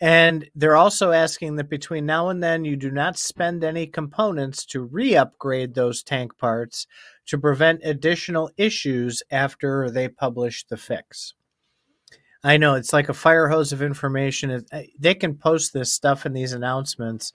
And 0.00 0.48
they're 0.54 0.76
also 0.76 1.10
asking 1.10 1.56
that 1.56 1.68
between 1.68 2.06
now 2.06 2.28
and 2.28 2.40
then 2.40 2.64
you 2.64 2.76
do 2.76 2.90
not 2.90 3.18
spend 3.18 3.64
any 3.64 3.86
components 3.86 4.64
to 4.66 4.82
re 4.82 5.16
upgrade 5.16 5.74
those 5.74 6.04
tank 6.04 6.38
parts 6.38 6.86
to 7.26 7.36
prevent 7.36 7.80
additional 7.82 8.50
issues 8.56 9.22
after 9.30 9.90
they 9.90 10.08
publish 10.08 10.64
the 10.66 10.76
fix. 10.76 11.34
I 12.44 12.56
know 12.58 12.74
it's 12.74 12.92
like 12.92 13.08
a 13.08 13.14
fire 13.14 13.48
hose 13.48 13.72
of 13.72 13.82
information. 13.82 14.64
They 14.98 15.14
can 15.14 15.34
post 15.34 15.72
this 15.72 15.92
stuff 15.92 16.24
in 16.24 16.32
these 16.32 16.52
announcements, 16.52 17.32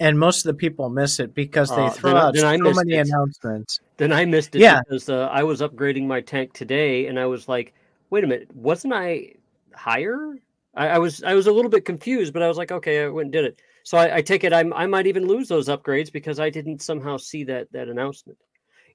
and 0.00 0.18
most 0.18 0.44
of 0.44 0.52
the 0.52 0.58
people 0.58 0.88
miss 0.88 1.20
it 1.20 1.34
because 1.34 1.70
they 1.70 1.76
uh, 1.76 1.90
throw 1.90 2.10
then, 2.10 2.22
out 2.22 2.34
then 2.34 2.58
so 2.64 2.72
many 2.72 2.94
it. 2.94 3.06
announcements. 3.08 3.80
Then 3.96 4.12
I 4.12 4.24
missed 4.24 4.54
it 4.54 4.60
yeah. 4.60 4.80
because 4.80 5.08
uh, 5.08 5.28
I 5.30 5.42
was 5.42 5.60
upgrading 5.60 6.06
my 6.06 6.20
tank 6.20 6.52
today, 6.52 7.06
and 7.06 7.18
I 7.18 7.26
was 7.26 7.48
like, 7.48 7.74
"Wait 8.10 8.24
a 8.24 8.26
minute, 8.26 8.54
wasn't 8.54 8.92
I 8.92 9.34
higher?" 9.74 10.36
I, 10.76 10.88
I, 10.88 10.98
was 10.98 11.22
I 11.22 11.34
was 11.34 11.46
a 11.46 11.52
little 11.52 11.70
bit 11.70 11.84
confused, 11.84 12.32
but 12.32 12.42
I 12.42 12.48
was 12.48 12.56
like, 12.56 12.72
okay, 12.72 13.04
I 13.04 13.08
went 13.08 13.26
and 13.26 13.32
did 13.32 13.44
it. 13.44 13.60
So 13.84 13.98
I, 13.98 14.16
I 14.16 14.22
take 14.22 14.44
it 14.44 14.52
I'm, 14.52 14.72
I 14.72 14.86
might 14.86 15.06
even 15.06 15.26
lose 15.26 15.48
those 15.48 15.68
upgrades 15.68 16.12
because 16.12 16.40
I 16.40 16.50
didn't 16.50 16.82
somehow 16.82 17.16
see 17.16 17.44
that 17.44 17.70
that 17.72 17.88
announcement. 17.88 18.38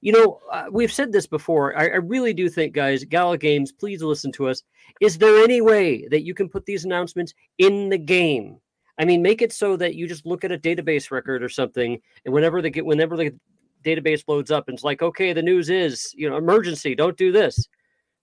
You 0.02 0.12
know, 0.12 0.40
uh, 0.50 0.64
we've 0.70 0.92
said 0.92 1.12
this 1.12 1.26
before. 1.26 1.78
I, 1.78 1.88
I, 1.88 1.96
really 1.96 2.32
do 2.32 2.48
think, 2.48 2.72
guys, 2.72 3.04
Gala 3.04 3.36
Games, 3.36 3.70
please 3.70 4.02
listen 4.02 4.32
to 4.32 4.48
us. 4.48 4.62
Is 4.98 5.18
there 5.18 5.44
any 5.44 5.60
way 5.60 6.08
that 6.08 6.22
you 6.22 6.32
can 6.32 6.48
put 6.48 6.64
these 6.64 6.86
announcements 6.86 7.34
in 7.58 7.90
the 7.90 7.98
game? 7.98 8.56
I 9.00 9.04
mean, 9.04 9.22
make 9.22 9.42
it 9.42 9.52
so 9.52 9.76
that 9.76 9.94
you 9.94 10.06
just 10.06 10.26
look 10.26 10.44
at 10.44 10.52
a 10.52 10.58
database 10.58 11.10
record 11.10 11.42
or 11.42 11.48
something, 11.48 12.00
and 12.24 12.34
whenever 12.34 12.62
they 12.62 12.70
get, 12.70 12.86
whenever 12.86 13.16
the 13.16 13.34
database 13.82 14.22
loads 14.28 14.50
up, 14.50 14.68
and 14.68 14.76
it's 14.76 14.84
like, 14.84 15.02
okay, 15.02 15.32
the 15.32 15.42
news 15.42 15.70
is, 15.70 16.12
you 16.14 16.28
know, 16.28 16.36
emergency, 16.36 16.94
don't 16.94 17.16
do 17.16 17.32
this. 17.32 17.66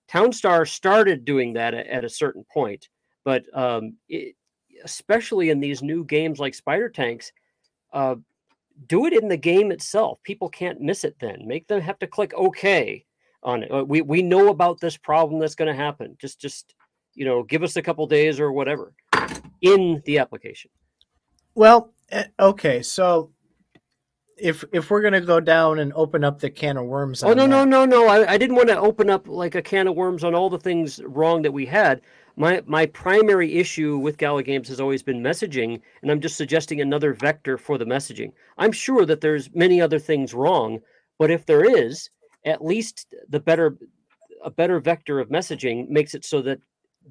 Townstar 0.09 0.67
started 0.67 1.25
doing 1.25 1.53
that 1.53 1.73
at, 1.73 1.88
at 1.88 2.05
a 2.05 2.09
certain 2.09 2.45
point 2.53 2.88
but 3.28 3.43
um, 3.53 3.97
it, 4.07 4.38
especially 4.86 5.49
in 5.49 5.59
these 5.59 5.84
new 5.84 6.05
games 6.05 6.39
like 6.39 6.55
Spider 6.55 6.88
Tanks, 6.88 7.34
uh, 7.91 8.15
do 8.88 9.05
it 9.05 9.11
in 9.11 9.28
the 9.28 9.36
game 9.36 9.69
itself. 9.69 10.17
People 10.23 10.47
can't 10.47 10.80
miss 10.80 11.03
it. 11.03 11.17
Then 11.19 11.45
make 11.45 11.67
them 11.67 11.82
have 11.82 11.99
to 11.99 12.07
click 12.07 12.32
OK 12.38 13.03
on 13.43 13.63
it. 13.63 13.69
Uh, 13.69 13.84
we 13.84 14.01
we 14.01 14.21
know 14.21 14.47
about 14.47 14.80
this 14.80 14.95
problem 14.95 15.41
that's 15.41 15.55
going 15.55 15.67
to 15.67 15.75
happen. 15.75 16.15
Just 16.21 16.39
just 16.39 16.73
you 17.15 17.25
know, 17.25 17.43
give 17.43 17.63
us 17.63 17.75
a 17.75 17.82
couple 17.82 18.07
days 18.07 18.39
or 18.39 18.53
whatever 18.53 18.93
in 19.62 20.01
the 20.05 20.20
application. 20.20 20.72
Well, 21.55 21.93
eh, 22.12 22.26
okay, 22.39 22.82
so 22.82 23.32
if 24.38 24.64
if 24.72 24.89
we're 24.89 25.01
gonna 25.01 25.22
go 25.22 25.39
down 25.39 25.80
and 25.80 25.91
open 25.93 26.24
up 26.24 26.39
the 26.39 26.49
can 26.49 26.78
of 26.78 26.86
worms, 26.86 27.24
oh 27.24 27.34
no 27.34 27.43
that, 27.43 27.47
no 27.47 27.66
no 27.66 27.86
no! 27.86 28.08
I, 28.08 28.34
I 28.34 28.38
didn't 28.38 28.55
want 28.55 28.70
to 28.70 28.80
open 28.80 29.10
up 29.10 29.28
like 29.28 29.55
a 29.55 29.62
can 29.62 29.88
of 29.88 29.95
worms 29.95 30.24
on 30.24 30.36
all 30.36 30.49
the 30.49 30.60
things 30.60 31.01
wrong 31.03 31.41
that 31.41 31.51
we 31.51 31.66
had. 31.66 32.01
My 32.36 32.62
my 32.68 32.86
primary 32.86 33.55
issue 33.55 33.97
with 33.97 34.18
Gala 34.18 34.43
Games 34.43 34.68
has 34.68 34.80
always 34.80 35.01
been 35.01 35.24
messaging, 35.24 35.82
and 36.01 36.12
I'm 36.12 36.22
just 36.22 36.38
suggesting 36.38 36.82
another 36.82 37.14
vector 37.14 37.58
for 37.58 37.78
the 37.78 37.86
messaging. 37.86 38.32
I'm 38.58 38.72
sure 38.72 39.05
that 39.05 39.22
there's 39.22 39.53
many 39.55 39.82
other 39.82 39.99
things 39.99 40.34
wrong, 40.34 40.80
but 41.18 41.32
if 41.32 41.45
there 41.45 41.66
is, 41.66 42.10
at 42.45 42.64
least 42.64 43.14
the 43.30 43.39
better 43.39 43.78
a 44.43 44.51
better 44.51 44.80
vector 44.80 45.20
of 45.20 45.30
messaging 45.30 45.89
makes 45.89 46.14
it 46.14 46.24
so 46.24 46.41
that 46.43 46.60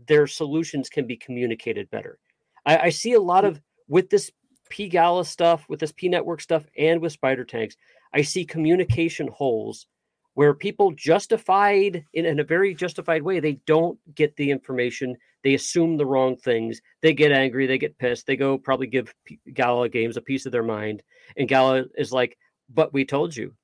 their 0.07 0.27
solutions 0.27 0.89
can 0.89 1.07
be 1.07 1.17
communicated 1.17 1.91
better. 1.91 2.19
I, 2.67 2.79
I 2.79 2.89
see 2.91 3.15
a 3.15 3.21
lot 3.21 3.45
hmm. 3.45 3.51
of 3.51 3.61
with 3.89 4.11
this 4.11 4.31
pGALA 4.71 5.25
stuff, 5.25 5.65
with 5.69 5.81
this 5.81 5.93
pNetwork 5.93 6.41
stuff, 6.41 6.67
and 6.77 7.01
with 7.01 7.13
Spider 7.13 7.45
Tanks, 7.45 7.77
I 8.13 8.23
see 8.23 8.45
communication 8.45 9.29
holes 9.29 9.87
where 10.35 10.53
people 10.53 10.91
justified 10.91 12.05
in, 12.13 12.27
in, 12.27 12.41
a 12.41 12.45
very 12.45 12.75
justified 12.75 13.23
way, 13.23 13.41
they 13.41 13.59
don't 13.67 13.99
get 14.15 14.37
the 14.37 14.51
information. 14.51 15.17
They 15.43 15.55
assume 15.55 15.97
the 15.97 16.05
wrong 16.05 16.37
things. 16.37 16.83
They 17.01 17.15
get 17.15 17.33
angry. 17.33 17.67
They 17.67 17.79
get 17.79 17.97
pissed. 17.97 18.27
They 18.27 18.37
go 18.37 18.59
probably 18.59 18.87
give 18.87 19.15
P- 19.25 19.41
Gala 19.55 19.89
games 19.89 20.19
a 20.19 20.21
piece 20.21 20.45
of 20.45 20.53
their 20.53 20.63
mind. 20.63 21.03
And 21.39 21.49
Gala 21.49 21.87
is 21.97 22.13
like, 22.13 22.37
but 22.69 22.93
we 22.93 23.07
told 23.07 23.35
you. 23.35 23.55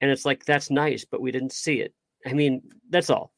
And 0.00 0.08
it's 0.08 0.24
like, 0.24 0.44
that's 0.44 0.70
nice, 0.70 1.04
but 1.04 1.20
we 1.20 1.32
didn't 1.32 1.52
see 1.52 1.80
it. 1.80 1.92
I 2.24 2.34
mean, 2.34 2.62
that's 2.88 3.10
all. 3.10 3.32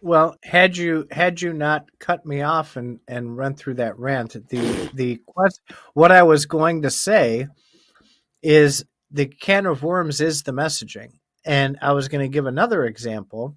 Well, 0.00 0.36
had 0.44 0.76
you 0.76 1.06
had 1.10 1.42
you 1.42 1.52
not 1.52 1.86
cut 1.98 2.24
me 2.24 2.42
off 2.42 2.76
and 2.76 3.00
and 3.08 3.36
run 3.36 3.54
through 3.54 3.74
that 3.74 3.98
rant, 3.98 4.36
the 4.48 4.90
the 4.94 5.20
quest, 5.26 5.60
what 5.94 6.12
I 6.12 6.22
was 6.22 6.46
going 6.46 6.82
to 6.82 6.90
say 6.90 7.48
is 8.42 8.84
the 9.10 9.26
can 9.26 9.66
of 9.66 9.82
worms 9.82 10.20
is 10.20 10.42
the 10.44 10.52
messaging, 10.52 11.14
and 11.44 11.78
I 11.82 11.92
was 11.92 12.08
going 12.08 12.24
to 12.24 12.32
give 12.32 12.46
another 12.46 12.84
example 12.84 13.56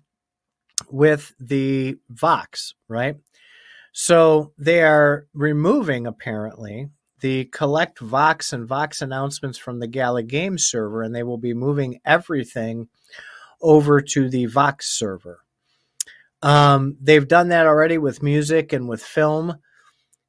with 0.90 1.34
the 1.40 1.98
Vox, 2.10 2.74
right? 2.88 3.18
So 3.94 4.54
they 4.58 4.82
are 4.82 5.28
removing 5.34 6.08
apparently 6.08 6.90
the 7.20 7.46
collect 7.46 8.00
Vox 8.00 8.52
and 8.52 8.68
Vox 8.68 9.02
announcements 9.02 9.60
from 9.60 9.80
the 9.80 9.88
Gala 9.88 10.24
Game 10.24 10.58
server, 10.58 11.04
and 11.04 11.14
they 11.14 11.24
will 11.24 11.38
be 11.38 11.54
moving 11.54 12.00
everything 12.04 12.88
over 13.62 14.02
to 14.02 14.28
the 14.28 14.48
Vox 14.48 14.88
server. 14.98 15.42
Um, 16.42 16.98
they've 17.02 17.28
done 17.28 17.50
that 17.50 17.68
already 17.68 17.98
with 17.98 18.24
music 18.24 18.74
and 18.74 18.88
with 18.88 19.04
film. 19.04 19.58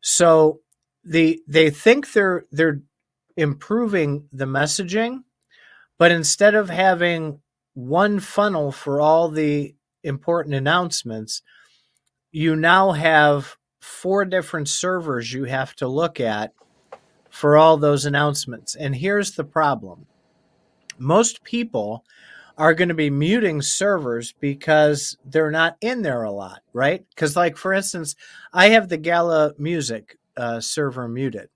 So 0.01 0.61
the 1.05 1.43
they 1.49 1.71
think 1.71 2.13
they're 2.13 2.45
they're 2.51 2.83
improving 3.37 4.29
the 4.33 4.45
messaging, 4.45 5.23
but 5.99 6.11
instead 6.11 6.55
of 6.55 6.69
having 6.69 7.41
one 7.75 8.21
funnel 8.21 8.73
for 8.73 9.01
all 9.01 9.29
the 9.29 9.75
important 10.03 10.55
announcements, 10.55 11.43
you 12.31 12.57
now 12.57 12.93
have 12.93 13.57
four 13.81 14.25
different 14.25 14.69
servers 14.69 15.33
you 15.33 15.45
have 15.45 15.75
to 15.77 15.89
look 15.89 16.21
at 16.21 16.53
for 17.31 17.57
all 17.57 17.77
those 17.77 18.05
announcements. 18.05 18.75
And 18.75 18.95
here's 18.95 19.33
the 19.33 19.45
problem. 19.45 20.07
Most 20.99 21.43
people 21.43 22.05
are 22.63 22.75
going 22.75 22.91
to 22.91 22.95
be 22.95 23.11
muting 23.11 23.61
servers 23.61 24.35
because 24.39 25.19
they're 25.25 25.51
not 25.51 25.77
in 25.81 26.01
there 26.01 26.23
a 26.23 26.31
lot, 26.31 26.61
right? 26.73 27.05
Because, 27.09 27.35
like 27.35 27.57
for 27.57 27.73
instance, 27.73 28.15
I 28.53 28.69
have 28.69 28.89
the 28.89 28.99
Gala 28.99 29.53
Music 29.59 30.17
uh, 30.37 30.61
server 30.61 31.09
muted 31.09 31.49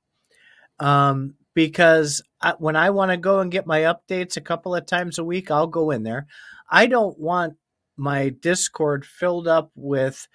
um, 0.80 1.34
because 1.54 2.24
I, 2.40 2.54
when 2.58 2.74
I 2.74 2.90
want 2.90 3.12
to 3.12 3.18
go 3.18 3.38
and 3.38 3.52
get 3.52 3.68
my 3.68 3.82
updates 3.82 4.36
a 4.36 4.40
couple 4.40 4.74
of 4.74 4.84
times 4.84 5.18
a 5.18 5.24
week, 5.24 5.48
I'll 5.48 5.68
go 5.68 5.92
in 5.92 6.02
there. 6.02 6.26
I 6.68 6.86
don't 6.86 7.16
want 7.20 7.54
my 7.96 8.30
Discord 8.30 9.06
filled 9.06 9.46
up 9.46 9.70
with, 9.76 10.26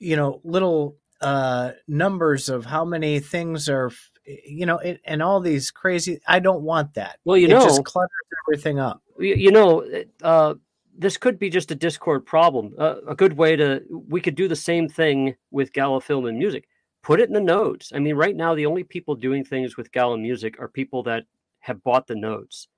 you 0.00 0.16
know, 0.16 0.40
little 0.42 0.96
uh, 1.20 1.70
numbers 1.86 2.48
of 2.48 2.66
how 2.66 2.84
many 2.84 3.20
things 3.20 3.68
are, 3.68 3.92
you 4.26 4.66
know, 4.66 4.78
it, 4.78 5.00
and 5.04 5.22
all 5.22 5.38
these 5.38 5.70
crazy. 5.70 6.20
I 6.26 6.40
don't 6.40 6.62
want 6.62 6.94
that. 6.94 7.20
Well, 7.24 7.36
you 7.36 7.46
it 7.46 7.50
know, 7.50 7.62
just 7.62 7.84
clutters 7.84 8.10
everything 8.48 8.80
up 8.80 9.04
you 9.20 9.50
know, 9.50 9.84
uh, 10.22 10.54
this 10.96 11.16
could 11.16 11.38
be 11.38 11.50
just 11.50 11.70
a 11.70 11.74
Discord 11.74 12.26
problem. 12.26 12.74
Uh, 12.78 12.96
a 13.08 13.14
good 13.14 13.34
way 13.34 13.56
to 13.56 13.82
we 13.90 14.20
could 14.20 14.34
do 14.34 14.48
the 14.48 14.56
same 14.56 14.88
thing 14.88 15.34
with 15.50 15.72
Gala 15.72 16.00
Film 16.00 16.26
and 16.26 16.38
Music. 16.38 16.66
Put 17.02 17.20
it 17.20 17.28
in 17.28 17.34
the 17.34 17.40
nodes. 17.40 17.92
I 17.94 17.98
mean, 17.98 18.16
right 18.16 18.36
now 18.36 18.54
the 18.54 18.66
only 18.66 18.84
people 18.84 19.14
doing 19.14 19.44
things 19.44 19.76
with 19.76 19.92
Gala 19.92 20.18
Music 20.18 20.60
are 20.60 20.68
people 20.68 21.02
that 21.04 21.24
have 21.60 21.82
bought 21.82 22.06
the 22.06 22.14
nodes. 22.14 22.68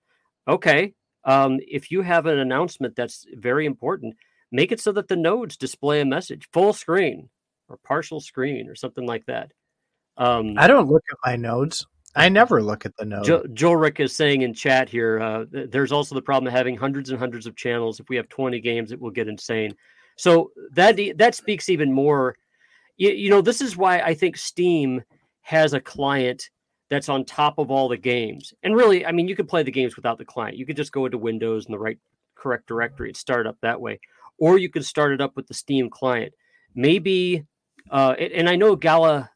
Okay, 0.46 0.94
um, 1.24 1.58
if 1.66 1.90
you 1.90 2.02
have 2.02 2.26
an 2.26 2.38
announcement 2.38 2.96
that's 2.96 3.26
very 3.34 3.66
important, 3.66 4.14
make 4.50 4.72
it 4.72 4.80
so 4.80 4.92
that 4.92 5.08
the 5.08 5.16
nodes 5.16 5.56
display 5.56 6.00
a 6.00 6.04
message 6.04 6.48
full 6.52 6.72
screen 6.72 7.28
or 7.68 7.78
partial 7.78 8.20
screen 8.20 8.68
or 8.68 8.74
something 8.74 9.06
like 9.06 9.26
that. 9.26 9.52
Um, 10.16 10.54
I 10.58 10.66
don't 10.66 10.88
look 10.88 11.02
at 11.10 11.18
my 11.24 11.36
nodes. 11.36 11.86
I 12.14 12.28
never 12.28 12.62
look 12.62 12.84
at 12.84 12.96
the 12.96 13.04
note. 13.04 13.24
Jo- 13.24 13.46
Joel 13.54 13.76
Rick 13.76 14.00
is 14.00 14.14
saying 14.14 14.42
in 14.42 14.52
chat 14.52 14.88
here, 14.88 15.20
uh, 15.20 15.44
there's 15.50 15.92
also 15.92 16.14
the 16.14 16.22
problem 16.22 16.48
of 16.48 16.52
having 16.52 16.76
hundreds 16.76 17.10
and 17.10 17.18
hundreds 17.18 17.46
of 17.46 17.56
channels. 17.56 18.00
If 18.00 18.08
we 18.08 18.16
have 18.16 18.28
20 18.28 18.60
games, 18.60 18.92
it 18.92 19.00
will 19.00 19.10
get 19.10 19.28
insane. 19.28 19.74
So 20.16 20.50
that 20.72 20.98
that 21.16 21.34
speaks 21.34 21.68
even 21.68 21.92
more. 21.92 22.36
You, 22.96 23.10
you 23.10 23.30
know, 23.30 23.40
this 23.40 23.60
is 23.60 23.76
why 23.76 24.00
I 24.00 24.14
think 24.14 24.36
Steam 24.36 25.02
has 25.40 25.72
a 25.72 25.80
client 25.80 26.50
that's 26.90 27.08
on 27.08 27.24
top 27.24 27.58
of 27.58 27.70
all 27.70 27.88
the 27.88 27.96
games. 27.96 28.52
And 28.62 28.76
really, 28.76 29.06
I 29.06 29.12
mean, 29.12 29.26
you 29.26 29.34
could 29.34 29.48
play 29.48 29.62
the 29.62 29.70
games 29.70 29.96
without 29.96 30.18
the 30.18 30.24
client. 30.26 30.58
You 30.58 30.66
could 30.66 30.76
just 30.76 30.92
go 30.92 31.06
into 31.06 31.16
Windows 31.16 31.64
and 31.64 31.72
the 31.72 31.78
right 31.78 31.98
correct 32.34 32.66
directory 32.66 33.08
and 33.08 33.16
start 33.16 33.46
up 33.46 33.56
that 33.62 33.80
way, 33.80 33.98
or 34.36 34.58
you 34.58 34.68
could 34.68 34.84
start 34.84 35.12
it 35.12 35.20
up 35.20 35.34
with 35.34 35.46
the 35.46 35.54
Steam 35.54 35.88
client. 35.88 36.34
Maybe, 36.74 37.44
uh, 37.90 38.12
and 38.18 38.48
I 38.48 38.56
know 38.56 38.76
Gala 38.76 39.30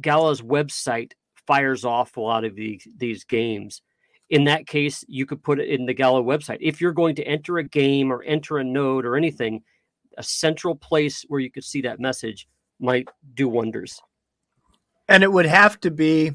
Gala's 0.00 0.42
website 0.42 1.12
fires 1.46 1.84
off 1.84 2.16
a 2.16 2.20
lot 2.20 2.44
of 2.44 2.54
these 2.54 2.86
these 2.96 3.24
games. 3.24 3.82
In 4.28 4.44
that 4.44 4.66
case, 4.66 5.04
you 5.06 5.24
could 5.24 5.42
put 5.42 5.60
it 5.60 5.68
in 5.68 5.86
the 5.86 5.94
Gala 5.94 6.22
website. 6.22 6.58
If 6.60 6.80
you're 6.80 6.92
going 6.92 7.14
to 7.16 7.24
enter 7.24 7.58
a 7.58 7.64
game 7.64 8.12
or 8.12 8.24
enter 8.24 8.58
a 8.58 8.64
node 8.64 9.06
or 9.06 9.16
anything, 9.16 9.62
a 10.18 10.22
central 10.22 10.74
place 10.74 11.24
where 11.28 11.40
you 11.40 11.50
could 11.50 11.64
see 11.64 11.82
that 11.82 12.00
message 12.00 12.48
might 12.80 13.08
do 13.34 13.48
wonders. 13.48 14.00
And 15.08 15.22
it 15.22 15.30
would 15.30 15.46
have 15.46 15.78
to 15.80 15.92
be 15.92 16.32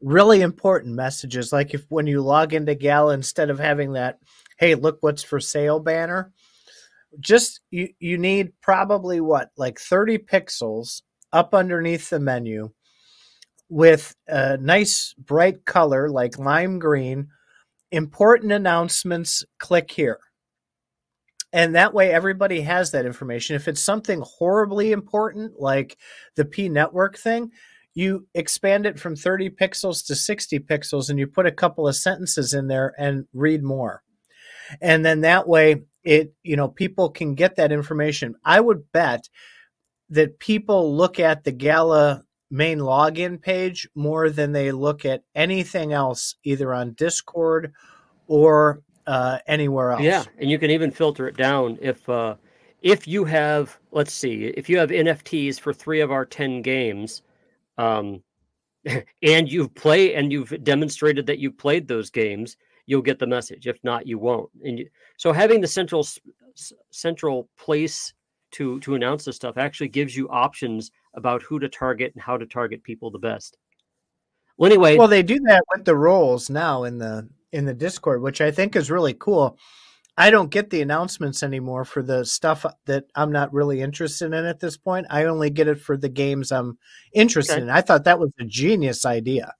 really 0.00 0.40
important 0.40 0.94
messages 0.94 1.52
like 1.52 1.74
if 1.74 1.84
when 1.88 2.06
you 2.06 2.20
log 2.22 2.54
into 2.54 2.74
Gala 2.74 3.14
instead 3.14 3.50
of 3.50 3.58
having 3.58 3.92
that 3.92 4.18
hey 4.58 4.74
look 4.74 4.98
what's 5.00 5.22
for 5.22 5.38
sale 5.38 5.80
banner 5.80 6.32
just 7.20 7.60
you 7.70 7.88
you 7.98 8.16
need 8.16 8.52
probably 8.62 9.20
what 9.20 9.50
like 9.56 9.78
30 9.78 10.18
pixels 10.18 11.02
up 11.32 11.54
underneath 11.54 12.08
the 12.08 12.18
menu 12.18 12.70
with 13.72 14.14
a 14.28 14.58
nice 14.58 15.14
bright 15.14 15.64
color 15.64 16.10
like 16.10 16.38
lime 16.38 16.78
green. 16.78 17.28
Important 17.90 18.52
announcements, 18.52 19.46
click 19.58 19.90
here. 19.90 20.20
And 21.54 21.74
that 21.74 21.94
way, 21.94 22.10
everybody 22.10 22.60
has 22.60 22.90
that 22.90 23.06
information. 23.06 23.56
If 23.56 23.68
it's 23.68 23.82
something 23.82 24.20
horribly 24.20 24.92
important, 24.92 25.58
like 25.58 25.96
the 26.36 26.44
pNetwork 26.44 27.16
thing, 27.16 27.50
you 27.94 28.26
expand 28.34 28.84
it 28.84 28.98
from 28.98 29.16
30 29.16 29.48
pixels 29.50 30.04
to 30.06 30.14
60 30.14 30.58
pixels 30.60 31.08
and 31.08 31.18
you 31.18 31.26
put 31.26 31.46
a 31.46 31.52
couple 31.52 31.88
of 31.88 31.96
sentences 31.96 32.52
in 32.52 32.68
there 32.68 32.92
and 32.98 33.26
read 33.32 33.62
more. 33.62 34.02
And 34.82 35.04
then 35.04 35.22
that 35.22 35.48
way, 35.48 35.82
it, 36.04 36.34
you 36.42 36.56
know, 36.56 36.68
people 36.68 37.08
can 37.08 37.34
get 37.34 37.56
that 37.56 37.72
information. 37.72 38.34
I 38.44 38.60
would 38.60 38.92
bet 38.92 39.30
that 40.10 40.38
people 40.38 40.94
look 40.94 41.18
at 41.18 41.44
the 41.44 41.52
Gala 41.52 42.24
main 42.52 42.78
login 42.78 43.40
page 43.40 43.88
more 43.94 44.28
than 44.28 44.52
they 44.52 44.70
look 44.70 45.06
at 45.06 45.24
anything 45.34 45.92
else, 45.94 46.36
either 46.44 46.72
on 46.74 46.92
Discord 46.92 47.72
or 48.28 48.82
uh, 49.06 49.38
anywhere 49.46 49.92
else. 49.92 50.02
Yeah, 50.02 50.24
and 50.38 50.50
you 50.50 50.58
can 50.58 50.70
even 50.70 50.90
filter 50.90 51.26
it 51.26 51.36
down 51.36 51.78
if 51.80 52.06
uh, 52.08 52.36
if 52.82 53.08
you 53.08 53.24
have, 53.24 53.78
let's 53.90 54.12
see, 54.12 54.44
if 54.44 54.68
you 54.68 54.76
have 54.78 54.90
NFTs 54.90 55.58
for 55.58 55.72
three 55.72 56.00
of 56.00 56.12
our 56.12 56.26
ten 56.26 56.60
games, 56.60 57.22
um, 57.78 58.22
and 59.22 59.50
you've 59.50 59.74
played 59.74 60.14
and 60.14 60.30
you've 60.30 60.62
demonstrated 60.62 61.26
that 61.26 61.38
you've 61.38 61.56
played 61.56 61.88
those 61.88 62.10
games, 62.10 62.58
you'll 62.84 63.02
get 63.02 63.18
the 63.18 63.26
message. 63.26 63.66
If 63.66 63.82
not, 63.82 64.06
you 64.06 64.18
won't. 64.18 64.50
And 64.62 64.78
you, 64.78 64.88
so 65.16 65.32
having 65.32 65.62
the 65.62 65.66
central 65.66 66.06
central 66.90 67.48
place 67.56 68.12
to 68.50 68.78
to 68.80 68.94
announce 68.94 69.24
this 69.24 69.36
stuff 69.36 69.56
actually 69.56 69.88
gives 69.88 70.14
you 70.14 70.28
options 70.28 70.90
about 71.14 71.42
who 71.42 71.58
to 71.58 71.68
target 71.68 72.12
and 72.14 72.22
how 72.22 72.36
to 72.36 72.46
target 72.46 72.82
people 72.82 73.10
the 73.10 73.18
best. 73.18 73.56
Well, 74.56 74.70
anyway, 74.70 74.96
well, 74.96 75.08
they 75.08 75.22
do 75.22 75.38
that 75.46 75.64
with 75.74 75.84
the 75.84 75.96
roles 75.96 76.50
now 76.50 76.84
in 76.84 76.98
the 76.98 77.28
in 77.52 77.64
the 77.64 77.74
Discord, 77.74 78.22
which 78.22 78.40
I 78.40 78.50
think 78.50 78.76
is 78.76 78.90
really 78.90 79.14
cool. 79.14 79.58
I 80.16 80.30
don't 80.30 80.50
get 80.50 80.68
the 80.68 80.82
announcements 80.82 81.42
anymore 81.42 81.84
for 81.84 82.02
the 82.02 82.24
stuff 82.24 82.66
that 82.84 83.04
I'm 83.14 83.32
not 83.32 83.52
really 83.52 83.80
interested 83.80 84.26
in 84.26 84.44
at 84.44 84.60
this 84.60 84.76
point. 84.76 85.06
I 85.08 85.24
only 85.24 85.48
get 85.48 85.68
it 85.68 85.80
for 85.80 85.96
the 85.96 86.08
games 86.08 86.52
I'm 86.52 86.76
interested 87.14 87.54
okay. 87.54 87.62
in. 87.62 87.70
I 87.70 87.80
thought 87.80 88.04
that 88.04 88.18
was 88.18 88.30
a 88.38 88.44
genius 88.44 89.06
idea. 89.06 89.54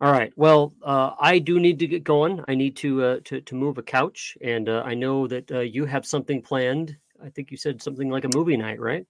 All 0.00 0.10
right. 0.10 0.32
Well, 0.36 0.72
uh, 0.82 1.12
I 1.20 1.38
do 1.38 1.60
need 1.60 1.78
to 1.80 1.86
get 1.86 2.02
going. 2.02 2.42
I 2.48 2.54
need 2.54 2.76
to 2.78 3.04
uh, 3.04 3.20
to 3.24 3.40
to 3.42 3.54
move 3.54 3.78
a 3.78 3.82
couch, 3.82 4.36
and 4.42 4.68
uh, 4.68 4.82
I 4.84 4.94
know 4.94 5.28
that 5.28 5.52
uh, 5.52 5.60
you 5.60 5.84
have 5.84 6.06
something 6.06 6.42
planned. 6.42 6.96
I 7.24 7.28
think 7.28 7.50
you 7.50 7.56
said 7.56 7.80
something 7.82 8.10
like 8.10 8.24
a 8.24 8.36
movie 8.36 8.56
night, 8.56 8.80
right? 8.80 9.06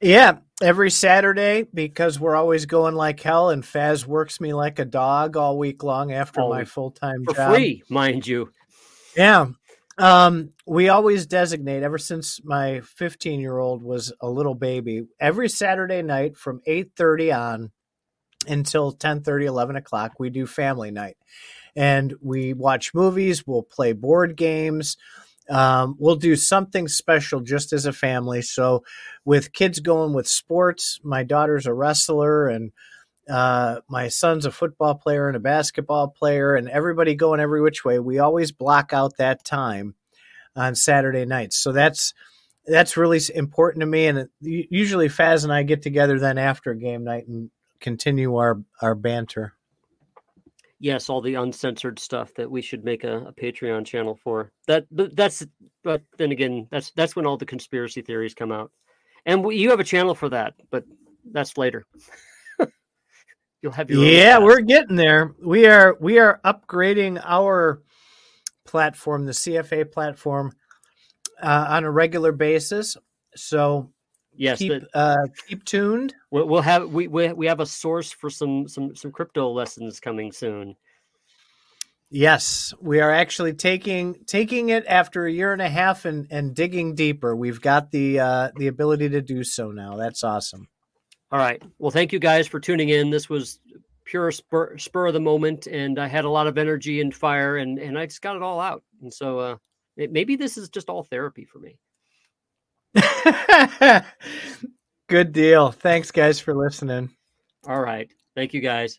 Yeah, 0.00 0.38
every 0.62 0.90
Saturday 0.90 1.66
because 1.74 2.18
we're 2.18 2.36
always 2.36 2.66
going 2.66 2.94
like 2.94 3.20
hell, 3.20 3.50
and 3.50 3.62
Faz 3.62 4.06
works 4.06 4.40
me 4.40 4.54
like 4.54 4.78
a 4.78 4.84
dog 4.84 5.36
all 5.36 5.58
week 5.58 5.82
long 5.82 6.12
after 6.12 6.40
oh, 6.40 6.48
my 6.48 6.64
full 6.64 6.90
time 6.90 7.24
job. 7.26 7.36
For 7.36 7.54
free, 7.54 7.82
mind 7.88 8.26
you. 8.26 8.50
Yeah. 9.16 9.48
Um, 9.98 10.54
we 10.66 10.88
always 10.88 11.26
designate 11.26 11.82
ever 11.82 11.98
since 11.98 12.40
my 12.42 12.80
15 12.80 13.40
year 13.40 13.58
old 13.58 13.82
was 13.82 14.12
a 14.22 14.30
little 14.30 14.54
baby. 14.54 15.02
Every 15.20 15.50
Saturday 15.50 16.00
night 16.00 16.38
from 16.38 16.62
8:30 16.66 17.32
on 17.38 17.70
until 18.46 18.92
10:30, 18.92 19.44
11 19.44 19.76
o'clock, 19.76 20.12
we 20.18 20.30
do 20.30 20.46
family 20.46 20.90
night, 20.90 21.18
and 21.76 22.14
we 22.22 22.54
watch 22.54 22.94
movies. 22.94 23.46
We'll 23.46 23.62
play 23.62 23.92
board 23.92 24.36
games. 24.36 24.96
Um, 25.50 25.96
we'll 25.98 26.16
do 26.16 26.36
something 26.36 26.86
special 26.86 27.40
just 27.40 27.72
as 27.72 27.84
a 27.84 27.92
family. 27.92 28.40
So, 28.40 28.84
with 29.24 29.52
kids 29.52 29.80
going 29.80 30.14
with 30.14 30.28
sports, 30.28 31.00
my 31.02 31.24
daughter's 31.24 31.66
a 31.66 31.74
wrestler, 31.74 32.48
and 32.48 32.70
uh, 33.28 33.80
my 33.88 34.08
son's 34.08 34.46
a 34.46 34.52
football 34.52 34.94
player 34.94 35.26
and 35.26 35.36
a 35.36 35.40
basketball 35.40 36.08
player, 36.08 36.54
and 36.54 36.68
everybody 36.68 37.16
going 37.16 37.40
every 37.40 37.60
which 37.60 37.84
way. 37.84 37.98
We 37.98 38.20
always 38.20 38.52
block 38.52 38.92
out 38.92 39.16
that 39.18 39.44
time 39.44 39.96
on 40.54 40.76
Saturday 40.76 41.24
nights. 41.24 41.60
So 41.60 41.72
that's 41.72 42.14
that's 42.66 42.96
really 42.96 43.20
important 43.34 43.80
to 43.80 43.86
me. 43.86 44.06
And 44.06 44.28
usually, 44.40 45.08
Faz 45.08 45.42
and 45.42 45.52
I 45.52 45.64
get 45.64 45.82
together 45.82 46.20
then 46.20 46.38
after 46.38 46.74
game 46.74 47.02
night 47.02 47.26
and 47.26 47.50
continue 47.80 48.36
our 48.36 48.60
our 48.80 48.94
banter 48.94 49.54
yes, 50.80 51.08
all 51.08 51.20
the 51.20 51.34
uncensored 51.34 51.98
stuff 51.98 52.34
that 52.34 52.50
we 52.50 52.62
should 52.62 52.84
make 52.84 53.04
a, 53.04 53.18
a 53.26 53.32
Patreon 53.32 53.86
channel 53.86 54.18
for. 54.24 54.50
That 54.66 54.86
that's 54.90 55.46
but 55.84 56.02
then 56.18 56.32
again, 56.32 56.66
that's 56.70 56.90
that's 56.92 57.14
when 57.14 57.26
all 57.26 57.36
the 57.36 57.46
conspiracy 57.46 58.02
theories 58.02 58.34
come 58.34 58.50
out. 58.50 58.72
And 59.26 59.44
we, 59.44 59.56
you 59.56 59.70
have 59.70 59.80
a 59.80 59.84
channel 59.84 60.14
for 60.14 60.30
that, 60.30 60.54
but 60.70 60.84
that's 61.30 61.58
later. 61.58 61.86
You'll 63.62 63.72
have 63.72 63.90
your 63.90 64.02
Yeah, 64.02 64.38
we're 64.38 64.60
getting 64.60 64.96
there. 64.96 65.34
We 65.40 65.66
are 65.66 65.96
we 66.00 66.18
are 66.18 66.40
upgrading 66.44 67.22
our 67.24 67.82
platform, 68.66 69.26
the 69.26 69.32
CFA 69.32 69.92
platform, 69.92 70.52
uh, 71.42 71.66
on 71.68 71.84
a 71.84 71.90
regular 71.90 72.32
basis. 72.32 72.96
So 73.36 73.92
yes, 74.40 74.58
keep 74.58 74.72
the, 74.72 74.88
uh, 74.94 75.26
keep 75.46 75.64
tuned. 75.64 76.14
We'll, 76.30 76.48
we'll 76.48 76.62
have 76.62 76.90
we, 76.90 77.06
we 77.06 77.32
we 77.32 77.46
have 77.46 77.60
a 77.60 77.66
source 77.66 78.10
for 78.10 78.30
some 78.30 78.66
some 78.66 78.96
some 78.96 79.12
crypto 79.12 79.50
lessons 79.50 80.00
coming 80.00 80.32
soon. 80.32 80.76
Yes, 82.12 82.74
we 82.80 83.00
are 83.00 83.12
actually 83.12 83.52
taking 83.52 84.24
taking 84.26 84.70
it 84.70 84.84
after 84.88 85.26
a 85.26 85.32
year 85.32 85.52
and 85.52 85.62
a 85.62 85.68
half 85.68 86.04
and 86.04 86.26
and 86.30 86.54
digging 86.54 86.94
deeper. 86.94 87.36
We've 87.36 87.60
got 87.60 87.92
the 87.92 88.18
uh, 88.18 88.50
the 88.56 88.66
ability 88.66 89.10
to 89.10 89.22
do 89.22 89.44
so 89.44 89.70
now. 89.70 89.96
That's 89.96 90.24
awesome. 90.24 90.68
All 91.30 91.38
right. 91.38 91.62
Well, 91.78 91.92
thank 91.92 92.12
you 92.12 92.18
guys 92.18 92.48
for 92.48 92.58
tuning 92.58 92.88
in. 92.88 93.10
This 93.10 93.28
was 93.28 93.60
pure 94.04 94.32
spur, 94.32 94.76
spur 94.76 95.06
of 95.06 95.14
the 95.14 95.20
moment, 95.20 95.68
and 95.68 96.00
I 96.00 96.08
had 96.08 96.24
a 96.24 96.30
lot 96.30 96.48
of 96.48 96.58
energy 96.58 97.00
and 97.00 97.14
fire, 97.14 97.58
and 97.58 97.78
and 97.78 97.96
I 97.96 98.06
just 98.06 98.22
got 98.22 98.34
it 98.34 98.42
all 98.42 98.58
out. 98.58 98.82
And 99.02 99.14
so 99.14 99.38
uh, 99.38 99.56
it, 99.96 100.10
maybe 100.10 100.34
this 100.34 100.56
is 100.56 100.68
just 100.68 100.88
all 100.88 101.04
therapy 101.04 101.44
for 101.44 101.60
me. 101.60 101.78
Good 105.08 105.32
deal. 105.32 105.70
Thanks, 105.72 106.10
guys, 106.10 106.40
for 106.40 106.54
listening. 106.54 107.10
All 107.66 107.80
right. 107.80 108.10
Thank 108.34 108.54
you, 108.54 108.60
guys. 108.60 108.98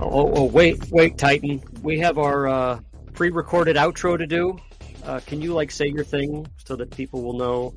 Oh, 0.00 0.08
oh, 0.10 0.32
oh 0.34 0.44
wait, 0.44 0.90
wait, 0.90 1.18
Titan. 1.18 1.62
We 1.82 1.98
have 2.00 2.18
our 2.18 2.48
uh, 2.48 2.80
pre-recorded 3.12 3.76
outro 3.76 4.16
to 4.16 4.26
do. 4.26 4.58
Uh, 5.04 5.20
can 5.26 5.42
you 5.42 5.52
like 5.52 5.70
say 5.70 5.86
your 5.86 6.04
thing 6.04 6.46
so 6.64 6.76
that 6.76 6.90
people 6.90 7.22
will 7.22 7.34
know? 7.34 7.74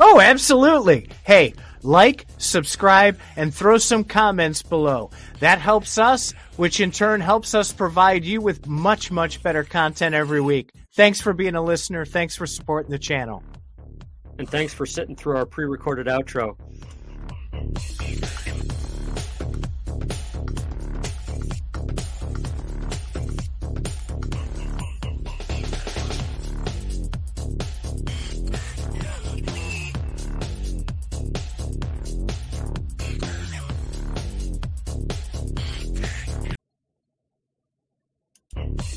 Oh, 0.00 0.20
absolutely. 0.20 1.08
Hey, 1.24 1.54
like, 1.82 2.26
subscribe, 2.38 3.18
and 3.36 3.54
throw 3.54 3.78
some 3.78 4.04
comments 4.04 4.62
below. 4.62 5.10
That 5.40 5.58
helps 5.58 5.98
us, 5.98 6.32
which 6.56 6.80
in 6.80 6.90
turn 6.90 7.20
helps 7.20 7.54
us 7.54 7.72
provide 7.72 8.24
you 8.24 8.40
with 8.40 8.66
much, 8.66 9.10
much 9.10 9.42
better 9.42 9.64
content 9.64 10.14
every 10.14 10.40
week. 10.40 10.72
Thanks 10.94 11.20
for 11.20 11.32
being 11.32 11.54
a 11.54 11.62
listener. 11.62 12.04
Thanks 12.04 12.36
for 12.36 12.46
supporting 12.46 12.90
the 12.90 12.98
channel. 12.98 13.42
And 14.38 14.48
thanks 14.48 14.74
for 14.74 14.86
sitting 14.86 15.16
through 15.16 15.36
our 15.36 15.46
pre 15.46 15.66
recorded 15.66 16.06
outro. 16.06 16.56